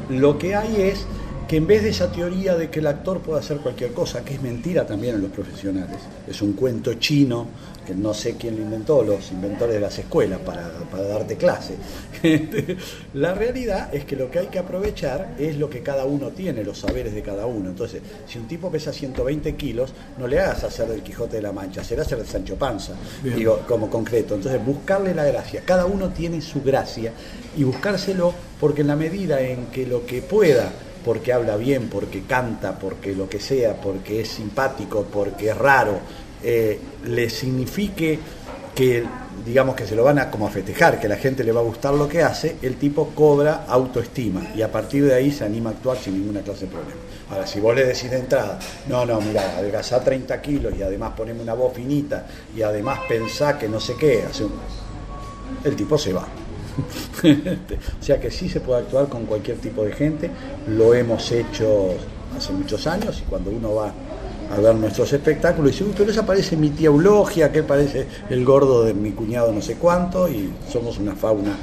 Lo 0.10 0.38
que 0.38 0.56
hay 0.56 0.82
es 0.82 1.06
que 1.48 1.58
en 1.58 1.66
vez 1.66 1.84
de 1.84 1.90
esa 1.90 2.12
teoría 2.12 2.56
de 2.56 2.70
que 2.70 2.80
el 2.80 2.88
actor 2.88 3.22
puede 3.22 3.40
hacer 3.40 3.58
cualquier 3.58 3.94
cosa, 3.94 4.24
que 4.24 4.34
es 4.34 4.42
mentira 4.42 4.86
también 4.86 5.16
en 5.16 5.22
los 5.22 5.32
profesionales, 5.32 5.98
es 6.28 6.42
un 6.42 6.54
cuento 6.54 6.96
chino, 6.96 7.48
que 7.86 7.96
no 7.96 8.14
sé 8.14 8.36
quién 8.36 8.58
lo 8.58 8.64
inventó, 8.64 9.02
los 9.02 9.32
inventores 9.32 9.76
de 9.76 9.80
las 9.80 9.98
escuelas 9.98 10.42
para, 10.42 10.70
para 10.92 11.04
darte 11.04 11.38
clase. 11.38 11.76
la 13.14 13.34
realidad 13.34 13.96
es 13.96 14.04
que 14.04 14.18
lo 14.18 14.30
que 14.30 14.40
hay 14.40 14.48
que 14.48 14.60
aprovechar 14.60 15.36
es 15.40 15.58
lo 15.58 15.70
que 15.70 15.82
cada 15.82 16.04
uno 16.04 16.32
tiene, 16.32 16.66
los 16.66 16.80
saberes 16.80 17.14
de 17.14 17.22
cada 17.22 17.46
uno. 17.46 17.70
Entonces, 17.70 18.02
si 18.28 18.40
un 18.40 18.48
tipo 18.48 18.70
pesa 18.70 18.92
120 18.92 19.56
kilos, 19.56 19.94
no 20.18 20.28
le 20.28 20.42
hagas 20.42 20.66
hacer 20.66 20.90
del 20.90 21.02
Quijote 21.02 21.38
de 21.38 21.44
la 21.44 21.54
Mancha, 21.54 21.82
será 21.82 22.02
hacer 22.02 22.20
el 22.20 22.28
Sancho 22.28 22.58
Panza, 22.58 22.92
Bien. 23.24 23.38
digo, 23.38 23.62
como 23.66 23.90
concreto. 23.90 24.36
Entonces, 24.36 24.64
buscarle 24.66 25.16
la 25.16 25.24
gracia. 25.24 25.62
Cada 25.64 25.86
uno 25.86 26.10
tiene 26.10 26.42
su 26.42 26.62
gracia 26.62 27.14
y 27.56 27.64
buscárselo 27.64 28.34
porque 28.60 28.82
en 28.82 28.88
la 28.88 28.98
medida 28.98 29.40
en 29.40 29.68
que 29.68 29.88
lo 29.88 30.06
que 30.06 30.22
pueda, 30.22 30.74
porque 31.08 31.32
habla 31.32 31.56
bien, 31.56 31.88
porque 31.88 32.24
canta, 32.24 32.78
porque 32.78 33.16
lo 33.16 33.30
que 33.30 33.40
sea, 33.40 33.76
porque 33.76 34.20
es 34.20 34.28
simpático, 34.28 35.06
porque 35.10 35.52
es 35.52 35.58
raro, 35.58 36.00
eh, 36.44 36.78
le 37.06 37.30
signifique 37.30 38.20
que 38.76 39.06
digamos 39.46 39.74
que 39.74 39.88
se 39.88 39.96
lo 39.96 40.04
van 40.04 40.20
a 40.20 40.30
como 40.30 40.48
a 40.48 40.50
festejar, 40.50 41.00
que 41.00 41.08
la 41.08 41.16
gente 41.16 41.46
le 41.46 41.54
va 41.54 41.62
a 41.62 41.64
gustar 41.64 41.94
lo 41.94 42.10
que 42.10 42.22
hace, 42.24 42.58
el 42.62 42.76
tipo 42.76 43.12
cobra 43.16 43.64
autoestima 43.70 44.50
y 44.54 44.62
a 44.62 44.70
partir 44.70 45.06
de 45.06 45.14
ahí 45.16 45.32
se 45.32 45.46
anima 45.46 45.70
a 45.70 45.74
actuar 45.74 45.98
sin 45.98 46.16
ninguna 46.20 46.42
clase 46.42 46.66
de 46.66 46.72
problema. 46.74 47.00
Ahora, 47.32 47.48
si 47.48 47.62
vos 47.62 47.74
le 47.74 47.86
decís 47.86 48.12
de 48.12 48.18
entrada, 48.18 48.60
no, 48.90 49.06
no, 49.06 49.22
mira, 49.22 49.56
adelgazá 49.58 50.02
30 50.04 50.42
kilos 50.42 50.74
y 50.78 50.82
además 50.84 51.14
poneme 51.16 51.42
una 51.42 51.54
voz 51.54 51.74
finita 51.74 52.28
y 52.54 52.62
además 52.64 53.00
pensá 53.08 53.58
que 53.58 53.70
no 53.70 53.80
sé 53.80 53.96
qué, 53.98 54.24
hace 54.30 54.44
un- 54.44 54.52
el 55.64 55.74
tipo 55.74 55.98
se 55.98 56.12
va. 56.12 56.28
o 57.24 58.04
sea 58.04 58.20
que 58.20 58.32
sí 58.32 58.50
se 58.50 58.60
puede 58.60 58.82
actuar 58.82 59.08
con 59.08 59.26
cualquier 59.26 59.58
tipo 59.58 59.84
de 59.84 59.92
gente, 59.92 60.30
lo 60.68 60.94
hemos 60.94 61.32
hecho 61.32 61.90
hace 62.36 62.54
muchos 62.54 62.86
años 62.88 63.22
y 63.26 63.30
cuando 63.30 63.52
uno 63.52 63.76
va 63.76 63.92
a 64.56 64.60
ver 64.60 64.76
nuestros 64.76 65.12
espectáculos 65.12 65.72
dice, 65.72 65.84
uy, 65.84 65.94
pero 65.98 66.12
esa 66.12 66.26
parece 66.26 66.56
mi 66.56 66.70
tía 66.70 66.88
Eulogia, 66.88 67.52
que 67.52 67.64
parece 67.64 68.08
el 68.30 68.46
gordo 68.46 68.84
de 68.84 68.94
mi 68.94 69.12
cuñado 69.12 69.52
no 69.52 69.62
sé 69.62 69.76
cuánto 69.76 70.30
y 70.30 70.52
somos 70.72 70.98
una 70.98 71.16
fauna 71.16 71.56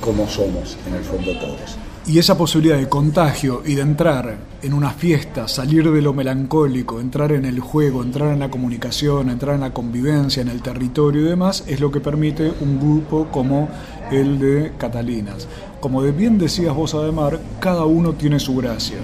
como 0.00 0.28
somos 0.28 0.76
en 0.86 0.94
el 0.94 1.04
fondo 1.04 1.32
todos. 1.38 1.78
Y 2.04 2.18
esa 2.18 2.36
posibilidad 2.36 2.78
de 2.78 2.88
contagio 2.88 3.62
y 3.64 3.76
de 3.76 3.82
entrar 3.82 4.36
en 4.60 4.72
una 4.74 4.90
fiesta, 4.90 5.46
salir 5.46 5.88
de 5.88 6.02
lo 6.02 6.12
melancólico, 6.12 7.00
entrar 7.00 7.30
en 7.30 7.44
el 7.44 7.60
juego, 7.60 8.02
entrar 8.02 8.32
en 8.32 8.40
la 8.40 8.50
comunicación, 8.50 9.30
entrar 9.30 9.54
en 9.54 9.60
la 9.60 9.72
convivencia, 9.72 10.42
en 10.42 10.48
el 10.48 10.62
territorio 10.62 11.22
y 11.22 11.28
demás, 11.28 11.62
es 11.68 11.78
lo 11.78 11.92
que 11.92 12.00
permite 12.00 12.52
un 12.60 12.80
grupo 12.80 13.28
como 13.30 13.68
el 14.12 14.38
de 14.38 14.72
Catalinas. 14.78 15.46
Como 15.80 16.02
de 16.02 16.12
bien 16.12 16.38
decías 16.38 16.74
vos, 16.74 16.94
Ademar, 16.94 17.38
cada 17.60 17.84
uno 17.84 18.12
tiene 18.12 18.38
su 18.38 18.54
gracia. 18.56 18.98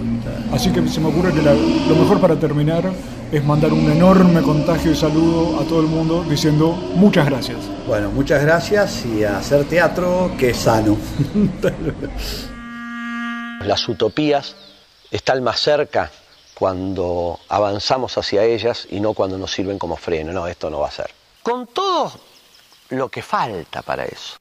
Así 0.53 0.71
que 0.71 0.87
se 0.87 0.99
me 1.01 1.09
ocurre 1.09 1.33
que 1.33 1.41
la- 1.41 1.53
lo 1.53 1.95
mejor 1.95 2.19
para 2.21 2.39
terminar 2.39 2.89
es 3.31 3.43
mandar 3.43 3.73
un 3.73 3.91
enorme 3.91 4.41
contagio 4.41 4.91
y 4.91 4.95
saludo 4.95 5.59
a 5.59 5.63
todo 5.65 5.81
el 5.81 5.87
mundo 5.87 6.23
diciendo 6.27 6.71
muchas 6.95 7.25
gracias. 7.25 7.57
Bueno, 7.87 8.09
muchas 8.11 8.41
gracias 8.41 9.05
y 9.05 9.23
a 9.23 9.37
hacer 9.39 9.65
teatro 9.65 10.31
que 10.37 10.51
es 10.51 10.57
sano. 10.57 10.95
Las 13.65 13.87
utopías 13.89 14.55
están 15.11 15.43
más 15.43 15.59
cerca 15.59 16.11
cuando 16.53 17.39
avanzamos 17.49 18.17
hacia 18.17 18.43
ellas 18.45 18.87
y 18.89 18.99
no 18.99 19.13
cuando 19.13 19.37
nos 19.37 19.51
sirven 19.51 19.77
como 19.77 19.95
freno. 19.95 20.31
No, 20.31 20.47
esto 20.47 20.69
no 20.69 20.79
va 20.79 20.87
a 20.87 20.91
ser. 20.91 21.09
Con 21.43 21.67
todo 21.67 22.11
lo 22.89 23.09
que 23.09 23.21
falta 23.21 23.81
para 23.81 24.05
eso. 24.05 24.37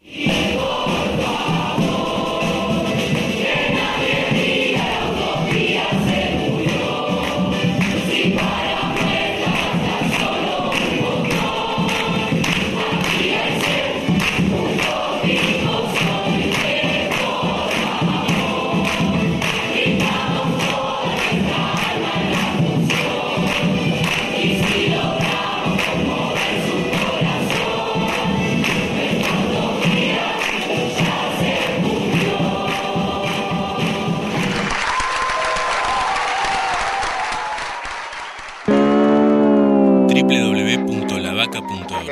www.lavaca.org. 40.22 42.10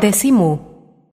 Decimu. 0.00 0.75